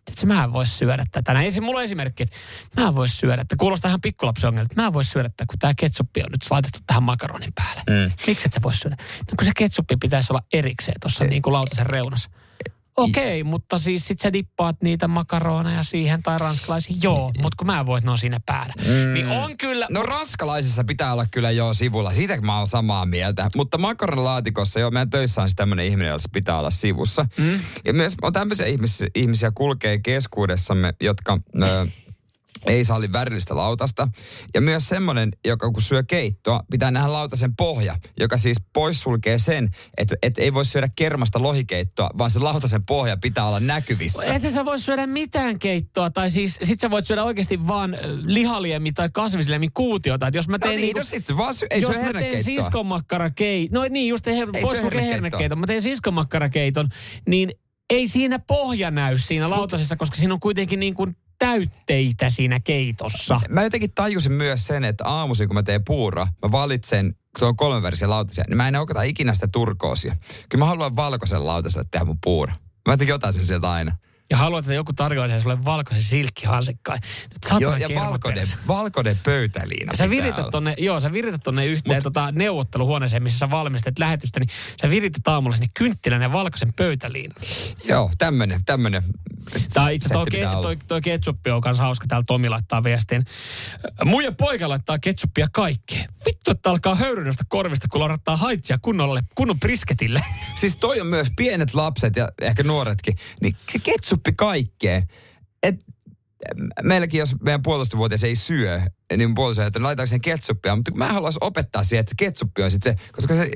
että 0.08 0.26
mä 0.26 0.44
en 0.44 0.54
voi 0.54 0.66
syödä 0.68 1.06
tätä. 1.12 1.34
Näin, 1.34 1.48
Esim, 1.48 1.64
mulla 1.64 1.80
on 1.80 1.84
esimerkki, 1.84 2.24
että 2.24 2.36
mä 2.82 2.88
en 2.88 2.96
voi 2.96 3.10
syödä, 3.10 3.42
että 3.42 3.56
kuulostaa 3.60 3.90
ihan 3.90 4.02
pikkulapsiongelma, 4.02 4.66
että 4.66 4.82
mä 4.82 4.88
en 4.88 4.94
voi 4.94 5.04
syödä 5.04 5.30
tätä, 5.30 5.46
kun 5.50 5.60
tämä 5.60 5.74
ketsuppi 5.78 6.20
on 6.22 6.32
nyt 6.32 6.52
laitettu 6.52 6.80
tähän 6.88 7.04
makaronin 7.04 7.54
päälle. 7.56 7.82
Mm. 7.90 8.12
Miksi 8.28 8.46
et 8.46 8.54
sä 8.54 8.62
voi 8.64 8.76
syödä? 8.76 8.96
No 9.00 9.34
kun 9.38 9.46
se 9.46 9.52
ketsuppi 9.58 9.98
pitäisi 9.98 10.34
olla 10.34 10.44
erikseen 10.54 10.96
tuossa 11.02 11.24
niin 11.24 11.42
kuin 11.42 11.54
lautasen 11.54 11.86
reunassa. 11.86 12.30
Okei, 12.98 13.42
okay, 13.42 13.52
mutta 13.52 13.78
siis 13.80 14.08
sit 14.08 14.20
sä 14.20 14.34
dippaat 14.34 14.82
niitä 14.82 15.08
makaroneja 15.08 15.84
siihen 15.84 16.24
tai 16.24 16.40
ranskalaisiin. 16.40 17.00
Joo, 17.04 17.32
mutta 17.42 17.56
kun 17.58 17.68
mä 17.68 17.80
en 17.80 17.86
voi, 17.86 17.98
että 17.98 18.08
ne 18.08 18.12
on 18.12 18.18
siinä 18.18 18.40
päällä. 18.46 18.74
Mm. 18.88 19.14
Niin 19.14 19.28
on 19.28 19.58
kyllä... 19.58 19.88
No 19.90 20.04
ranskalaisissa 20.04 20.84
pitää 20.84 21.14
olla 21.14 21.26
kyllä 21.32 21.52
jo 21.52 21.74
sivulla, 21.74 22.14
siitä 22.14 22.42
mä 22.42 22.58
oon 22.58 22.68
samaa 22.68 23.06
mieltä. 23.06 23.50
Mutta 23.56 23.78
makaronlaatikossa 23.78 24.80
jo 24.80 24.92
meidän 24.92 25.10
töissä 25.10 25.42
on 25.42 25.50
tämmöinen 25.56 25.86
ihminen, 25.86 26.10
jolla 26.10 26.24
pitää 26.32 26.60
olla 26.60 26.70
sivussa. 26.70 27.26
Mm. 27.38 27.60
Ja 27.86 27.94
myös 27.94 28.16
on 28.22 28.34
tämmöisiä 28.34 28.66
ihmisiä, 28.66 29.08
ihmisiä 29.16 29.52
kulkee 29.56 30.00
keskuudessamme, 30.00 30.94
jotka 31.02 31.40
ö, 31.64 31.88
ei 32.68 32.86
salli 32.86 33.12
värillistä 33.12 33.56
lautasta. 33.56 34.08
Ja 34.54 34.62
myös 34.62 34.88
semmoinen, 34.88 35.32
joka 35.46 35.72
kun 35.72 35.82
syö 35.82 36.04
keittoa, 36.04 36.64
pitää 36.72 36.92
nähdä 36.92 37.14
lautasen 37.14 37.56
pohja, 37.56 37.96
joka 38.20 38.38
siis 38.38 38.58
poissulkee 38.74 39.38
sen, 39.38 39.70
että, 39.98 40.16
että 40.22 40.42
ei 40.42 40.54
voi 40.54 40.66
syödä 40.66 40.90
kermasta 40.96 41.44
lohikeittoa, 41.44 42.10
vaan 42.18 42.32
se 42.32 42.40
lautasen 42.40 42.86
pohja 42.86 43.18
pitää 43.18 43.48
olla 43.48 43.60
näkyvissä. 43.60 44.34
Etkä 44.34 44.52
sä 44.52 44.66
voi 44.66 44.80
syödä 44.80 45.08
mitään 45.08 45.60
keittoa, 45.60 46.10
tai 46.10 46.32
siis 46.32 46.60
sit 46.64 46.80
sä 46.80 46.92
voit 46.92 47.08
syödä 47.08 47.24
oikeasti 47.24 47.68
vaan 47.68 47.98
lihaliemi 48.26 48.92
tai 48.92 49.10
kasvisliemi 49.14 49.70
kuutiota. 49.74 50.28
Et 50.28 50.36
jos 50.36 50.48
mä 50.48 50.54
No 50.54 50.58
teen 50.60 50.76
niin, 50.76 50.82
niinku, 50.82 51.00
no 51.00 51.04
sit 51.04 51.38
vaan 51.38 51.54
syö, 51.54 51.68
ei 51.72 51.82
jos 51.82 51.90
mä 51.90 51.94
teen 51.96 52.06
hernekeittoa. 52.06 52.44
siskonmakkarakeiton, 52.44 53.82
no 53.82 53.88
niin 53.90 54.08
just 54.10 54.26
her, 54.26 54.50
Ei 54.54 54.62
pois 54.62 54.78
syö 54.78 54.86
lukee 54.86 55.02
hernekeittoa. 55.02 55.10
hernekeiton, 55.14 55.60
mä 55.60 55.68
teen 55.68 55.82
siskonmakkarakeiton, 55.82 56.90
niin 57.28 57.52
ei 57.90 58.08
siinä 58.08 58.40
pohja 58.40 58.92
näy 58.92 59.18
siinä 59.18 59.50
lautasessa, 59.50 59.96
koska 59.96 60.16
siinä 60.16 60.34
on 60.34 60.40
kuitenkin 60.40 60.80
niin 60.80 60.94
kuin 60.94 61.16
täytteitä 61.44 62.30
siinä 62.30 62.60
keitossa. 62.60 63.42
Mä 63.50 63.64
jotenkin 63.64 63.92
tajusin 63.96 64.32
myös 64.32 64.68
sen, 64.68 64.84
että 64.84 65.06
aamuisin 65.06 65.48
kun 65.48 65.56
mä 65.56 65.64
teen 65.64 65.84
puuroa, 65.84 66.28
mä 66.42 66.52
valitsen, 66.52 67.16
kun 67.40 67.48
on 67.48 67.56
kolmenvärisiä 67.56 68.10
lautasia, 68.10 68.46
niin 68.48 68.58
mä 68.58 68.68
en 68.68 68.76
okata 68.76 69.02
ikinä 69.02 69.34
sitä 69.34 69.48
turkoosia. 69.52 70.16
Kyllä 70.50 70.62
mä 70.62 70.66
haluan 70.66 70.96
valkoisen 70.96 71.46
lautaselle 71.46 71.88
tehdä 71.92 72.06
mun 72.06 72.18
puuro. 72.24 72.54
Mä 72.88 72.98
otan 73.14 73.34
sen 73.34 73.46
sieltä 73.46 73.72
aina. 73.72 73.98
Ja 74.30 74.38
haluat, 74.38 74.66
että 74.66 74.74
joku 74.74 74.94
tarjoaa 74.94 75.40
sulle 75.42 75.66
valkoisen 75.66 76.04
silkkihansikkaan. 76.04 77.00
Nyt 77.24 77.62
Joo, 77.62 77.76
ja 77.76 77.90
valkoinen, 77.96 78.48
valkoinen 78.68 79.20
pöytäliina 79.24 79.92
Sä 79.92 80.04
pitää 80.04 80.10
virität 80.10 80.40
olla. 80.40 80.52
tonne, 80.52 80.74
joo, 80.78 81.00
sä 81.00 81.12
virität 81.12 81.44
tonne 81.44 81.66
yhteen 81.66 81.98
Mut, 81.98 82.04
tota, 82.04 82.32
neuvotteluhuoneeseen, 82.32 83.24
missä 83.24 83.40
sä 83.40 83.50
valmistat 83.50 84.00
lähetystä, 84.00 84.40
niin 84.40 84.50
sä 84.82 84.90
virität 84.90 85.28
aamulla 85.28 85.56
sinne 85.56 85.72
kynttilän 85.74 86.22
ja 86.22 86.32
valkoisen 86.32 86.74
pöytäliinan. 86.74 87.36
Joo, 87.84 88.12
tämmönen, 88.18 88.66
tämmönen. 88.66 89.04
Tai 89.74 89.96
itse 89.96 90.10
toi, 90.10 90.26
ke, 90.32 90.42
toi, 90.62 90.78
toi 90.88 91.02
ketsuppi 91.02 91.52
on 91.52 91.62
kanssa 91.62 91.84
hauska. 91.84 92.08
Täällä 92.08 92.24
Tomi 92.28 92.50
laittaa 92.50 92.84
viestin. 92.84 93.26
Muiden 94.06 94.36
poika 94.36 94.70
laittaa 94.70 95.00
ketsuppia 95.00 95.48
kaikkeen. 95.52 96.10
Vittu, 96.26 96.52
että 96.52 96.70
alkaa 96.70 96.96
höyrynestä 96.96 97.44
korvista, 97.48 97.88
kun 97.88 98.02
laudattaa 98.02 98.38
haitsia 98.38 98.78
kunnolle, 98.82 99.24
kunnon 99.36 99.60
brisketille. 99.60 100.22
Siis 100.56 100.76
toi 100.76 101.02
on 101.02 101.08
myös 101.08 101.28
pienet 101.36 101.74
lapset 101.74 102.16
ja 102.16 102.30
ehkä 102.42 102.64
nuoretkin, 102.64 103.16
niin 103.42 103.56
se 103.72 103.80
ketsuppi 104.14 104.34
kaikkeen. 104.38 105.08
Et, 105.64 105.76
meilläkin, 106.84 107.20
jos 107.20 107.36
meidän 107.42 107.64
puolitoistavuotias 107.64 108.24
ei 108.24 108.36
syö, 108.36 108.82
niin 109.18 109.36
puoliso 109.36 109.62
että 109.64 109.84
laitaanko 109.84 110.08
sen 110.08 110.22
ketsuppia, 110.22 110.76
mutta 110.76 110.92
mä 110.96 111.14
haluaisin 111.14 111.44
opettaa 111.44 111.84
siihen, 111.84 112.00
että 112.00 112.10
se 112.10 112.26
ketsuppi 112.26 112.64
on 112.64 112.72
sitten 112.72 112.98
se, 112.98 113.12
koska 113.12 113.36
se 113.36 113.44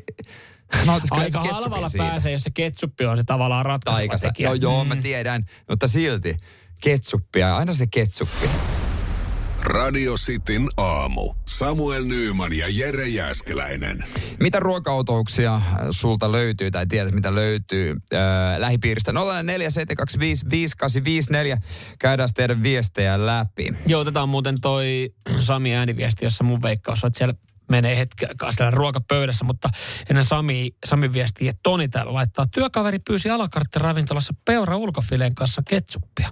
se 1.03 1.07
Aika 1.11 1.43
halvalla 1.43 1.89
siitä. 1.89 2.03
pääsee, 2.05 2.31
jos 2.31 2.43
se 2.43 2.51
ketsuppi 2.53 3.05
on 3.05 3.17
se 3.17 3.23
tavallaan 3.23 3.65
ratkaiseva 3.65 3.97
Taikasa. 3.97 4.27
tekijä. 4.27 4.49
No 4.49 4.55
joo, 4.55 4.85
mä 4.85 4.95
tiedän, 4.95 5.45
mutta 5.69 5.87
silti 5.87 6.37
ketsuppia, 6.81 7.57
aina 7.57 7.73
se 7.73 7.87
ketsuppi. 7.87 8.49
Radio 9.67 10.15
Cityn 10.15 10.69
aamu. 10.77 11.33
Samuel 11.45 12.03
Nyyman 12.03 12.53
ja 12.53 12.65
Jere 12.69 13.07
Jäskeläinen. 13.07 14.03
Mitä 14.39 14.59
ruokaotouksia 14.59 15.61
sulta 15.91 16.31
löytyy 16.31 16.71
tai 16.71 16.87
tiedät, 16.87 17.13
mitä 17.13 17.35
löytyy 17.35 17.95
ää, 18.13 18.61
lähipiiristä? 18.61 19.11
0472558854. 19.11 19.15
Käydään 21.99 22.29
teidän 22.35 22.63
viestejä 22.63 23.25
läpi. 23.25 23.73
Joo, 23.85 24.01
otetaan 24.01 24.29
muuten 24.29 24.61
toi 24.61 25.09
Sami 25.39 25.75
ääniviesti, 25.75 26.25
jossa 26.25 26.43
mun 26.43 26.61
veikkaus 26.61 27.03
on, 27.03 27.07
että 27.07 27.17
siellä 27.17 27.33
menee 27.69 28.07
aikaa 28.27 28.51
siellä 28.51 28.71
ruokapöydässä, 28.71 29.45
mutta 29.45 29.69
ennen 30.09 30.23
Sami, 30.23 30.71
Sami 30.85 31.13
viestiä, 31.13 31.49
että 31.49 31.59
Toni 31.63 31.87
täällä 31.87 32.13
laittaa, 32.13 32.45
työkaveri 32.51 32.99
pyysi 32.99 33.29
alakartti 33.29 33.79
ravintolassa 33.79 34.33
peura 34.45 34.77
ulkofileen 34.77 35.35
kanssa 35.35 35.61
ketsuppia. 35.69 36.29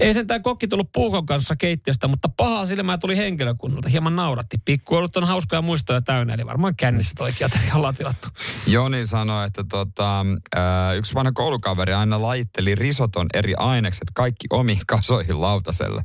Ei 0.00 0.14
sentään 0.14 0.42
kokki 0.42 0.68
tullut 0.68 0.92
puukon 0.92 1.26
kanssa 1.26 1.56
keittiöstä, 1.56 2.08
mutta 2.08 2.28
pahaa 2.36 2.66
silmää 2.66 2.98
tuli 2.98 3.16
henkilökunnalta. 3.16 3.88
Hieman 3.88 4.16
nauratti. 4.16 4.58
Pikkuolut 4.64 5.16
on 5.16 5.24
hauskoja 5.24 5.62
muistoja 5.62 6.00
täynnä, 6.00 6.34
eli 6.34 6.46
varmaan 6.46 6.76
kännissä 6.76 7.14
toi 7.16 7.32
kiateri 7.32 7.70
ollaan 7.74 7.94
tilattu. 7.94 8.28
Joni 8.66 9.06
sanoi, 9.06 9.46
että 9.46 9.64
tota, 9.68 10.26
ää, 10.56 10.92
yksi 10.92 11.14
vanha 11.14 11.32
koulukaveri 11.32 11.92
aina 11.92 12.22
laitteli 12.22 12.74
risoton 12.74 13.26
eri 13.34 13.54
ainekset 13.54 14.08
kaikki 14.14 14.46
omiin 14.50 14.80
kasoihin 14.86 15.40
lautaselle. 15.40 16.04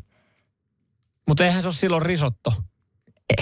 Mutta 1.28 1.45
eihän 1.45 1.62
se 1.62 1.68
ole 1.68 1.74
silloin 1.74 2.02
risotto. 2.02 2.54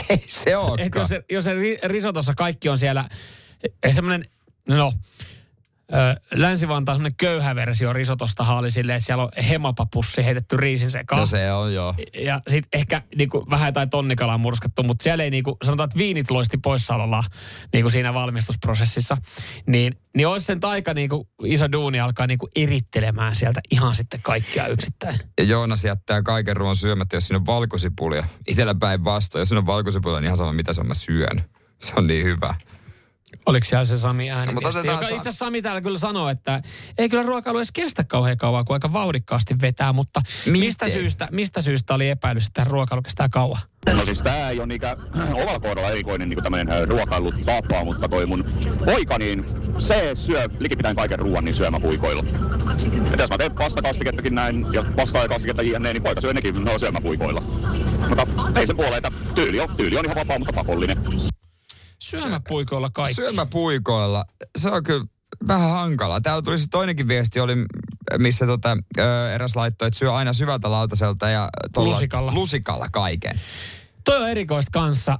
Ei 0.09 0.23
se 0.27 0.57
olekaan. 0.57 1.07
jos, 1.11 1.21
jos 1.29 1.43
se 1.43 1.53
ri- 1.53 1.79
risotossa 1.83 2.35
kaikki 2.35 2.69
on 2.69 2.77
siellä, 2.77 3.05
eh, 3.83 3.93
semmoinen, 3.95 4.23
no, 4.67 4.93
Länsi-Vantaan 6.35 7.11
köyhä 7.17 7.55
versio 7.55 7.93
risotosta 7.93 8.43
oli 8.43 8.71
silleen, 8.71 8.95
että 8.95 9.05
siellä 9.05 9.23
on 9.23 9.29
hemapapussi 9.49 10.25
heitetty 10.25 10.57
riisin 10.57 10.91
sekaan. 10.91 11.19
No 11.19 11.25
se 11.25 11.51
on 11.51 11.73
joo. 11.73 11.95
Ja 12.13 12.41
sitten 12.47 12.79
ehkä 12.79 13.01
niinku, 13.15 13.47
vähän 13.49 13.67
jotain 13.67 13.89
tonnikalaa 13.89 14.37
murskattu, 14.37 14.83
mutta 14.83 15.03
siellä 15.03 15.23
ei 15.23 15.29
niinku, 15.29 15.57
sanotaan, 15.63 15.85
että 15.85 15.97
viinit 15.97 16.31
loisti 16.31 16.57
poissaololla 16.57 17.23
niinku 17.73 17.89
siinä 17.89 18.13
valmistusprosessissa. 18.13 19.17
Niin, 19.67 19.95
niin 20.15 20.27
olisi 20.27 20.45
sen 20.45 20.59
aika 20.61 20.93
niinku, 20.93 21.29
iso 21.43 21.71
duuni 21.71 21.99
alkaa 21.99 22.27
niinku 22.27 22.49
erittelemään 22.55 23.35
sieltä 23.35 23.61
ihan 23.71 23.95
sitten 23.95 24.21
kaikkia 24.21 24.67
yksittäin. 24.67 25.19
Ja 25.37 25.43
Joonas 25.43 25.83
jättää 25.85 26.23
kaiken 26.23 26.57
ruoan 26.57 26.75
syömättä, 26.75 27.15
jos 27.15 27.27
siinä 27.27 27.37
on 27.37 27.45
valkosipulia. 27.45 28.25
Itellä 28.47 28.75
päin 28.75 29.03
vastoin. 29.03 29.41
Jos 29.41 29.49
siinä 29.49 29.59
on 29.59 29.65
valkosipulia, 29.65 30.19
niin 30.19 30.25
ihan 30.25 30.37
sama 30.37 30.53
mitä 30.53 30.73
se 30.73 30.81
on, 30.81 30.87
mä 30.87 30.93
syön. 30.93 31.43
Se 31.79 31.93
on 31.95 32.07
niin 32.07 32.25
hyvä. 32.25 32.55
Oliko 33.45 33.65
siellä 33.65 33.85
se 33.85 33.97
Sami 33.97 34.31
ääni? 34.31 34.53
No, 34.53 34.61
joka 34.61 35.01
itse 35.01 35.07
asiassa 35.07 35.31
Sami 35.31 35.61
täällä 35.61 35.81
kyllä 35.81 35.97
sanoo, 35.97 36.29
että 36.29 36.61
ei 36.97 37.09
kyllä 37.09 37.23
ruokailu 37.23 37.57
edes 37.57 37.71
kestä 37.71 38.03
kauhean 38.03 38.37
kauan, 38.37 38.65
kun 38.65 38.73
aika 38.73 38.93
vauhdikkaasti 38.93 39.61
vetää, 39.61 39.93
mutta 39.93 40.21
mistä 40.45 40.85
Miten? 40.85 41.01
syystä, 41.01 41.27
mistä 41.31 41.61
syystä 41.61 41.93
oli 41.93 42.09
epäilys, 42.09 42.47
että 42.47 42.63
ruokailu 42.63 43.01
kestää 43.01 43.29
kauan? 43.29 43.61
No 43.93 44.05
siis 44.05 44.21
tää 44.21 44.49
ei 44.49 44.59
ole 44.59 44.67
niinkään 44.67 44.97
omalla 45.41 45.59
kohdalla 45.59 45.89
erikoinen 45.89 46.29
niin 46.29 46.43
tämmöinen 46.43 46.87
ruokailutapa, 46.87 47.85
mutta 47.85 48.09
toi 48.09 48.25
mun 48.25 48.45
poika, 48.85 49.17
niin 49.17 49.45
se 49.77 50.11
syö 50.13 50.49
likipitäen 50.59 50.95
kaiken 50.95 51.19
ruoan 51.19 51.45
niin 51.45 51.55
syömäpuikoilla. 51.55 52.23
Et 53.13 53.19
jos 53.19 53.29
mä 53.29 53.37
teen 53.37 53.51
pastakastikettakin 53.51 54.35
näin, 54.35 54.65
ja 54.73 54.85
pastaa 54.95 55.21
ja 55.21 55.27
kastiketta 55.27 55.61
jne, 55.61 55.93
niin 55.93 56.03
poika 56.03 56.21
syö 56.21 56.33
nekin 56.33 56.65
no, 56.65 56.77
syömäpuikoilla. 56.77 57.41
Mutta 58.09 58.27
ei 58.55 58.67
sen 58.67 58.75
puoleen, 58.75 58.97
että 58.97 59.11
tyyli 59.35 59.59
on, 59.59 59.69
tyyli 59.77 59.97
on 59.97 60.05
ihan 60.05 60.17
vapaa, 60.17 60.39
mutta 60.39 60.53
pakollinen. 60.53 60.97
Syömäpuikoilla 61.99 62.89
kaikki. 62.93 63.13
Syömäpuikoilla, 63.13 64.25
se 64.57 64.69
on 64.69 64.83
kyllä 64.83 65.05
vähän 65.47 65.69
hankalaa. 65.69 66.21
Täällä 66.21 66.41
tuli 66.41 66.57
toinenkin 66.71 67.07
viesti, 67.07 67.39
oli, 67.39 67.55
missä 68.17 68.45
tota, 68.45 68.77
ö, 68.97 69.33
eräs 69.33 69.55
laittoi, 69.55 69.87
että 69.87 69.99
syö 69.99 70.13
aina 70.13 70.33
syvältä 70.33 70.71
lautaselta 70.71 71.29
ja 71.29 71.49
tuolla 71.73 71.91
Lusikalla. 71.91 72.33
lusikalla 72.33 72.87
kaiken. 72.91 73.41
Toi 74.03 74.21
on 74.21 74.29
erikoista 74.29 74.69
kanssa. 74.71 75.19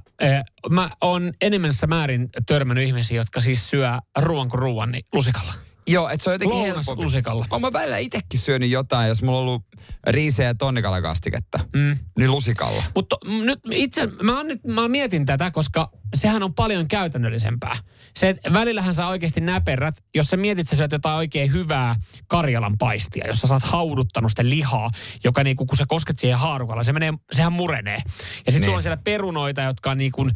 Mä 0.70 0.90
oon 1.00 1.32
enemmässä 1.40 1.86
määrin 1.86 2.28
törmännyt 2.46 2.86
ihmisiä, 2.86 3.20
jotka 3.20 3.40
siis 3.40 3.70
syö 3.70 3.90
ruoan 4.18 4.48
kuin 4.48 4.58
ruoan, 4.58 4.92
niin 4.92 5.04
lusikalla. 5.12 5.52
Joo, 5.86 6.08
että 6.08 6.24
se 6.24 6.30
on 6.30 6.34
jotenkin 6.34 6.58
Lounas 6.58 6.76
helpompi. 6.76 7.04
lusikalla. 7.04 7.46
Oon 7.50 7.60
mä 7.60 7.72
välillä 7.72 7.98
itsekin 7.98 8.40
syönyt 8.40 8.70
jotain, 8.70 9.08
jos 9.08 9.22
mulla 9.22 9.38
on 9.38 9.44
ollut 9.46 9.62
riisejä 10.06 10.48
ja 10.48 10.54
tonnikalakastiketta. 10.54 11.58
Mm. 11.76 11.98
Niin 12.18 12.30
lusikalla. 12.30 12.82
Mutta 12.94 13.16
nyt 13.44 13.58
itse, 13.70 14.06
mä, 14.22 14.44
nyt, 14.44 14.64
mä 14.66 14.88
mietin 14.88 15.26
tätä, 15.26 15.50
koska 15.50 15.90
sehän 16.14 16.42
on 16.42 16.54
paljon 16.54 16.88
käytännöllisempää. 16.88 17.76
Se, 18.16 18.28
että 18.28 18.52
välillähän 18.52 18.94
sä 18.94 19.06
oikeasti 19.06 19.40
näperrät, 19.40 19.94
jos 20.14 20.26
sä 20.26 20.36
mietit, 20.36 20.68
sä 20.68 20.76
syöt 20.76 20.92
jotain 20.92 21.16
oikein 21.16 21.52
hyvää 21.52 21.96
Karjalan 22.26 22.78
paistia, 22.78 23.26
jossa 23.26 23.46
sä 23.46 23.54
oot 23.54 23.62
hauduttanut 23.62 24.30
sitä 24.30 24.44
lihaa, 24.48 24.90
joka 25.24 25.44
niinku, 25.44 25.66
kun 25.66 25.76
sä 25.76 25.84
kosket 25.88 26.18
siihen 26.18 26.38
haarukalla, 26.38 26.84
se 26.84 26.92
menee, 26.92 27.12
sehän 27.32 27.52
murenee. 27.52 27.96
Ja 27.96 28.02
sitten 28.06 28.54
Niin. 28.54 28.64
sulla 28.64 28.76
on 28.76 28.82
siellä 28.82 28.96
perunoita, 29.04 29.60
jotka 29.62 29.90
on 29.90 29.98
niinku, 29.98 30.28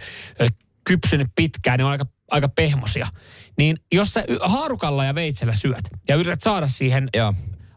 kypsynyt 0.87 1.29
pitkään, 1.37 1.79
ne 1.79 1.85
on 1.85 1.91
aika, 1.91 2.07
aika 2.31 2.49
pehmosia. 2.49 3.09
Niin 3.59 3.77
jos 3.93 4.13
sä 4.13 4.25
haarukalla 4.41 5.05
ja 5.05 5.15
veitsellä 5.15 5.55
syöt 5.55 5.85
ja 6.09 6.17
yrität 6.17 6.43
saada 6.43 6.69
siihen 6.69 7.09
Joo. 7.17 7.35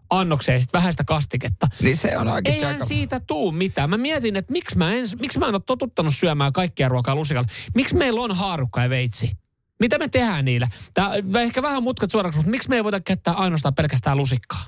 annokseen 0.09 0.61
sit 0.61 0.73
vähän 0.73 0.93
sitä 0.93 1.03
kastiketta, 1.03 1.67
Niin 1.81 1.97
se 1.97 2.17
on 2.17 2.27
oikeasti 2.27 2.59
Eihän 2.59 2.73
aika... 2.73 2.85
siitä 2.85 3.19
tuu 3.19 3.51
mitään. 3.51 3.89
Mä 3.89 3.97
mietin, 3.97 4.35
että 4.35 4.51
miksi 4.51 4.77
mä, 4.77 4.93
en, 4.93 5.05
miksi 5.19 5.39
mä 5.39 5.47
en 5.47 5.55
ole 5.55 5.61
totuttanut 5.65 6.15
syömään 6.15 6.53
kaikkia 6.53 6.89
ruokaa 6.89 7.15
lusikalla. 7.15 7.47
Miksi 7.75 7.95
meillä 7.95 8.21
on 8.21 8.35
haarukka 8.35 8.81
ja 8.83 8.89
veitsi? 8.89 9.31
Mitä 9.79 9.97
me 9.99 10.07
tehdään 10.07 10.45
niillä? 10.45 10.67
Tää 10.93 11.11
ehkä 11.43 11.61
vähän 11.61 11.83
mutkat 11.83 12.11
suoraksi, 12.11 12.37
mutta 12.39 12.51
miksi 12.51 12.69
me 12.69 12.75
ei 12.75 12.83
voida 12.83 12.99
käyttää 12.99 13.33
ainoastaan 13.33 13.75
pelkästään 13.75 14.17
lusikkaa? 14.17 14.63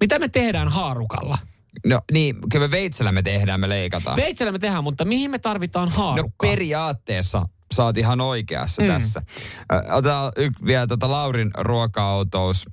Mitä 0.00 0.18
me 0.18 0.28
tehdään 0.28 0.68
haarukalla? 0.68 1.38
No 1.86 2.00
niin, 2.12 2.36
kyllä 2.52 2.66
me 2.66 2.70
veitsellä 2.70 3.12
me 3.12 3.22
tehdään, 3.22 3.60
me 3.60 3.68
leikataan. 3.68 4.16
Veitsellä 4.16 4.52
me 4.52 4.58
tehdään, 4.58 4.84
mutta 4.84 5.04
mihin 5.04 5.30
me 5.30 5.38
tarvitaan 5.38 5.88
No 5.88 5.94
haarukkaa? 5.94 6.50
periaatteessa 6.50 7.48
sä 7.74 7.84
oot 7.84 7.96
ihan 7.98 8.20
oikeassa 8.20 8.82
Mm. 8.82 8.88
tässä. 8.88 9.22
Otetaan 9.92 10.32
y- 10.36 10.50
vielä 10.66 10.86
tota 10.86 11.10
Laurin 11.10 11.50
ruoka-outous. 11.58 12.66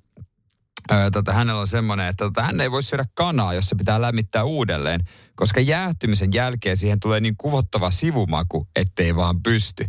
Ö, 0.91 0.95
Tota, 1.13 1.33
hänellä 1.33 1.61
on 1.61 1.67
semmoinen, 1.67 2.07
että 2.07 2.25
tota, 2.25 2.43
hän 2.43 2.61
ei 2.61 2.71
voi 2.71 2.83
syödä 2.83 3.05
kanaa, 3.13 3.53
jos 3.53 3.69
se 3.69 3.75
pitää 3.75 4.01
lämmittää 4.01 4.43
uudelleen, 4.43 5.01
koska 5.35 5.59
jäähtymisen 5.59 6.33
jälkeen 6.33 6.77
siihen 6.77 6.99
tulee 6.99 7.19
niin 7.19 7.35
kuvottava 7.37 7.89
sivumaku, 7.91 8.67
ettei 8.75 9.15
vaan 9.15 9.43
pysty. 9.43 9.85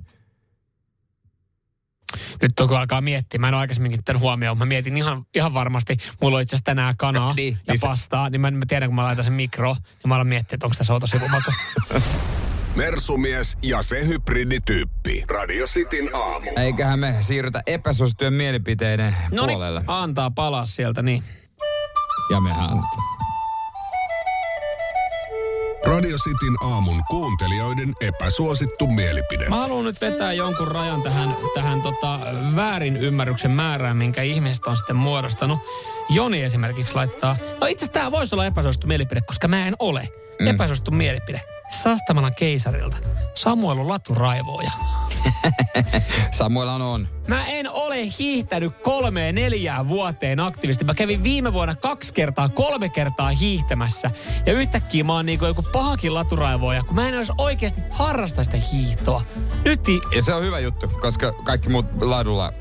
Nyt 2.43 2.53
kun 2.69 2.79
alkaa 2.79 3.01
miettiä, 3.01 3.41
mä 3.41 3.49
en 3.49 3.55
ole 3.55 3.61
aikaisemminkin 3.61 4.05
tämän 4.05 4.21
huomioon. 4.21 4.59
Mä 4.59 4.65
mietin 4.67 4.97
ihan, 4.97 5.25
ihan 5.35 5.55
varmasti, 5.55 5.97
mulla 6.23 6.37
on 6.37 6.43
itse 6.43 6.57
asiassa 6.57 6.65
tänään 6.65 6.97
kanaa 6.97 7.35
Niin, 7.35 7.59
ja 7.67 7.73
niin 7.73 7.79
se- 7.81 7.87
pastaa, 7.87 8.31
niin 8.31 8.41
mä, 8.41 8.51
mä 8.51 8.65
tiedän, 8.69 8.89
kun 8.89 8.97
mä 8.97 9.05
laitan 9.05 9.25
sen 9.25 9.33
mikro, 9.33 9.73
niin 9.75 10.09
mä 10.09 10.15
alan 10.15 10.27
miettiä, 10.27 10.55
että 10.57 10.67
onko 10.67 10.75
tässä 10.79 10.93
outo 10.93 11.07
sivumaku. 11.07 11.51
Mersumies 12.77 13.59
ja 13.63 13.83
se 13.83 14.07
hybridityyppi. 14.07 15.25
Radio 15.29 15.67
Cityn 15.67 16.11
aamu. 16.17 16.51
Eiköhän 16.57 16.99
me 16.99 17.15
siirrytä 17.21 17.63
epäsuosittujen 17.67 18.33
mielipiteiden 18.35 19.17
No 19.33 19.47
puolelle. 19.47 19.83
antaa 19.87 20.31
palaa 20.31 20.67
sieltä, 20.67 21.03
niin. 21.03 21.23
Ja 22.31 22.41
mehän 22.41 22.79
Radio 25.87 26.17
Cityn 26.17 26.57
aamun 26.73 27.03
kuuntelijoiden 27.11 27.93
epäsuosittu 28.01 28.87
mielipide. 28.87 29.49
Mä 29.49 29.57
haluan 29.57 29.85
nyt 29.85 30.01
vetää 30.01 30.33
jonkun 30.33 30.69
rajan 30.69 31.03
tähän, 31.03 31.37
tähän 31.55 31.83
tota 31.83 32.21
väärin 32.57 32.97
ymmärryksen 32.97 33.51
määrään, 33.51 33.97
minkä 33.97 34.23
ihmiset 34.23 34.65
on 34.67 34.77
sitten 34.77 34.97
muodostanut. 34.97 35.59
Joni 36.09 36.43
esimerkiksi 36.43 36.95
laittaa, 36.95 37.37
no 37.61 37.67
itse 37.67 37.85
asiassa 37.85 37.93
tämä 38.01 38.11
voisi 38.13 38.35
olla 38.35 38.47
epäsuosittu 38.47 38.87
mielipide, 38.87 39.21
koska 39.21 39.49
mä 39.49 39.67
en 39.69 39.77
ole. 39.79 40.09
Mm. 40.41 40.47
Epäsuosittu 40.47 40.91
mielipide. 40.91 41.41
Sastamalan 41.71 42.35
keisarilta. 42.35 42.97
Samuel 43.35 43.79
on 43.79 43.89
laturaivoja. 43.89 44.71
Samuel 46.39 46.69
on. 46.69 47.09
Mä 47.29 47.47
en 47.47 47.71
ole 47.71 47.97
hiihtänyt 48.19 48.77
kolmeen 48.83 49.35
neljään 49.35 49.89
vuoteen 49.89 50.41
aktiivisesti. 50.41 50.85
Mä 50.85 50.95
kävin 50.95 51.23
viime 51.23 51.53
vuonna 51.53 51.75
kaksi 51.75 52.15
kertaa, 52.15 52.49
kolme 52.49 52.89
kertaa 52.89 53.29
hiihtämässä. 53.29 54.11
Ja 54.47 54.53
yhtäkkiä 54.53 55.05
mä 55.05 55.13
oon 55.13 55.27
niinku 55.27 55.47
joku 55.47 55.63
pahakin 55.73 56.15
laturaivoja, 56.15 56.85
kun 56.85 56.95
mä 56.95 57.09
en 57.09 57.17
olisi 57.17 57.33
oikeasti 57.39 57.81
harrasta 57.91 58.45
sitä 58.45 58.57
hiihtoa. 58.73 59.23
Nyt 59.65 59.81
Ja 60.15 60.23
se 60.23 60.35
on 60.35 60.43
hyvä 60.43 60.59
juttu, 60.59 60.89
koska 60.89 61.33
kaikki 61.33 61.69
muut 61.69 61.87
ladulla 62.01 62.53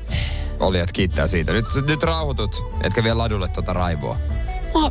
olijat 0.60 0.92
kiittää 0.92 1.26
siitä. 1.26 1.52
Nyt, 1.52 1.64
nyt 1.86 2.02
rauhoitut, 2.02 2.76
etkä 2.82 3.04
vie 3.04 3.14
ladulle 3.14 3.48
tota 3.48 3.72
raivoa. 3.72 4.16
mä... 4.74 4.90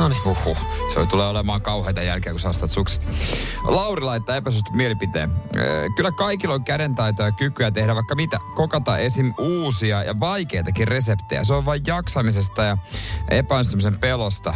No 0.00 0.08
niin. 0.08 0.24
Huhhuh. 0.24 0.58
Se 0.94 1.06
tulee 1.06 1.28
olemaan 1.28 1.62
kauheita 1.62 2.02
jälkeä, 2.02 2.32
kun 2.32 2.40
sä 2.40 2.48
astat 2.48 2.70
sukset. 2.70 3.08
Lauri 3.64 4.02
laittaa 4.02 4.36
epäsuosittu 4.36 4.72
mielipiteen. 4.72 5.30
Kyllä 5.96 6.12
kaikilla 6.12 6.54
on 6.54 6.64
kädentaitoa 6.64 7.26
ja 7.26 7.32
kykyä 7.32 7.70
tehdä 7.70 7.94
vaikka 7.94 8.14
mitä. 8.14 8.40
Kokata 8.54 8.98
esim. 8.98 9.34
uusia 9.38 10.02
ja 10.02 10.20
vaikeitakin 10.20 10.88
reseptejä. 10.88 11.44
Se 11.44 11.54
on 11.54 11.64
vain 11.64 11.82
jaksamisesta 11.86 12.62
ja 12.64 12.78
epäonnistumisen 13.30 13.98
pelosta 13.98 14.54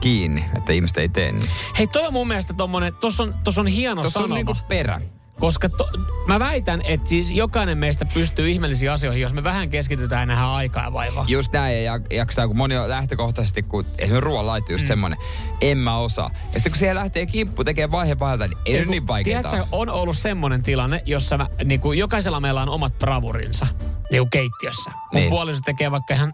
kiinni, 0.00 0.44
että 0.56 0.72
ihmiset 0.72 0.96
ei 0.96 1.08
tee 1.08 1.32
niin. 1.32 1.50
Hei, 1.78 1.86
toi 1.86 2.06
on 2.06 2.12
mun 2.12 2.28
mielestä 2.28 2.54
tommonen, 2.54 2.94
tossa 2.94 3.22
on, 3.22 3.34
tossa 3.44 3.60
on 3.60 3.66
hieno 3.66 4.02
Tuossa 4.02 4.20
on 4.20 4.22
sanoma. 4.22 4.34
niinku 4.34 4.56
perä. 4.68 5.00
Koska 5.40 5.68
to, 5.68 5.88
mä 6.26 6.38
väitän, 6.38 6.80
että 6.84 7.08
siis 7.08 7.30
jokainen 7.30 7.78
meistä 7.78 8.04
pystyy 8.14 8.50
ihmeellisiin 8.50 8.90
asioihin, 8.90 9.22
jos 9.22 9.34
me 9.34 9.44
vähän 9.44 9.70
keskitytään 9.70 10.20
ja 10.22 10.26
nähdään 10.26 10.50
aikaa 10.50 10.84
ja 10.84 10.92
vaivaa. 10.92 11.24
Just 11.28 11.52
näin 11.52 11.84
ja 11.84 11.96
jak- 11.96 12.14
jaksaa, 12.14 12.46
kun 12.46 12.56
moni 12.56 12.76
on 12.76 12.88
lähtökohtaisesti, 12.88 13.62
kun 13.62 13.84
esimerkiksi 13.98 14.20
ruoan 14.20 14.46
laitto 14.46 14.72
just 14.72 14.84
mm. 14.84 14.88
semmonen, 14.88 15.18
en 15.60 15.78
mä 15.78 15.96
osaa. 15.96 16.30
Ja 16.34 16.52
sitten 16.52 16.72
kun 16.72 16.78
siihen 16.78 16.94
lähtee 16.96 17.26
kimppu 17.26 17.64
tekee 17.64 17.90
vaihe 17.90 18.18
vaiheelta, 18.18 18.48
niin 18.48 18.58
ei, 18.66 18.76
ole 18.78 18.84
niin 18.84 19.06
vaikeaa. 19.06 19.42
Tiedätkö, 19.42 19.66
on 19.72 19.88
ollut 19.90 20.16
semmoinen 20.16 20.62
tilanne, 20.62 21.02
jossa 21.06 21.38
mä, 21.38 21.48
niin 21.64 21.80
kuin 21.80 21.98
jokaisella 21.98 22.40
meillä 22.40 22.62
on 22.62 22.68
omat 22.68 22.98
bravurinsa 22.98 23.66
niin 24.10 24.20
kuin 24.22 24.30
keittiössä. 24.30 24.90
Mun 24.90 25.00
Niin. 25.12 25.30
puoliso 25.30 25.60
tekee 25.64 25.90
vaikka 25.90 26.14
ihan, 26.14 26.32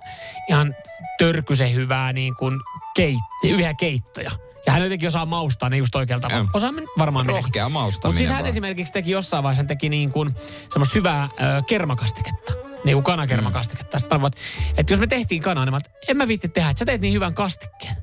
ihan 0.48 0.74
törkysen 1.18 1.74
hyvää 1.74 2.12
niin 2.12 2.34
kuin 2.34 2.60
keit, 2.96 3.18
hyviä 3.44 3.74
keittoja. 3.74 4.30
Ja 4.66 4.72
hän 4.72 4.82
jotenkin 4.82 5.08
osaa 5.08 5.26
maustaa 5.26 5.68
ne 5.68 5.76
just 5.76 5.94
oikealta 5.94 6.28
tavalla. 6.28 6.44
Joo. 6.44 6.50
Osaa 6.54 6.70
varmaan 6.98 7.26
Rohkea 7.26 7.68
maustaminen 7.68 8.08
Mutta 8.08 8.18
sitten 8.18 8.34
hän 8.34 8.42
vaan. 8.42 8.50
esimerkiksi 8.50 8.92
teki 8.92 9.10
jossain 9.10 9.42
vaiheessa, 9.42 9.60
hän 9.60 9.66
teki 9.66 9.88
niin 9.88 10.12
kuin 10.12 10.34
semmoista 10.70 10.94
hyvää 10.94 11.24
ö, 11.24 11.62
kermakastiketta. 11.66 12.52
Niin 12.84 12.96
kuin 12.96 13.04
kanakermakastiketta. 13.04 13.98
Sitten 13.98 14.20
mä 14.20 14.30
että, 14.76 14.92
jos 14.92 15.00
me 15.00 15.06
tehtiin 15.06 15.42
kanaa, 15.42 15.64
niin 15.64 15.72
mä, 15.72 15.76
että 15.76 15.90
en 16.08 16.16
mä 16.16 16.28
viitti 16.28 16.48
tehdä, 16.48 16.70
että 16.70 16.78
sä 16.78 16.84
teet 16.84 17.00
niin 17.00 17.14
hyvän 17.14 17.34
kastikkeen. 17.34 17.96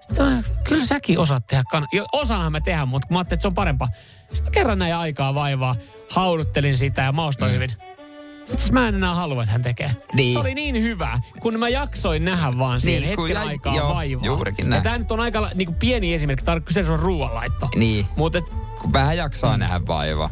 Sitten 0.00 0.44
kyllä 0.64 0.86
säkin 0.86 1.18
osaat 1.18 1.46
tehdä 1.46 1.64
kanaa. 1.70 1.88
Osaanhan 2.12 2.52
mä 2.52 2.60
tehdä, 2.60 2.86
mutta 2.86 3.08
mä 3.10 3.18
ajattelin, 3.18 3.36
että 3.36 3.42
se 3.42 3.48
on 3.48 3.54
parempaa. 3.54 3.88
Sitten 4.32 4.52
kerran 4.52 4.78
näin 4.78 4.94
aikaa 4.94 5.34
vaivaa, 5.34 5.76
hauduttelin 6.10 6.76
sitä 6.76 7.02
ja 7.02 7.12
maustoin 7.12 7.50
mm. 7.50 7.54
hyvin. 7.54 7.72
Sitten 8.46 8.74
mä 8.74 8.88
en 8.88 8.94
enää 8.94 9.14
halua, 9.14 9.42
että 9.42 9.52
hän 9.52 9.62
tekee. 9.62 9.96
Niin. 10.12 10.32
Se 10.32 10.38
oli 10.38 10.54
niin 10.54 10.82
hyvä, 10.82 11.20
kun 11.40 11.58
mä 11.58 11.68
jaksoin 11.68 12.24
nähdä 12.24 12.58
vaan 12.58 12.80
siihen 12.80 13.02
Niin, 13.02 13.08
hetken 13.08 13.36
jäi- 13.36 13.46
aikaa 13.48 13.76
joo, 13.76 13.94
vaivaa. 13.94 14.26
juurikin 14.26 14.66
ja 14.66 14.70
näin. 14.70 14.82
tämä 14.82 14.98
nyt 14.98 15.12
on 15.12 15.20
aika 15.20 15.50
niin 15.54 15.66
kuin 15.66 15.76
pieni 15.76 16.14
esimerkki, 16.14 16.44
tämä 16.44 16.54
on 16.56 16.62
kyseessä 16.62 16.92
on 16.92 17.00
ruoanlaitto. 17.00 17.68
Niin, 17.76 18.06
Mutta 18.16 18.40
kun 18.80 18.92
vähän 18.92 19.16
jaksaa 19.16 19.56
mm. 19.56 19.60
nähdä 19.60 19.86
vaivaa. 19.86 20.30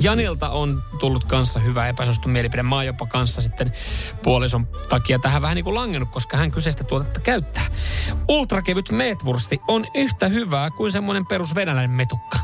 Janilta 0.00 0.48
on 0.48 0.82
tullut 1.00 1.24
kanssa 1.24 1.58
hyvä 1.60 1.88
epäsuostun 1.88 2.32
mielipide. 2.32 2.62
Mä 2.62 2.74
oon 2.74 2.86
jopa 2.86 3.06
kanssa 3.06 3.40
sitten 3.40 3.72
puolison 4.22 4.66
takia 4.88 5.18
tähän 5.18 5.42
vähän 5.42 5.54
niin 5.54 5.64
kuin 5.64 5.74
langennut, 5.74 6.10
koska 6.10 6.36
hän 6.36 6.50
kyseistä 6.50 6.84
tuotetta 6.84 7.20
käyttää. 7.20 7.62
Ultrakevyt 8.28 8.90
meetwursti 8.90 9.60
on 9.68 9.86
yhtä 9.94 10.28
hyvää 10.28 10.70
kuin 10.70 10.92
semmoinen 10.92 11.26
perus 11.26 11.54
venäläinen 11.54 11.90
metukka. 11.90 12.38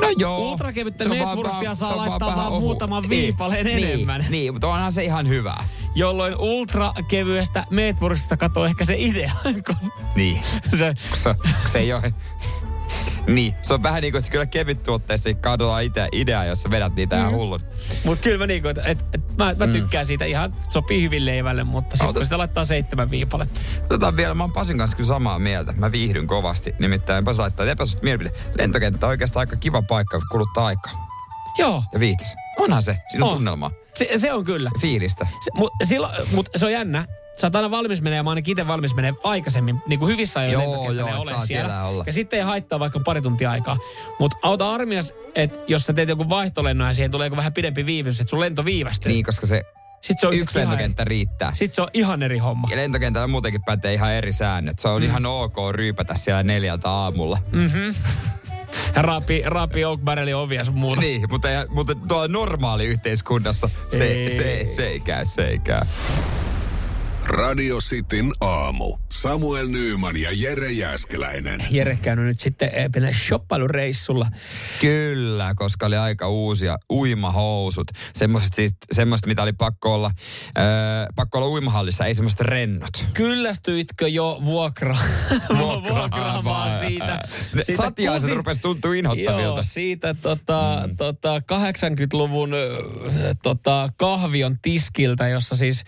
No 0.00 0.08
joo. 0.18 0.38
Ultrakevyttä 0.38 1.08
meetwurstia 1.08 1.74
saa 1.74 1.96
laittaa 1.96 2.36
vaan 2.36 2.52
ohu. 2.52 2.60
muutaman 2.60 3.02
Niin, 3.02 3.10
viipaleen 3.10 3.66
niin, 3.66 3.84
enemmän. 3.84 4.24
Niin, 4.28 4.52
mutta 4.52 4.68
onhan 4.68 4.92
se 4.92 5.04
ihan 5.04 5.28
hyvä. 5.28 5.56
Jolloin 5.94 6.34
ultrakevyestä 6.38 7.64
meetwurstista 7.70 8.36
katoo 8.36 8.64
ehkä 8.64 8.84
se 8.84 8.94
idea. 8.98 9.32
kun 9.66 9.92
Niin. 10.14 10.40
se, 10.78 10.94
se, 11.14 11.34
se 11.66 11.78
ei 11.78 11.92
ole... 11.92 12.14
Niin, 13.26 13.54
se 13.62 13.74
on 13.74 13.82
vähän 13.82 14.02
niin 14.02 14.12
kuin, 14.12 14.18
että 14.18 14.30
kyllä 14.30 14.46
kevyt 14.46 14.82
tuotteessa 14.82 15.34
kadotaan 15.34 15.82
itse 15.82 16.08
idea, 16.12 16.44
jos 16.44 16.62
sä 16.62 16.70
vedät 16.70 16.94
niitä 16.94 17.16
Mm. 17.16 17.20
ihan 17.20 17.32
hullun. 17.34 17.60
Mutta 18.04 18.22
kyllä 18.22 18.38
mä, 18.38 18.46
niinku, 18.46 18.68
et, 18.68 18.78
et, 18.84 18.98
et, 19.14 19.36
mä, 19.36 19.54
mä 19.58 19.66
tykkään 19.66 20.06
siitä 20.06 20.24
ihan, 20.24 20.54
sopii 20.68 21.02
hyvin 21.02 21.26
leivälle, 21.26 21.64
mutta 21.64 21.96
sitten 21.96 22.14
kun 22.14 22.24
sitä 22.24 22.38
laittaa 22.38 22.64
seitsemän 22.64 23.10
viipaletta. 23.10 23.60
Otetaan 23.84 24.16
vielä, 24.16 24.34
mä 24.34 24.42
oon 24.42 24.52
Pasin 24.52 24.78
kanssa 24.78 24.96
kyllä 24.96 25.08
samaa 25.08 25.38
mieltä. 25.38 25.72
Mä 25.76 25.92
viihdyn 25.92 26.26
kovasti. 26.26 26.74
Nimittäin 26.78 27.24
Pasi 27.24 27.38
laittaa, 27.40 27.66
että 27.70 27.84
mielipide. 28.02 28.32
Lentokenttä 28.58 29.06
on 29.06 29.10
oikeastaan 29.10 29.40
aika 29.40 29.56
kiva 29.56 29.82
paikka 29.82 30.20
kuluttaa 30.30 30.66
aikaa. 30.66 31.06
Joo, 31.58 31.82
Ja 31.92 32.00
viihtis. 32.00 32.34
Onhan 32.58 32.82
se. 32.82 32.96
Siinä 33.08 33.26
on 33.26 33.32
tunnelmaa. 33.36 33.70
se, 33.94 34.08
se 34.16 34.32
on 34.32 34.44
kyllä. 34.44 34.70
Fiilistä. 34.80 35.26
Se, 35.40 35.50
mut, 35.54 35.72
silloin, 35.84 36.14
mut 36.34 36.48
se 36.56 36.66
on 36.66 36.72
jännä. 36.72 37.06
Sä 37.36 37.46
oot 37.46 37.56
aina 37.56 37.70
valmis 37.70 38.02
menee, 38.02 38.16
ja 38.16 38.22
mä 38.22 38.30
ainakin 38.30 38.52
itse 38.52 38.66
valmis 38.66 38.94
menee 38.94 39.12
aikaisemmin, 39.24 39.82
niin 39.86 39.98
kuin 39.98 40.12
hyvissä 40.12 40.40
ajoin 40.40 40.64
Joo, 40.64 40.90
joo, 40.90 41.08
ja 41.08 41.14
et 41.14 41.20
ole 41.20 41.30
saa 41.30 41.46
siellä 41.46 41.84
olla. 41.84 42.04
Ja 42.06 42.12
sitten 42.12 42.38
ei 42.38 42.44
haittaa 42.44 42.80
vaikka 42.80 43.00
pari 43.00 43.22
tuntia 43.22 43.50
aikaa. 43.50 43.76
Mutta 44.18 44.36
auta 44.42 44.74
armias, 44.74 45.14
että 45.34 45.58
jos 45.66 45.82
sä 45.82 45.92
teet 45.92 46.08
joku 46.08 46.28
vaihtolennon 46.28 46.88
ja 46.88 46.94
siihen 46.94 47.10
tulee 47.10 47.26
joku 47.26 47.36
vähän 47.36 47.52
pidempi 47.52 47.86
viivyys, 47.86 48.20
että 48.20 48.30
sun 48.30 48.40
lento 48.40 48.64
viivästyy. 48.64 49.12
Niin, 49.12 49.24
koska 49.24 49.46
se 49.46 49.62
Sitten 50.00 50.20
se 50.20 50.26
on 50.26 50.34
yksi 50.34 50.58
lentokenttä 50.58 51.04
riittää. 51.04 51.54
Sitten 51.54 51.74
se 51.74 51.82
on 51.82 51.88
ihan 51.94 52.22
eri 52.22 52.38
homma. 52.38 52.68
Ja 52.70 52.76
lentokentällä 52.76 53.26
muutenkin 53.26 53.64
pätee 53.64 53.94
ihan 53.94 54.12
eri 54.12 54.32
säännöt. 54.32 54.78
Se 54.78 54.88
on 54.88 55.02
mm. 55.02 55.06
ihan 55.06 55.26
ok 55.26 55.56
ryypätä 55.72 56.14
siellä 56.14 56.42
neljältä 56.42 56.90
aamulla. 56.90 57.38
Ja 58.96 59.02
raapi, 59.02 59.42
raapi 59.46 59.84
Oak 59.84 60.00
Barrelin 60.00 60.36
ovia 60.36 60.64
sun 60.64 60.74
muuta. 60.74 61.00
Niin, 61.00 61.30
mutta, 61.30 61.48
mutta 61.68 61.94
tuolla 61.94 62.28
normaali 62.28 62.84
yhteiskunnassa 62.84 63.70
se, 63.90 64.04
Ei. 64.04 64.36
se, 64.36 64.74
se 64.76 64.86
ei 64.86 65.00
käy, 65.00 65.24
se 65.24 65.46
ei 65.46 65.58
käy. 65.58 65.80
Radio 67.26 67.78
Cityn 67.78 68.32
aamu. 68.40 68.96
Samuel 69.12 69.66
Nyyman 69.68 70.16
ja 70.16 70.30
Jere 70.32 70.72
Jäskeläinen. 70.72 71.64
Jere 71.70 71.98
käynyt 72.02 72.24
nyt 72.26 72.40
sitten 72.40 72.70
eh, 72.72 72.90
pienellä 72.92 73.16
shoppailureissulla. 73.16 74.28
Kyllä, 74.80 75.52
koska 75.56 75.86
oli 75.86 75.96
aika 75.96 76.28
uusia 76.28 76.78
uimahousut. 76.92 77.90
Semmoiset, 78.14 78.54
siis, 78.54 78.72
semmoiset 78.92 79.26
mitä 79.26 79.42
oli 79.42 79.52
pakko 79.52 79.94
olla, 79.94 80.10
öö, 80.58 80.64
pakko 81.16 81.38
olla 81.38 81.48
uimahallissa, 81.48 82.06
ei 82.06 82.14
semmoiset 82.14 82.40
rennot. 82.40 83.06
Kyllästyitkö 83.14 84.08
jo 84.08 84.40
vuokra, 84.44 84.96
vuokraamaan 85.88 86.80
siitä? 86.80 87.20
Ne 87.54 87.62
siitä 87.62 87.82
satiaiset 87.82 88.28
kusi- 88.30 88.36
rupesi 88.36 88.60
tuntua 88.60 88.88
Joo, 88.88 88.98
inhottavilta. 88.98 89.62
siitä 89.62 90.14
tota, 90.14 90.82
mm. 90.86 90.96
tota 90.96 91.38
80-luvun 91.38 92.54
ö, 92.54 92.82
tota, 93.42 93.88
kahvion 93.96 94.56
tiskiltä, 94.62 95.28
jossa 95.28 95.56
siis 95.56 95.84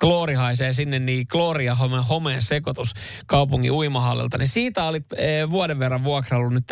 kloori 0.00 0.34
haisee 0.34 0.72
sinne, 0.72 0.98
niin 0.98 1.28
kloori 1.28 1.64
ja 1.64 1.74
home, 1.74 2.02
homeen 2.08 2.42
sekoitus 2.42 2.94
kaupungin 3.26 3.72
uimahallilta. 3.72 4.38
Niin 4.38 4.48
siitä 4.48 4.84
oli 4.84 5.02
e, 5.16 5.50
vuoden 5.50 5.78
verran 5.78 6.04
vuokraillut 6.04 6.52
nyt 6.52 6.64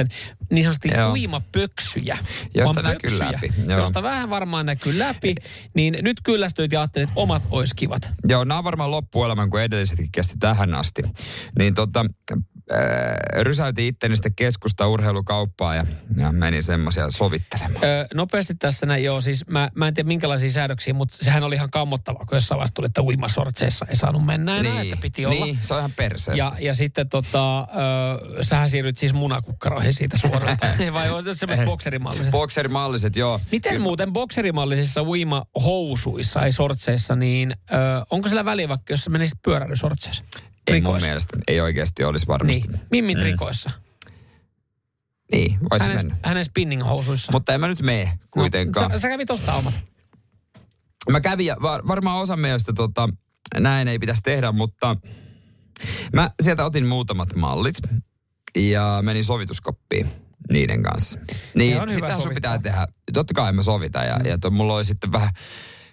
niin 0.51 0.65
sanotusti 0.65 0.89
Joo. 0.89 1.13
uimapöksyjä. 1.13 2.19
Josta 2.55 2.83
näkyy 2.83 3.11
pöksyjä, 3.11 3.33
läpi, 3.33 3.53
joo. 3.67 3.79
Josta 3.79 4.03
vähän 4.03 4.31
varmaan 4.31 4.67
näkyy 4.67 4.99
läpi. 4.99 5.35
Niin 5.75 5.99
nyt 6.03 6.17
kyllästyit 6.25 6.73
ja 6.73 6.81
ajattelit, 6.81 7.09
että 7.09 7.21
omat 7.21 7.47
olisi 7.51 7.77
kivat. 7.77 8.11
Joo, 8.29 8.45
nämä 8.45 8.59
on 8.59 8.65
varmaan 8.65 8.91
loppuelämän, 8.91 9.51
kun 9.51 9.61
edellisetkin 9.61 10.13
kesti 10.13 10.35
tähän 10.41 10.75
asti. 10.75 11.03
Niin 11.59 11.75
tota, 11.75 12.07
äh, 12.75 13.43
rysäytin 13.43 13.85
itteni 13.85 14.17
sitten 14.17 14.35
keskusta 14.35 14.89
urheilukauppaa 14.89 15.75
ja, 15.75 15.87
ja 16.17 16.33
menin 16.33 16.63
semmoisia 16.63 17.11
sovittelemaan. 17.11 17.85
Öö, 17.85 18.07
nopeasti 18.15 18.55
tässä 18.55 18.87
näin, 18.87 19.05
joo, 19.05 19.21
siis 19.21 19.47
mä, 19.47 19.71
mä 19.75 19.89
en 19.89 19.95
tiedä 19.95 20.07
minkälaisia 20.07 20.51
säädöksiä, 20.51 20.95
mutta 20.95 21.17
sehän 21.21 21.43
oli 21.43 21.55
ihan 21.55 21.71
kammottavaa, 21.71 22.25
kun 22.25 22.37
jossain 22.37 22.57
vaiheessa 22.57 22.75
tuli, 22.75 22.87
että 22.87 23.03
uimasortseissa 23.03 23.87
ei 23.89 23.97
saanut 23.97 24.27
mennä 24.27 24.57
enää, 24.57 24.83
että 24.83 24.97
piti 24.97 25.27
olla. 25.27 25.45
niin, 25.45 25.59
se 25.61 25.75
on 25.75 25.81
ihan 25.81 25.93
perseestä. 25.93 26.45
Ja, 26.45 26.53
ja 26.59 26.75
sitten 26.75 27.09
tota, 27.09 27.61
öö, 27.61 28.43
sähän 28.43 28.71
siirryt 28.71 28.99
siis 28.99 29.13
munakukkaroihin 29.13 29.95
siitä 29.95 30.19
suoraan. 30.19 30.57
Vai 30.93 31.11
on 31.11 31.25
se 31.25 31.35
semmoiset 31.35 31.65
bokserimalliset? 31.65 32.31
Bokserimalliset, 32.33 33.17
joo. 33.17 33.41
Miten 33.53 33.81
muuten 33.81 34.13
bokserimallisissa 34.13 35.03
uimahousuissa, 35.03 36.43
ei 36.43 36.53
sortseissa, 36.53 37.17
niin 37.17 37.57
öö, 37.73 37.79
onko 38.11 38.29
sillä 38.29 38.45
väliä 38.45 38.69
vaikka, 38.69 38.93
jos 38.93 39.05
sä 39.05 39.11
menisit 39.11 39.39
pyöräilysortseissa? 39.45 40.25
Ei 40.75 40.81
mun 40.81 40.99
mielestä, 41.03 41.39
ei 41.49 41.61
oikeasti 41.61 42.05
olisi 42.05 42.27
varmasti. 42.27 42.69
Niin, 42.69 42.81
Mimmin 42.91 43.19
trikoissa. 43.19 43.71
Niin, 45.33 45.59
voisi 45.71 45.87
Hänen, 45.87 45.99
mennä. 45.99 46.17
hänen 46.23 46.45
spinning-housuissa. 46.45 47.33
Mutta 47.33 47.55
en 47.55 47.61
mä 47.61 47.69
nyt 47.69 47.83
mene 47.83 48.19
kuitenkaan. 48.31 48.91
No, 48.91 48.99
sä, 48.99 49.03
sä 49.03 49.09
kävit 49.09 49.31
ostaa 49.31 49.57
omat. 49.57 49.75
Mä 51.11 51.21
kävin 51.21 51.47
ja 51.47 51.57
var, 51.63 51.87
varmaan 51.89 52.23
osa 52.23 52.37
mielestä 52.37 52.73
tota, 52.73 53.09
näin 53.61 53.89
ei 53.89 53.99
pitäisi 53.99 54.23
tehdä, 54.23 54.53
mutta 54.53 54.97
mä 56.13 56.31
sieltä 56.43 56.65
otin 56.65 56.87
muutamat 56.87 57.35
mallit 57.35 57.77
ja 58.57 58.99
menin 59.03 59.25
sovituskoppiin 59.25 60.11
niiden 60.53 60.83
kanssa. 60.83 61.19
Niin, 61.55 61.79
sitä 61.89 62.19
sun 62.19 62.35
pitää 62.35 62.59
tehdä. 62.59 62.87
Totta 63.13 63.35
kai 63.35 63.53
mä 63.53 63.63
sovitan 63.63 64.07
ja, 64.07 64.17
mm. 64.17 64.27
ja 64.27 64.39
to, 64.39 64.51
mulla 64.51 64.77
oli 64.77 64.85
sitten 64.85 65.13
vähän 65.13 65.31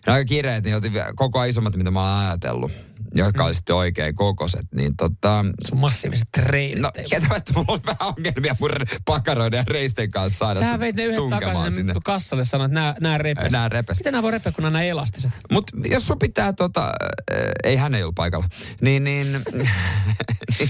Ne 0.07 0.13
aika 0.13 0.25
kireet, 0.25 0.63
niin 0.63 0.75
otin 0.75 0.93
koko 1.15 1.39
ajan 1.39 1.49
isommat, 1.49 1.75
mitä 1.75 1.91
mä 1.91 1.99
oon 1.99 2.25
ajatellut. 2.25 2.71
Jotka 3.15 3.45
oli 3.45 3.53
sitten 3.53 3.75
oikein 3.75 4.15
kokoiset. 4.15 4.65
Niin 4.75 4.95
tota... 4.95 5.45
Sun 5.67 5.79
massiiviset 5.79 6.27
reinit. 6.37 6.79
No, 6.79 6.91
kieltämättä 7.09 7.53
mulla 7.53 7.73
on 7.73 7.79
vähän 7.85 8.13
ongelmia 8.17 8.55
mun 8.59 8.71
pakaroiden 9.05 9.57
ja 9.57 9.63
reisten 9.67 10.11
kanssa 10.11 10.37
saada 10.37 10.59
Sähän 10.59 10.79
veit 10.79 10.95
ne 10.95 11.15
tunkemaan 11.15 11.53
takaisin 11.55 11.75
sinne. 11.75 11.93
kassalle 12.03 12.43
sanoit, 12.43 12.71
että 12.71 12.95
nää 13.01 13.17
repes. 13.17 13.51
Nää 13.51 13.69
repes. 13.69 13.97
Miten 13.99 14.13
nää 14.13 14.21
voi 14.23 14.31
repeä, 14.31 14.51
kun 14.51 14.73
nää 14.73 14.81
elastiset? 14.81 15.31
Mutta 15.51 15.77
jos 15.85 16.07
sun 16.07 16.19
pitää 16.19 16.53
tota, 16.53 16.85
äh, 16.85 17.37
ei 17.63 17.75
hän 17.75 17.95
ei 17.95 18.03
ollut 18.03 18.15
paikalla, 18.15 18.47
niin, 18.81 19.03
niin, 19.03 19.27
niin, 19.53 19.69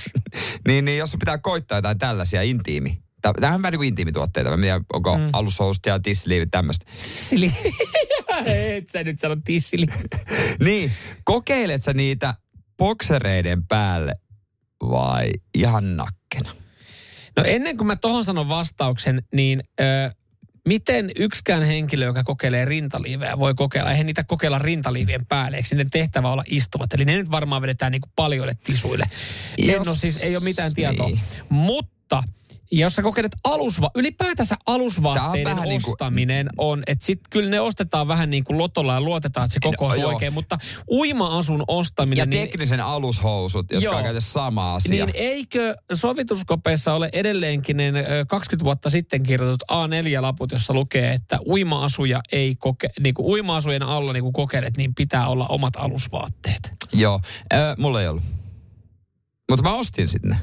niin, 0.67 0.85
niin 0.85 0.97
jos 0.97 1.11
sun 1.11 1.19
pitää 1.19 1.37
koittaa 1.37 1.77
jotain 1.77 1.97
tällaisia 1.97 2.41
intiimi, 2.41 3.03
Tämähän 3.21 3.55
on 3.55 3.61
vähän 3.61 3.71
niin 3.71 3.79
kuin 3.79 3.87
intiimituotteita. 3.87 4.57
Mä 4.57 4.61
tiedä, 4.63 4.81
onko 4.93 5.17
mm. 5.17 5.29
alushousut 5.33 5.85
ja 5.85 5.99
tissiliivit 5.99 6.51
tämmöistä. 6.51 6.85
Tissili. 7.03 7.53
Et 8.45 8.89
sä 8.89 9.03
nyt 9.03 9.19
sano 9.19 9.35
tissili. 9.43 9.85
niin, 10.65 10.91
kokeilet 11.23 11.83
sä 11.83 11.93
niitä 11.93 12.33
boksereiden 12.77 13.67
päälle 13.67 14.15
vai 14.81 15.31
ihan 15.53 15.97
nakkena? 15.97 16.55
No 17.37 17.43
ennen 17.43 17.77
kuin 17.77 17.87
mä 17.87 17.95
tohon 17.95 18.23
sanon 18.23 18.49
vastauksen, 18.49 19.23
niin 19.33 19.63
ö, 19.79 19.83
miten 20.67 21.11
yksikään 21.15 21.63
henkilö, 21.63 22.05
joka 22.05 22.23
kokeilee 22.23 22.65
rintaliivejä, 22.65 23.39
voi 23.39 23.53
kokeilla, 23.53 23.91
eihän 23.91 24.05
niitä 24.05 24.23
kokeilla 24.23 24.59
rintaliivien 24.59 25.25
päälle, 25.25 25.57
eikö 25.57 25.69
niiden 25.71 25.89
tehtävä 25.89 26.31
olla 26.31 26.43
istuvat. 26.47 26.93
Eli 26.93 27.05
ne 27.05 27.15
nyt 27.15 27.31
varmaan 27.31 27.61
vedetään 27.61 27.91
niin 27.91 28.01
kuin 28.01 28.11
paljoille 28.15 28.53
tisuille. 28.63 29.05
Jos- 29.57 29.81
En 29.81 29.89
ole 29.89 29.97
siis, 29.97 30.17
ei 30.17 30.35
ole 30.35 30.43
mitään 30.43 30.73
tietoa. 30.73 31.07
Niin. 31.07 31.19
Mutta 31.49 32.23
jos 32.71 32.95
sä 32.95 33.01
kokeilet 33.01 33.31
alusva, 33.43 33.91
ylipäätänsä 33.95 34.55
alusvaatteiden 34.65 35.51
on 35.51 35.55
vähän 35.57 35.69
niin 35.69 35.81
kuin- 35.81 35.91
ostaminen 35.93 36.49
on, 36.57 36.83
että 36.87 37.05
sit 37.05 37.19
kyllä 37.29 37.49
ne 37.49 37.59
ostetaan 37.59 38.07
vähän 38.07 38.29
niin 38.29 38.43
kuin 38.43 38.57
lotolla 38.57 38.93
ja 38.93 39.01
luotetaan, 39.01 39.45
että 39.45 39.53
se 39.53 39.59
koko 39.59 39.85
on 39.85 39.91
No, 39.91 39.95
joo. 40.01 40.09
oikein, 40.11 40.33
mutta 40.33 40.57
uima-asun 40.91 41.63
ostaminen... 41.67 42.17
Ja 42.17 42.25
niin, 42.25 42.47
teknisen 42.47 42.81
alushousut, 42.81 43.71
jotka 43.71 43.83
Joo. 43.85 43.97
on 43.97 44.03
käytössä 44.03 44.31
sama 44.31 44.75
asia. 44.75 45.05
niin 45.05 45.15
eikö 45.15 45.75
sovituskopeissa 45.93 46.93
ole 46.93 47.09
edelleenkin 47.13 47.77
ne 47.77 47.89
ö, 47.89 48.25
20 48.25 48.65
vuotta 48.65 48.89
sitten 48.89 49.23
kirjoitut 49.23 49.63
A4-laput, 49.71 50.51
jossa 50.51 50.73
lukee, 50.73 51.11
että 51.13 51.39
uima-asuja 51.47 52.21
ei 52.31 52.55
koke, 52.55 52.89
niin 52.99 53.13
kuin 53.15 53.25
uima-asujen 53.25 53.83
alla 53.83 54.13
niin 54.13 54.23
kuin 54.23 54.33
kokeilet, 54.33 54.77
niin 54.77 54.95
pitää 54.95 55.27
olla 55.27 55.45
omat 55.49 55.73
alusvaatteet. 55.75 56.73
Joo, 56.93 57.19
äh, 57.53 57.59
mulla 57.77 58.01
ei 58.01 58.07
ollut. 58.07 58.23
Mutta 59.49 59.63
mä 59.63 59.73
ostin 59.73 60.07
sinne. 60.07 60.37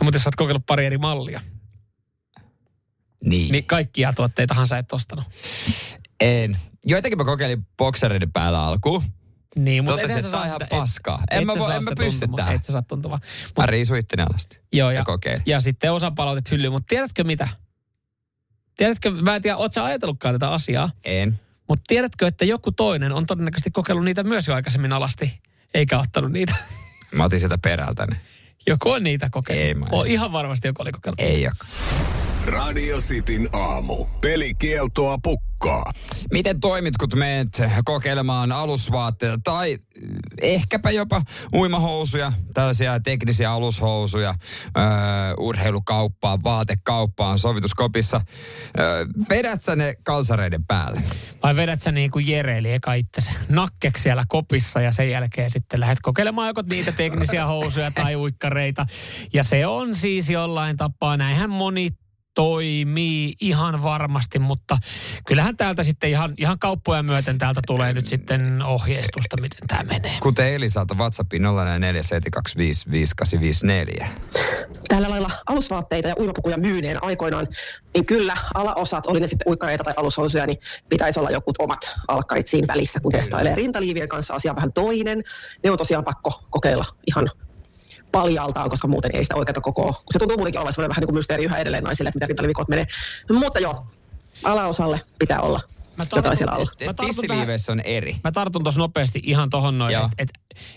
No 0.00 0.04
mutta 0.04 0.16
jos 0.16 0.22
sä 0.22 0.28
oot 0.28 0.36
kokeillut 0.36 0.66
pari 0.66 0.86
eri 0.86 0.98
mallia, 0.98 1.40
Niin. 3.24 3.52
niin 3.52 3.64
kaikkia 3.64 4.12
tuotteitahan 4.12 4.66
sä 4.66 4.78
et 4.78 4.92
ostanut. 4.92 5.24
En. 6.20 6.58
Joitakin 6.86 7.18
mä 7.18 7.24
kokeilin 7.24 7.66
boksereiden 7.78 8.32
päällä 8.32 8.64
alkuun. 8.66 9.02
Niin, 9.58 9.84
mutta 9.84 10.00
Totesin, 10.02 10.22
sä 10.22 10.26
että 10.26 10.30
tää 10.30 10.40
on 10.40 10.46
saa 10.48 10.56
ihan 10.56 10.60
sitä- 10.60 10.76
et- 10.76 10.80
paskaa. 10.80 11.22
En 11.30 11.38
et 11.38 11.44
mä 11.44 11.54
sä 11.54 11.58
voi- 11.60 11.70
en 11.74 11.84
mä 11.84 11.90
sitä 11.90 12.04
pysty 12.04 12.26
tähän. 12.36 12.54
Et 12.54 12.64
sä 12.64 12.72
saa 12.72 12.82
tuntumaan. 12.82 13.20
Mä 13.58 13.66
itteni 13.98 14.22
alasti. 14.22 14.58
Joo, 14.72 14.90
ja 14.90 15.04
ja, 15.24 15.40
ja 15.46 15.60
sitten 15.60 15.92
osa 15.92 16.10
palautit 16.10 16.50
hyllyyn, 16.50 16.72
mutta 16.72 16.86
tiedätkö 16.88 17.24
mitä? 17.24 17.48
Tiedätkö, 18.76 19.10
mä 19.10 19.36
en 19.36 19.42
tiedä, 19.42 19.56
oot 19.56 19.72
sä 19.72 19.84
ajatellutkaan 19.84 20.34
tätä 20.34 20.50
asiaa, 20.50 20.90
En. 21.04 21.40
mutta 21.68 21.84
tiedätkö, 21.88 22.26
että 22.26 22.44
joku 22.44 22.72
toinen 22.72 23.12
on 23.12 23.26
todennäköisesti 23.26 23.70
kokeillut 23.70 24.04
niitä 24.04 24.22
myös 24.22 24.46
jo 24.48 24.54
aikaisemmin 24.54 24.92
alasti, 24.92 25.40
eikä 25.74 25.98
ottanut 25.98 26.32
niitä. 26.32 26.54
Mä 27.14 27.24
otin 27.24 27.38
sieltä 27.38 27.58
perältä 27.58 28.06
ne. 28.06 28.16
Joku 28.66 28.90
on 28.90 29.02
niitä 29.02 29.28
kokeillut. 29.30 29.66
Ei 29.66 29.74
mä 29.74 29.86
en. 29.86 29.94
on 29.94 30.06
ihan 30.06 30.32
varmasti 30.32 30.68
joku 30.68 30.82
oli 30.82 30.92
kokeillut. 30.92 31.20
Ei 31.20 31.46
ole. 31.46 31.52
Radio 32.46 32.98
Cityn 32.98 33.48
aamu. 33.52 34.06
Pelikieltoa 34.20 35.16
pukkaa. 35.22 35.92
Miten 36.32 36.60
toimit, 36.60 36.96
kun 36.96 37.08
menet 37.14 37.62
kokeilemaan 37.84 38.52
alusvaatteita 38.52 39.38
tai 39.44 39.78
ehkäpä 40.40 40.90
jopa 40.90 41.22
uimahousuja, 41.54 42.32
tällaisia 42.54 43.00
teknisiä 43.00 43.52
alushousuja, 43.52 44.34
öö, 44.76 44.84
urheilukauppaan, 45.38 46.44
vaatekauppaan, 46.44 47.38
sovituskopissa. 47.38 48.20
Öö, 48.78 49.06
vedät 49.28 49.62
sä 49.62 49.76
ne 49.76 49.94
kalsareiden 50.02 50.64
päälle? 50.64 51.02
Vai 51.42 51.56
vedät 51.56 51.82
sä 51.82 51.92
niin 51.92 52.10
kuin 52.10 52.26
Jere, 52.26 52.58
eli 52.58 52.72
eka 52.72 52.94
itsesi 52.94 53.32
nakkeksi 53.48 54.02
siellä 54.02 54.24
kopissa 54.28 54.80
ja 54.80 54.92
sen 54.92 55.10
jälkeen 55.10 55.50
sitten 55.50 55.80
lähdet 55.80 55.98
kokeilemaan 56.02 56.48
joko 56.48 56.62
niitä 56.70 56.92
teknisiä 56.92 57.46
housuja 57.46 57.90
tai 57.90 58.16
uikkareita. 58.16 58.86
Ja 59.32 59.44
se 59.44 59.66
on 59.66 59.94
siis 59.94 60.30
jollain 60.30 60.76
tapaa, 60.76 61.16
näinhän 61.16 61.50
moni 61.50 61.88
toimii 62.34 63.34
ihan 63.40 63.82
varmasti, 63.82 64.38
mutta 64.38 64.78
kyllähän 65.26 65.56
täältä 65.56 65.82
sitten 65.82 66.10
ihan, 66.10 66.34
ihan 66.38 66.58
kauppoja 66.58 67.02
myöten 67.02 67.38
täältä 67.38 67.60
tulee 67.66 67.92
nyt 67.92 68.06
sitten 68.06 68.62
ohjeistusta, 68.62 69.40
miten 69.40 69.68
tämä 69.68 69.82
menee. 69.82 70.18
Kuten 70.20 70.46
Elisalta 70.46 70.94
WhatsAppiin 70.94 71.42
047255854. 71.42 71.46
tällä 74.88 75.10
lailla 75.10 75.30
alusvaatteita 75.46 76.08
ja 76.08 76.14
uimapukuja 76.18 76.58
myyneen 76.58 77.04
aikoinaan, 77.04 77.48
niin 77.94 78.06
kyllä 78.06 78.36
alaosat, 78.54 79.06
oli 79.06 79.20
ne 79.20 79.26
sitten 79.26 79.48
uikkareita 79.48 79.84
tai 79.84 79.94
alushousuja, 79.96 80.46
niin 80.46 80.58
pitäisi 80.88 81.20
olla 81.20 81.30
jokut 81.30 81.56
omat 81.58 81.92
alkkarit 82.08 82.46
siinä 82.46 82.66
välissä, 82.66 83.00
kun 83.00 83.12
testailee 83.12 83.54
rintaliivien 83.54 84.08
kanssa 84.08 84.34
asia 84.34 84.52
on 84.52 84.56
vähän 84.56 84.72
toinen. 84.72 85.22
Ne 85.64 85.70
on 85.70 85.78
tosiaan 85.78 86.04
pakko 86.04 86.44
kokeilla 86.50 86.84
ihan 87.06 87.30
paljaltaan, 88.14 88.70
koska 88.70 88.88
muuten 88.88 89.10
ei 89.14 89.24
sitä 89.24 89.36
oikeata 89.36 89.60
kokoa. 89.60 89.92
Kun 89.92 90.12
se 90.12 90.18
tuntuu 90.18 90.36
muutenkin 90.36 90.58
olevan 90.58 90.72
sellainen 90.72 90.90
vähän 90.90 91.00
niin 91.00 91.06
kuin 91.06 91.14
mysteeri 91.16 91.44
yhä 91.44 91.58
edelleen 91.58 91.84
naisille, 91.84 92.08
että 92.08 92.16
miten 92.16 92.28
rintaliivikot 92.28 92.68
menee. 92.68 92.86
Mutta 93.32 93.60
joo, 93.60 93.86
alaosalle 94.44 95.00
pitää 95.18 95.40
olla 95.40 95.60
Mä 95.96 96.04
siellä 96.34 96.52
alla. 96.52 96.70
Tartun 96.84 97.06
Tissiliiveissä 97.06 97.72
on 97.72 97.80
eri. 97.80 98.16
Mä 98.24 98.32
tartun 98.32 98.62
tuossa 98.62 98.80
nopeasti 98.80 99.20
ihan 99.22 99.50
tohon 99.50 99.78
noin, 99.78 99.94
että 99.94 100.10
et, 100.18 100.30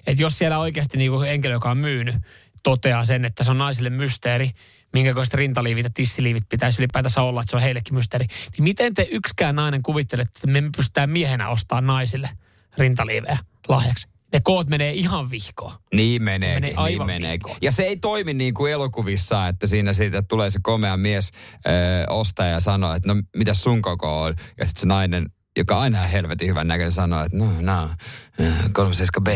et 0.08 0.20
jos 0.20 0.38
siellä 0.38 0.60
oikeasti 0.60 0.98
niinku 0.98 1.22
henkilö, 1.22 1.54
joka 1.54 1.72
on 1.72 1.78
myynyt, 1.78 2.16
toteaa 2.64 3.06
sen, 3.06 3.26
että 3.26 3.44
se 3.44 3.52
on 3.52 3.58
naisille 3.58 3.90
mysteeri, 3.90 4.52
minkä 4.94 5.14
koista 5.14 5.38
rintaliivit 5.38 5.84
ja 5.84 5.90
tissiliivit 5.94 6.44
pitäisi 6.50 6.82
ylipäätänsä 6.82 7.22
olla, 7.22 7.42
että 7.42 7.52
se 7.52 7.56
on 7.56 7.62
heillekin 7.62 7.96
mysteeri. 7.96 8.26
Niin 8.26 8.64
miten 8.64 8.94
te 8.94 9.08
yksikään 9.12 9.56
nainen 9.56 9.84
kuvittelette, 9.84 10.32
että 10.38 10.48
me 10.48 10.70
pystytään 10.76 11.10
miehenä 11.10 11.50
ostamaan 11.50 11.86
naisille 11.86 12.30
rintaliivejä 12.78 13.38
lahjaksi? 13.68 14.08
Ne 14.34 14.40
koot 14.44 14.68
menee 14.68 14.92
ihan 14.94 15.32
vihkoon. 15.32 15.74
Niin 15.94 16.24
menee, 16.24 16.54
Menee 16.54 16.70
niin 16.70 16.80
aivan 16.80 17.08
menee. 17.08 17.34
vihkoon. 17.34 17.58
Ja 17.62 17.72
se 17.72 17.84
ei 17.84 17.98
toimi 17.98 18.34
niin 18.34 18.54
kuin 18.54 18.72
elokuvissa, 18.72 19.48
että 19.48 19.68
siinä 19.68 19.94
siitä 19.94 20.22
tulee 20.22 20.50
se 20.50 20.60
komea 20.64 20.98
mies 20.98 21.32
ö, 21.68 21.70
ostaja 22.10 22.50
ja 22.52 22.60
sanoo, 22.60 22.94
että 22.94 23.14
no 23.14 23.22
mitä 23.36 23.54
sun 23.54 23.82
koko 23.82 24.22
on. 24.22 24.36
Ja 24.60 24.66
sitten 24.66 24.82
se 24.82 24.88
nainen, 24.88 25.26
joka 25.58 25.80
aina 25.80 26.02
on 26.02 26.08
helvetin 26.10 26.48
hyvän 26.48 26.68
näköinen, 26.68 26.92
sanoo, 26.92 27.24
että 27.24 27.38
no, 27.38 27.46
no, 27.62 27.90
37 28.74 29.24
B. 29.24 29.28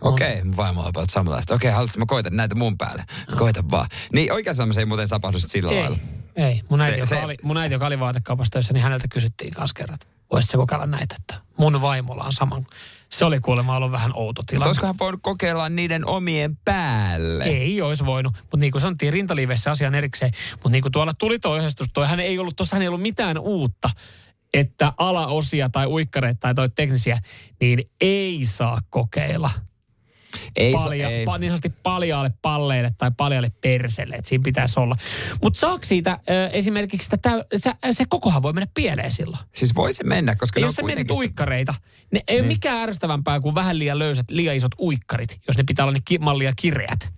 Okei, 0.00 0.32
okay, 0.32 0.44
mun 0.44 0.56
vaimo 0.56 0.80
on 0.80 0.86
about 0.88 1.10
samanlaista. 1.10 1.54
Okei, 1.54 1.68
okay, 1.68 1.74
haluatko 1.74 1.98
mä 1.98 2.06
koitan 2.06 2.36
näitä 2.36 2.54
mun 2.54 2.78
päälle? 2.78 3.04
Koita 3.36 3.64
vaan. 3.70 3.86
Niin 4.12 4.32
oikeastaan 4.32 4.74
se 4.74 4.80
ei 4.80 4.86
muuten 4.86 5.08
tapahdu 5.08 5.38
sillä 5.38 5.74
lailla. 5.80 5.98
Ei, 6.36 6.44
ei. 6.44 6.62
Mun 6.68 6.80
äiti, 6.80 6.92
Se- 6.94 6.98
joka 7.00 7.06
se- 7.08 7.24
oli, 7.24 7.36
mun 7.42 7.56
äiti, 7.56 7.74
joka 7.74 7.86
oli 7.86 7.98
vaatekaupassa 8.00 8.50
töissä, 8.50 8.72
niin 8.72 8.82
häneltä 8.82 9.08
kysyttiin 9.08 9.54
kanssa 9.54 9.74
kerran, 9.74 9.94
että 9.94 10.06
voisitko 10.32 10.58
kokeilla 10.58 10.86
näitä, 10.86 11.14
että 11.20 11.34
mun 11.58 11.80
vaimolla 11.80 12.24
on 12.24 12.32
saman. 12.32 12.66
Se 13.12 13.24
oli 13.24 13.40
kuulemma 13.40 13.76
ollut 13.76 13.92
vähän 13.92 14.10
outo 14.14 14.42
Mutta 14.42 14.50
tilanne. 14.50 14.68
olisikohan 14.68 14.94
voinut 14.98 15.20
kokeilla 15.22 15.68
niiden 15.68 16.06
omien 16.06 16.56
päälle? 16.64 17.44
Ei 17.44 17.82
olisi 17.82 18.06
voinut, 18.06 18.32
mutta 18.40 18.56
niin 18.56 18.72
kuin 18.72 18.82
sanottiin 18.82 19.12
rintaliiveissä 19.12 19.70
asian 19.70 19.94
erikseen, 19.94 20.32
mutta 20.52 20.68
niin 20.68 20.82
kuin 20.82 20.92
tuolla 20.92 21.12
tuli 21.18 21.38
tuo 21.38 21.52
ohjeistus, 21.52 21.86
toihan 21.94 22.20
ei 22.20 22.38
ollut, 22.38 22.56
tuossa 22.56 22.76
ei 22.76 22.88
ollut 22.88 23.02
mitään 23.02 23.38
uutta, 23.38 23.90
että 24.54 24.92
alaosia 24.96 25.68
tai 25.68 25.86
uikkareita 25.86 26.38
tai 26.40 26.54
toi 26.54 26.68
teknisiä, 26.68 27.20
niin 27.60 27.90
ei 28.00 28.40
saa 28.44 28.78
kokeilla. 28.90 29.50
Ei, 30.56 30.72
Palja, 30.72 31.08
ei. 31.08 31.24
pa, 31.24 31.38
niin 31.38 31.50
sanotusti 31.50 31.80
paljaalle 31.82 32.30
palleille 32.42 32.90
tai 32.98 33.10
paljalle 33.16 33.52
perselle, 33.60 34.14
että 34.14 34.28
siinä 34.28 34.42
pitäisi 34.42 34.80
olla. 34.80 34.96
Mutta 35.42 35.60
saako 35.60 35.84
siitä 35.84 36.18
ö, 36.30 36.48
esimerkiksi 36.48 37.04
sitä, 37.04 37.16
täy, 37.16 37.42
se, 37.56 37.72
se 37.92 38.04
kokohan 38.08 38.42
voi 38.42 38.52
mennä 38.52 38.66
pieleen 38.74 39.12
silloin. 39.12 39.42
Siis 39.54 39.74
voisi 39.74 40.04
mennä, 40.04 40.34
koska 40.36 40.60
Ja 40.60 40.64
ne 40.64 40.66
jos 40.66 40.70
on 40.70 40.74
sä 40.74 40.82
mietit 40.82 41.08
kuitenkin... 41.08 41.16
uikkareita, 41.16 41.74
ne 42.12 42.20
ei 42.28 42.40
ole 42.40 42.46
mikään 42.46 42.82
ärsyttävämpää 42.82 43.40
kuin 43.40 43.54
vähän 43.54 43.78
liian 43.78 43.98
löysät, 43.98 44.30
liian 44.30 44.56
isot 44.56 44.72
uikkarit, 44.78 45.40
jos 45.48 45.56
ne 45.56 45.64
pitää 45.66 45.84
olla 45.84 45.92
ne 45.92 46.00
ki- 46.04 46.18
mallia 46.18 46.52
kireät. 46.56 47.17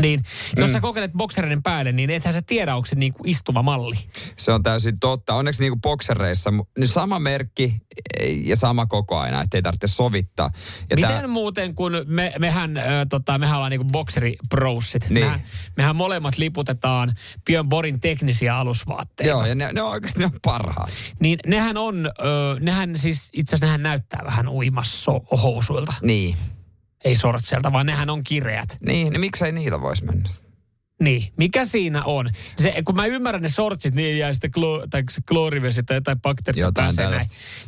Niin, 0.00 0.24
jos 0.56 0.72
sä 0.72 0.80
kokeilet 0.80 1.12
boksereiden 1.12 1.62
päälle, 1.62 1.92
niin 1.92 2.10
ethän 2.10 2.34
sä 2.34 2.42
tiedä, 2.42 2.76
onko 2.76 2.86
se 2.86 2.94
niinku 2.94 3.22
istuva 3.26 3.62
malli. 3.62 3.96
Se 4.36 4.52
on 4.52 4.62
täysin 4.62 4.98
totta. 5.00 5.34
Onneksi 5.34 5.60
niinku 5.60 5.78
boksereissa 5.82 6.50
niin 6.78 6.88
sama 6.88 7.18
merkki 7.18 7.76
ja 8.44 8.56
sama 8.56 8.86
koko 8.86 9.18
aina, 9.18 9.40
ettei 9.42 9.62
tarvitse 9.62 9.86
sovittaa. 9.86 10.50
Ja 10.90 10.96
Miten 10.96 11.10
tää- 11.10 11.26
muuten, 11.26 11.74
kun 11.74 11.92
me, 12.06 12.32
mehän, 12.38 12.76
ö, 12.76 12.80
tota, 13.08 13.38
mehän 13.38 13.56
ollaan 13.56 13.70
niinku 13.70 13.84
bokseriproussit. 13.92 15.10
Niin. 15.10 15.24
Mehän, 15.26 15.42
mehän 15.76 15.96
molemmat 15.96 16.38
liputetaan 16.38 17.14
Björn 17.44 17.68
Borin 17.68 18.00
teknisiä 18.00 18.56
alusvaatteita. 18.58 19.30
Joo, 19.30 19.46
ja 19.46 19.54
ne, 19.54 19.72
ne 19.72 19.82
on 19.82 19.90
oikeasti 19.90 20.18
ne 20.20 20.24
on 20.26 20.32
parhaat. 20.44 20.90
Niin 21.20 21.38
nehän 21.46 21.76
on, 21.76 22.06
ö, 22.06 22.60
nehän 22.60 22.96
siis, 22.98 23.28
itse 23.32 23.50
asiassa 23.56 23.66
nehän 23.66 23.82
näyttää 23.82 24.20
vähän 24.24 24.48
uimassohousuilta. 24.48 25.94
Niin. 26.02 26.36
Ei 27.04 27.16
sortselta, 27.16 27.72
vaan 27.72 27.86
nehän 27.86 28.10
on 28.10 28.24
kireät. 28.24 28.76
Niin, 28.86 29.12
niin 29.12 29.20
miksei 29.20 29.52
niillä 29.52 29.80
voisi 29.80 30.04
mennä? 30.04 30.28
Niin, 31.02 31.32
mikä 31.36 31.64
siinä 31.64 32.04
on? 32.04 32.30
Se, 32.58 32.74
kun 32.84 32.96
mä 32.96 33.06
ymmärrän 33.06 33.42
ne 33.42 33.48
sortsit, 33.48 33.94
niin 33.94 34.18
jää 34.18 34.32
sitten 34.32 34.50
klo, 34.50 34.86
tai 34.90 35.02
se 35.10 35.20
kloorivesi 35.28 35.82
tai 35.82 35.96
jotain 35.96 36.20
bakteeria 36.20 36.70
pääsee 36.74 37.08
näin. 37.08 37.20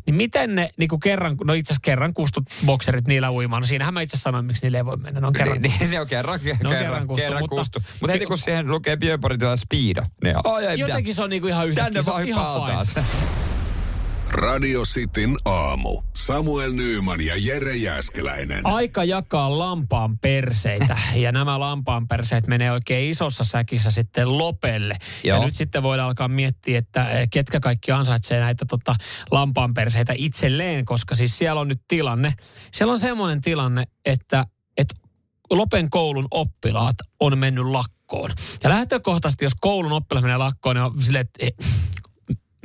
Niin 0.07 0.15
miten 0.15 0.55
ne 0.55 0.71
niin 0.77 0.89
kuin 0.89 1.01
kerran, 1.01 1.37
no 1.45 1.53
itse 1.53 1.73
asiassa 1.73 1.85
kerran 1.85 2.15
kustut 2.15 2.45
bokserit 2.67 3.07
niillä 3.09 3.31
uimaan. 3.33 3.63
No 3.63 3.67
siinähän 3.67 3.95
mä 3.95 4.01
itse 4.01 4.17
sanoin, 4.17 4.45
miksi 4.45 4.63
niille 4.63 4.77
ei 4.77 4.85
voi 4.85 4.97
mennä. 4.97 5.21
Ne 5.21 5.27
on 5.27 5.33
kerran. 5.33 5.63
Niin, 5.63 5.75
niin, 5.81 5.91
ne 5.91 6.01
on 6.01 6.07
kerran, 6.07 6.41
Ne 6.45 6.51
on 6.53 6.59
kerran, 6.59 6.79
kerran 6.79 7.07
kustu, 7.07 7.23
kerran 7.25 7.43
mutta- 7.43 7.57
kustu. 7.57 7.83
Mutta 8.01 8.13
heti 8.13 8.27
kun 8.27 8.39
siihen 8.39 8.71
lukee 8.71 8.97
Björnborgilla 8.97 9.57
speedo, 9.57 10.03
niin 10.25 10.37
oh, 10.45 10.59
ei 10.59 10.65
Jotenkin 10.79 10.87
mitään. 10.97 11.15
se 11.15 11.23
on 11.23 11.31
niinku 11.31 11.49
ihan 11.49 11.69
yhtäkkiä. 11.69 12.03
Tänne 12.03 12.07
vaan 12.13 12.23
hyppää. 12.27 13.46
Radio 14.33 14.83
Cityn 14.83 15.37
aamu. 15.45 16.03
Samuel 16.17 16.73
Nyyman 16.73 17.21
ja 17.21 17.35
Jere 17.37 17.77
Jäskeläinen. 17.77 18.67
Aika 18.67 19.05
jakaa 19.05 19.59
lampaan 19.59 20.19
perseitä 20.19 20.99
ja 21.15 21.33
nämä 21.33 21.61
lampaan 21.61 22.09
perseet 22.09 22.47
menee 22.47 22.73
oikein 22.73 23.11
isossa 23.11 23.45
säkissä 23.45 23.91
sitten 23.91 24.39
lopelle. 24.39 24.97
Joo. 25.25 25.39
Ja 25.39 25.45
nyt 25.45 25.57
sitten 25.57 25.83
voidaan 25.83 26.09
alkaa 26.09 26.29
miettiä, 26.29 26.79
että 26.79 27.11
eh, 27.11 27.29
ketkä 27.31 27.61
kaikki 27.61 27.93
ansaitsee 27.93 28.41
näitä 28.41 28.65
tota, 28.69 28.95
lampaan 29.31 29.75
perseitä 29.75 30.13
itselleen, 30.17 30.85
koska 30.85 31.15
siis 31.15 31.39
siellä 31.39 31.61
on 31.61 31.69
nyt 31.69 31.81
tilanne. 31.89 32.35
Siellä 32.73 32.93
on 32.93 33.01
semmoinen 33.01 33.41
tilanne, 33.41 33.85
että, 34.05 34.45
että 34.77 34.95
Lopen 35.51 35.91
koulun 35.91 36.29
oppilaat 36.31 36.97
on 37.21 37.39
mennyt 37.39 37.65
lakkoon. 37.65 38.31
Ja 38.65 38.71
lähtökohtaisesti, 38.71 39.45
jos 39.45 39.55
koulun 39.61 39.93
oppilaat 39.93 40.23
menee 40.23 40.37
lakkoon, 40.37 40.77
niin 40.77 40.85
on 40.85 41.03
silleen, 41.03 41.27
että 41.27 41.47
eh, 41.47 41.53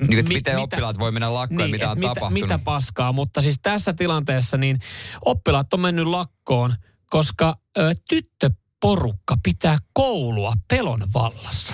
Niin, 0.08 0.20
että 0.20 0.30
Mi- 0.30 0.36
miten 0.36 0.54
mitä- 0.56 0.62
oppilaat 0.64 1.00
voi 1.00 1.12
mennä 1.12 1.34
lakkoon 1.34 1.62
ja 1.62 1.68
mitä 1.68 1.92
on 1.92 1.98
mitä, 2.00 2.08
tapahtunut. 2.16 2.44
mitä 2.44 2.60
paskaa, 2.60 3.12
mutta 3.14 3.42
siis 3.42 3.60
tässä 3.62 3.94
tilanteessa 3.94 4.58
niin 4.58 4.80
oppilaat 5.26 5.74
on 5.74 5.80
mennyt 5.80 6.06
lakkoon, 6.06 6.76
koska 7.10 7.56
ö, 7.78 7.92
tyttöporukka 8.10 9.36
pitää 9.44 9.78
koulua 9.94 10.54
pelon 10.68 11.02
vallassa. 11.14 11.74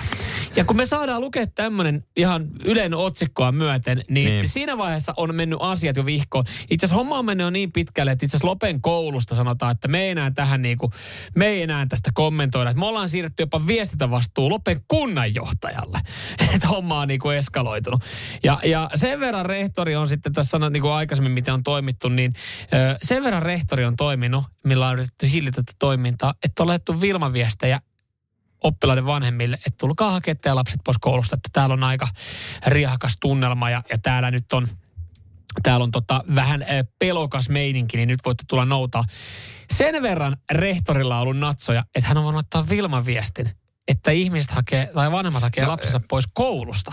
Ja 0.56 0.64
kun 0.64 0.76
me 0.76 0.86
saadaan 0.86 1.20
lukea 1.20 1.46
tämmöinen 1.46 2.04
ihan 2.16 2.48
yleinen 2.64 2.98
otsikkoa 2.98 3.52
myöten, 3.52 4.02
niin, 4.08 4.26
Niin. 4.28 4.48
siinä 4.48 4.78
vaiheessa 4.78 5.14
on 5.16 5.34
mennyt 5.34 5.58
asiat 5.62 5.96
jo 5.96 6.06
vihkoon. 6.06 6.44
Itse 6.70 6.86
asiassa 6.86 6.96
homma 6.96 7.18
on 7.18 7.24
mennyt 7.24 7.44
jo 7.44 7.50
niin 7.50 7.72
pitkälle, 7.72 8.12
että 8.12 8.26
itse 8.26 8.36
asiassa 8.36 8.48
Lopen 8.48 8.82
koulusta 8.82 9.34
sanotaan, 9.34 9.72
että 9.72 9.88
me 9.88 10.02
ei 10.02 10.10
enää 10.10 10.30
tähän 10.30 10.62
niinku, 10.62 10.90
me 11.36 11.46
ei 11.46 11.62
enää 11.62 11.86
tästä 11.86 12.10
kommentoida. 12.14 12.70
Että 12.70 12.80
me 12.80 12.86
ollaan 12.86 13.08
siirretty 13.08 13.42
jopa 13.42 13.66
viestintävastuu 13.66 14.50
Lopen 14.50 14.80
kunnanjohtajalle. 14.88 15.98
Että 16.54 16.68
homma 16.68 17.00
on 17.00 17.08
niinku 17.08 17.30
eskaloitunut. 17.30 18.02
Ja, 18.42 18.58
ja 18.64 18.90
sen 18.94 19.20
verran 19.20 19.46
rehtori 19.46 19.96
on 19.96 20.08
sitten 20.08 20.32
tässä 20.32 20.50
sanonut 20.50 20.72
niin 20.72 20.82
kuin 20.82 20.92
aikaisemmin, 20.92 21.32
miten 21.32 21.54
on 21.54 21.62
toimittu, 21.62 22.08
niin 22.08 22.32
sen 23.02 23.24
verran 23.24 23.42
rehtori 23.42 23.84
on 23.84 23.96
toiminut, 23.96 24.44
millä 24.64 24.86
on 24.88 24.94
yritetty 24.94 25.30
hillitä 25.32 25.56
tätä 25.56 25.72
toimintaa, 25.78 26.34
että 26.44 26.62
on 26.62 26.68
laitettu 26.68 27.00
Vilma-viestejä 27.00 27.80
oppilaiden 28.64 29.06
vanhemmille, 29.06 29.56
että 29.56 29.78
tulkaa 29.78 30.10
hakemaan 30.10 30.38
teidän 30.38 30.56
lapset 30.56 30.80
pois 30.84 30.98
koulusta, 30.98 31.36
että 31.36 31.48
täällä 31.52 31.72
on 31.72 31.84
aika 31.84 32.08
riahakas 32.66 33.16
tunnelma 33.20 33.70
ja, 33.70 33.82
ja 33.90 33.98
täällä 33.98 34.30
nyt 34.30 34.52
on 34.52 34.68
täällä 35.62 35.84
on 35.84 35.90
tota 35.90 36.24
vähän 36.34 36.62
äh, 36.62 36.68
pelokas 36.98 37.48
meininki, 37.48 37.96
niin 37.96 38.08
nyt 38.08 38.20
voitte 38.24 38.44
tulla 38.48 38.64
noutaa. 38.64 39.04
Sen 39.70 40.02
verran 40.02 40.36
rehtorilla 40.50 41.16
on 41.16 41.22
ollut 41.22 41.38
natsoja, 41.38 41.84
että 41.94 42.08
hän 42.08 42.18
on 42.18 42.24
voinut 42.24 42.44
ottaa 42.44 42.68
Vilman 42.68 43.06
viestin, 43.06 43.50
että 43.88 44.10
ihmiset 44.10 44.50
hakee, 44.50 44.90
tai 44.94 45.12
vanhemmat 45.12 45.42
hakee 45.42 45.64
no, 45.64 45.70
lapsensa 45.70 46.00
pois 46.08 46.24
koulusta. 46.32 46.92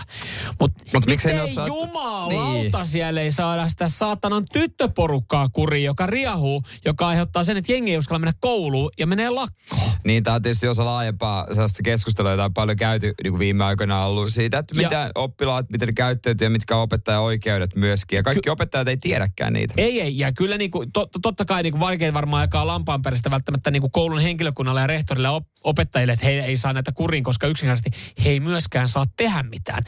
Mutta 0.60 0.84
Mut 0.94 1.06
miksei 1.06 1.34
ne 1.34 1.42
osaa- 1.42 1.66
jumalauta 1.66 2.78
Niin. 2.78 2.86
siellä 2.86 3.20
ei 3.20 3.32
saada 3.32 3.68
sitä 3.68 3.88
saatanan 3.88 4.44
tyttöporukkaa 4.52 5.48
kuriin, 5.52 5.84
joka 5.84 6.06
riahuu, 6.06 6.62
joka 6.84 7.08
aiheuttaa 7.08 7.44
sen, 7.44 7.56
että 7.56 7.72
jengi 7.72 7.90
ei 7.92 7.98
uskalla 7.98 8.18
mennä 8.18 8.32
kouluun 8.40 8.90
ja 8.98 9.06
menee 9.06 9.30
lakkoon. 9.30 9.90
Niin, 10.04 10.22
tämä 10.22 10.34
on 10.34 10.42
tietysti 10.42 10.68
osa 10.68 10.84
laajempaa 10.84 11.46
sellaista 11.52 11.82
keskustelua, 11.82 12.30
jota 12.30 12.44
on 12.44 12.54
paljon 12.54 12.76
käyty 12.76 13.14
niin 13.22 13.32
kuin 13.32 13.38
viime 13.38 13.64
aikoina 13.64 14.04
ollut 14.04 14.32
siitä, 14.32 14.58
että 14.58 14.74
Ja- 14.80 14.88
mitä 14.88 15.10
oppilaat, 15.14 15.70
miten 15.70 15.86
ne 15.88 15.92
käyttäytyy 15.92 16.46
ja 16.46 16.50
mitkä 16.50 16.76
on 16.76 16.82
opettajan 16.82 17.22
oikeudet 17.22 17.76
myöskin. 17.76 18.16
Ja 18.16 18.22
kaikki 18.22 18.50
opettajat 18.50 18.88
ei 18.88 18.96
tiedäkään 18.96 19.52
niitä. 19.52 19.74
Ei, 19.76 20.00
ei. 20.00 20.18
Ja 20.18 20.32
kyllä 20.32 20.58
niin 20.58 20.70
kuin, 20.70 20.92
to, 20.92 21.06
totta 21.22 21.44
kai 21.44 21.62
niin 21.62 21.72
kuin 21.72 21.80
vaikein 21.80 22.14
varmaan 22.14 22.40
aikaa 22.40 22.66
lampaan 22.66 23.02
perästä 23.02 23.30
välttämättä 23.30 23.70
niin 23.70 23.80
kuin 23.80 23.92
koulun 23.92 24.20
henkilökunnalle 24.20 24.80
ja 24.80 24.86
rehtorille 24.86 25.28
ja 25.28 25.32
op, 25.32 25.46
opettajille, 25.64 26.12
että 26.12 26.26
he 26.26 26.32
ei 26.32 26.56
saa 26.56 26.72
näitä 26.72 26.85
kuriin, 26.92 27.24
koska 27.24 27.46
yksinkertaisesti 27.46 28.22
he 28.24 28.30
ei 28.30 28.40
myöskään 28.40 28.88
saa 28.88 29.04
tehdä 29.16 29.42
mitään. 29.42 29.82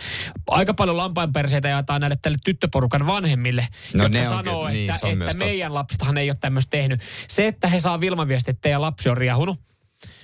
Aika 0.51 0.75
paljon 0.75 0.97
lampaanperseitä 0.97 1.69
jaetaan 1.69 2.01
näille 2.01 2.17
tälle 2.23 2.39
tyttöporukan 2.45 3.07
vanhemmille, 3.07 3.69
No 3.95 4.05
jotka 4.05 4.25
sanoo, 4.25 4.69
niin, 4.69 4.91
että, 4.91 5.15
myös 5.15 5.31
että 5.31 5.45
meidän 5.45 5.75
lapsethan 5.75 6.19
ei 6.19 6.31
ole 6.31 6.37
tämmöistä 6.41 6.71
tehnyt. 6.71 7.01
Se, 7.29 7.47
että 7.47 7.69
he 7.69 7.81
saa 7.81 8.01
Vilman-viesti, 8.01 8.51
että 8.51 8.61
teidän 8.63 8.83
lapsi 8.83 9.09
on 9.09 9.17
riahunut, 9.17 9.61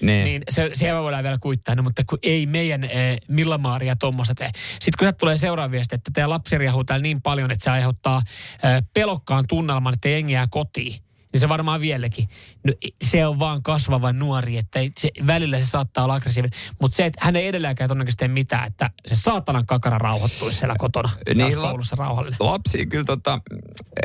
Niin. 0.00 0.24
niin 0.24 0.42
se, 0.50 0.70
siellä 0.72 1.02
voidaan 1.02 1.24
vielä 1.24 1.38
kuittaa, 1.40 1.74
no, 1.74 1.82
mutta 1.82 2.02
kun 2.06 2.18
ei 2.22 2.46
meidän 2.46 2.84
eh, 2.84 3.18
Millamaaria 3.28 3.96
tuommoista 3.96 4.34
tee. 4.34 4.50
Sitten 4.80 5.06
kun 5.06 5.14
tulee 5.18 5.36
seuraava 5.36 5.70
viesti, 5.70 5.94
että 5.94 6.10
teidän 6.14 6.30
lapsi 6.30 6.58
riahuu 6.58 6.84
täällä 6.84 7.02
niin 7.02 7.22
paljon, 7.22 7.50
että 7.50 7.64
se 7.64 7.70
aiheuttaa 7.70 8.22
eh, 8.62 8.82
pelokkaan 8.94 9.44
tunnelman, 9.48 9.94
että 9.94 10.08
jengi 10.08 10.32
jää 10.32 10.46
kotiin. 10.50 11.03
Niin 11.35 11.41
se 11.41 11.49
varmaan 11.49 11.80
vieläkin. 11.80 12.28
No, 12.64 12.72
se 13.05 13.26
on 13.26 13.39
vaan 13.39 13.62
kasvava 13.62 14.12
nuori, 14.12 14.57
että 14.57 14.80
se, 14.99 15.11
välillä 15.26 15.59
se 15.59 15.66
saattaa 15.66 16.05
olla 16.05 16.14
aggressiivinen. 16.14 16.59
Mutta 16.80 16.97
se, 16.97 17.07
että 17.07 17.24
hän 17.24 17.37
ei 17.37 17.47
edelleenkään 17.47 17.89
todennäköisesti 17.89 18.28
mitään, 18.28 18.66
että 18.66 18.91
se 19.07 19.16
saatanan 19.16 19.66
kakara 19.66 19.99
rauhoittuisi 19.99 20.59
siellä 20.59 20.74
kotona. 20.78 21.11
Niin, 21.35 21.62
la- 21.62 21.68
koulussa 21.68 21.97
rauhallinen. 21.97 22.37
Lapsi 22.41 22.87
kyllä 22.87 23.05
tota, 23.05 23.41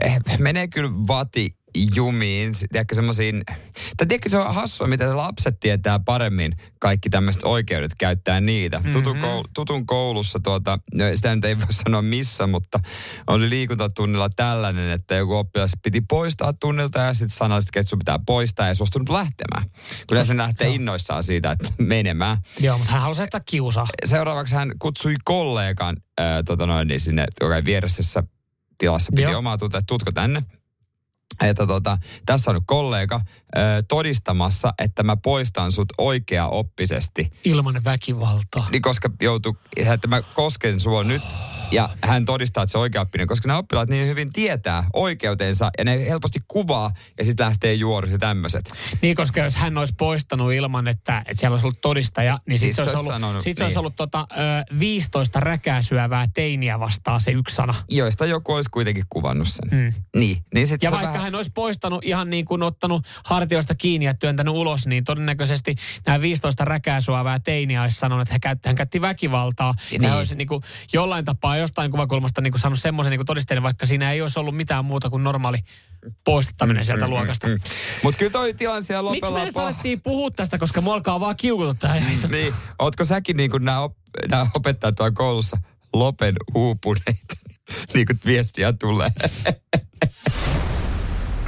eh, 0.06 0.20
menee 0.38 0.68
kyllä 0.68 0.90
vati 0.92 1.56
jumiin, 1.95 2.53
tiedätkö 2.72 2.95
semmoisiin, 2.95 3.43
tai 3.97 4.07
tiedätkö 4.07 4.30
se 4.30 4.38
on 4.38 4.55
hassua, 4.55 4.88
miten 4.88 5.17
lapset 5.17 5.59
tietää 5.59 5.99
paremmin 5.99 6.55
kaikki 6.80 7.09
tämmöiset 7.09 7.43
oikeudet 7.43 7.91
käyttää 7.97 8.41
niitä. 8.41 8.78
Mm-hmm. 8.78 8.91
Tutun, 8.91 9.20
koul, 9.20 9.43
tutun 9.53 9.86
koulussa 9.86 10.39
tuota, 10.39 10.80
no 10.93 11.03
sitä 11.13 11.36
nyt 11.36 11.45
ei 11.45 11.57
voi 11.57 11.74
sanoa 11.74 12.01
missä, 12.01 12.47
mutta 12.47 12.80
oli 13.28 13.49
liikuntatunnilla 13.49 14.30
tällainen, 14.36 14.91
että 14.91 15.15
joku 15.15 15.36
oppilas 15.36 15.72
piti 15.84 16.01
poistaa 16.01 16.53
tunnilta 16.53 16.99
ja 16.99 17.13
sitten 17.13 17.38
sanoi, 17.38 17.59
että 17.76 17.89
sun 17.89 17.99
pitää 17.99 18.20
poistaa 18.26 18.67
ja 18.67 18.76
suostunut 18.76 19.09
lähtemään. 19.09 19.70
Kyllä 20.07 20.24
se 20.24 20.38
lähtee 20.38 20.70
innoissaan 20.70 21.24
siitä, 21.24 21.51
että 21.51 21.70
menemään. 21.78 22.38
Joo, 22.59 22.78
mutta 22.78 22.91
hän 22.91 23.01
halusi 23.01 23.24
että 23.24 23.41
kiusaa. 23.45 23.88
Seuraavaksi 24.05 24.55
hän 24.55 24.72
kutsui 24.80 25.15
kollegan 25.24 25.97
ää, 26.17 26.43
tota 26.43 26.65
noin, 26.65 26.88
niin 26.88 26.99
sinne, 26.99 27.26
joka 27.41 27.65
vieressä 27.65 28.24
tilassa 28.78 29.11
piti 29.15 29.22
Joo. 29.22 29.38
omaa 29.38 29.57
että 29.65 29.82
tutko 29.88 30.11
tänne. 30.11 30.43
Että 31.44 31.68
tota, 31.68 31.98
tässä 32.26 32.52
on 32.52 32.56
nyt 32.56 32.64
kollega 32.68 33.22
ää, 33.56 33.82
todistamassa, 33.82 34.74
että 34.80 35.04
mä 35.04 35.18
poistan 35.18 35.72
sut 35.72 35.90
oikea-oppisesti. 35.98 37.32
Ilman 37.44 37.84
väkivaltaa. 37.84 38.68
Niin 38.72 38.82
koska 38.82 39.10
joutuu, 39.22 39.58
että 39.76 40.08
mä 40.08 40.22
kosken 40.22 40.80
sua 40.80 41.04
nyt 41.04 41.22
ja 41.72 41.89
hän 42.03 42.26
todistaa, 42.26 42.63
että 42.63 42.72
se 42.72 42.78
on 42.78 42.82
oikeaoppinen, 42.82 43.28
koska 43.28 43.47
nämä 43.47 43.57
oppilaat 43.57 43.89
niin 43.89 44.07
hyvin 44.07 44.34
tietää 44.34 44.84
oikeutensa 44.93 45.70
ja 45.78 45.84
ne 45.84 46.05
helposti 46.05 46.39
kuvaa 46.47 46.91
ja 47.17 47.24
sitten 47.24 47.45
lähtee 47.45 47.74
juorusi 47.74 48.17
tämmöiset. 48.17 48.72
Niin, 49.01 49.15
koska 49.15 49.39
jos 49.41 49.55
hän 49.55 49.78
olisi 49.78 49.93
poistanut 49.97 50.53
ilman, 50.53 50.88
että, 50.88 51.17
että 51.20 51.34
siellä 51.39 51.53
olisi 51.53 51.65
ollut 51.65 51.82
todistaja, 51.82 52.34
niin 52.34 52.41
Niin 52.47 52.59
sitten 52.59 52.76
se 52.76 52.84
se 52.84 52.89
olisi 52.89 52.99
ollut, 52.99 53.13
sanonut, 53.13 53.43
sit 53.43 53.57
se 53.57 53.63
olisi 53.63 53.74
niin. 53.76 53.80
ollut 53.80 53.95
tota, 53.95 54.28
ö, 54.32 54.36
15 54.80 55.39
räkää 55.39 55.82
syövää 55.82 56.26
teiniä 56.34 56.80
vastaan 56.80 57.22
se 57.22 57.32
yksi 57.32 57.55
sana. 57.55 57.76
Joista 57.89 58.26
joku 58.26 58.53
olisi 58.53 58.70
kuitenkin 58.70 59.03
kuvannut 59.09 59.47
sen. 59.47 59.70
Mm. 59.72 59.93
Niin, 60.20 60.43
niin 60.53 60.67
sit 60.67 60.84
Ja 60.84 60.89
se 60.89 60.95
vaikka 60.95 61.07
vähän... 61.07 61.24
hän 61.24 61.36
olisi 61.36 61.51
poistanut 61.53 62.05
ihan 62.05 62.30
niin 62.30 62.45
kuin 62.45 62.63
ottanut 62.63 63.05
hartioista 63.26 63.76
kiinni 63.76 64.05
ja 64.05 64.13
työntänyt 64.13 64.53
ulos, 64.53 64.88
niin 64.88 65.03
todennäköisesti 65.03 65.76
nämä 66.05 66.22
15 66.22 66.65
räkää 66.65 67.01
syövää 67.01 67.39
teiniä 67.39 67.82
olisi 67.82 67.97
sanonut, 67.97 68.22
että 68.22 68.34
hän 68.34 68.39
käytti, 68.41 68.70
hän 68.70 68.76
käytti 68.76 69.01
väkivaltaa. 69.01 69.74
Ja 69.91 69.99
Niin. 69.99 70.09
hän 70.09 70.17
olisi 70.17 70.36
niin 70.36 70.47
kuin 70.47 70.63
jollain 70.93 71.26
tapaa 71.26 71.57
jostain 71.60 71.91
kuvakulmasta 71.91 72.41
niin 72.41 72.51
kuin 72.51 72.62
saanut 72.62 72.80
semmoisen 72.80 73.12
niin 73.12 73.26
todisteen, 73.26 73.64
vaikka 73.64 73.86
siinä 73.86 74.12
ei 74.12 74.22
olisi 74.22 74.39
ollut 74.39 74.55
mitään 74.55 74.86
muuta 74.86 75.10
kuin 75.10 75.24
normaali 75.24 75.57
poistaminen 76.24 76.86
sieltä 76.86 77.07
luokasta. 77.07 77.47
Mm. 77.47 77.57
Mutta 78.03 78.18
kyllä 78.18 78.32
toi 78.32 78.53
tilanne 78.53 78.82
siellä 78.82 79.12
Miksi 79.12 79.22
lopella 79.22 79.38
me 79.38 79.41
on 79.41 79.43
edes 79.45 79.53
paha. 79.53 79.68
alettiin 79.68 80.01
puhua 80.01 80.32
tästä, 80.32 80.57
koska 80.57 80.82
mua 80.82 80.93
alkaa 80.93 81.20
vaan 81.20 81.36
kiukuttaa. 81.36 81.95
Niin, 82.30 82.53
ootko 82.80 83.05
säkin 83.05 83.38
niin 83.38 83.51
kuin 83.51 83.66
nämä, 83.66 83.80
op, 83.80 83.95
nämä 84.30 84.45
opettajat 84.55 84.95
tuolla 84.95 85.12
koulussa 85.12 85.57
lopen 85.93 86.36
uupuneita? 86.55 87.36
niin 87.93 88.05
kuin 88.05 88.20
viestiä 88.26 88.74
tulee. 88.74 89.10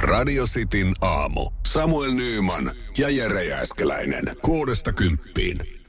Radio 0.02 0.44
Cityn 0.46 0.92
aamu. 1.00 1.50
Samuel 1.66 2.12
Nyyman 2.12 2.72
ja 2.98 3.10
Jere 3.10 3.44
Jääskeläinen. 3.44 4.24
Kuudesta 4.42 4.92
kymppiin. 4.92 5.81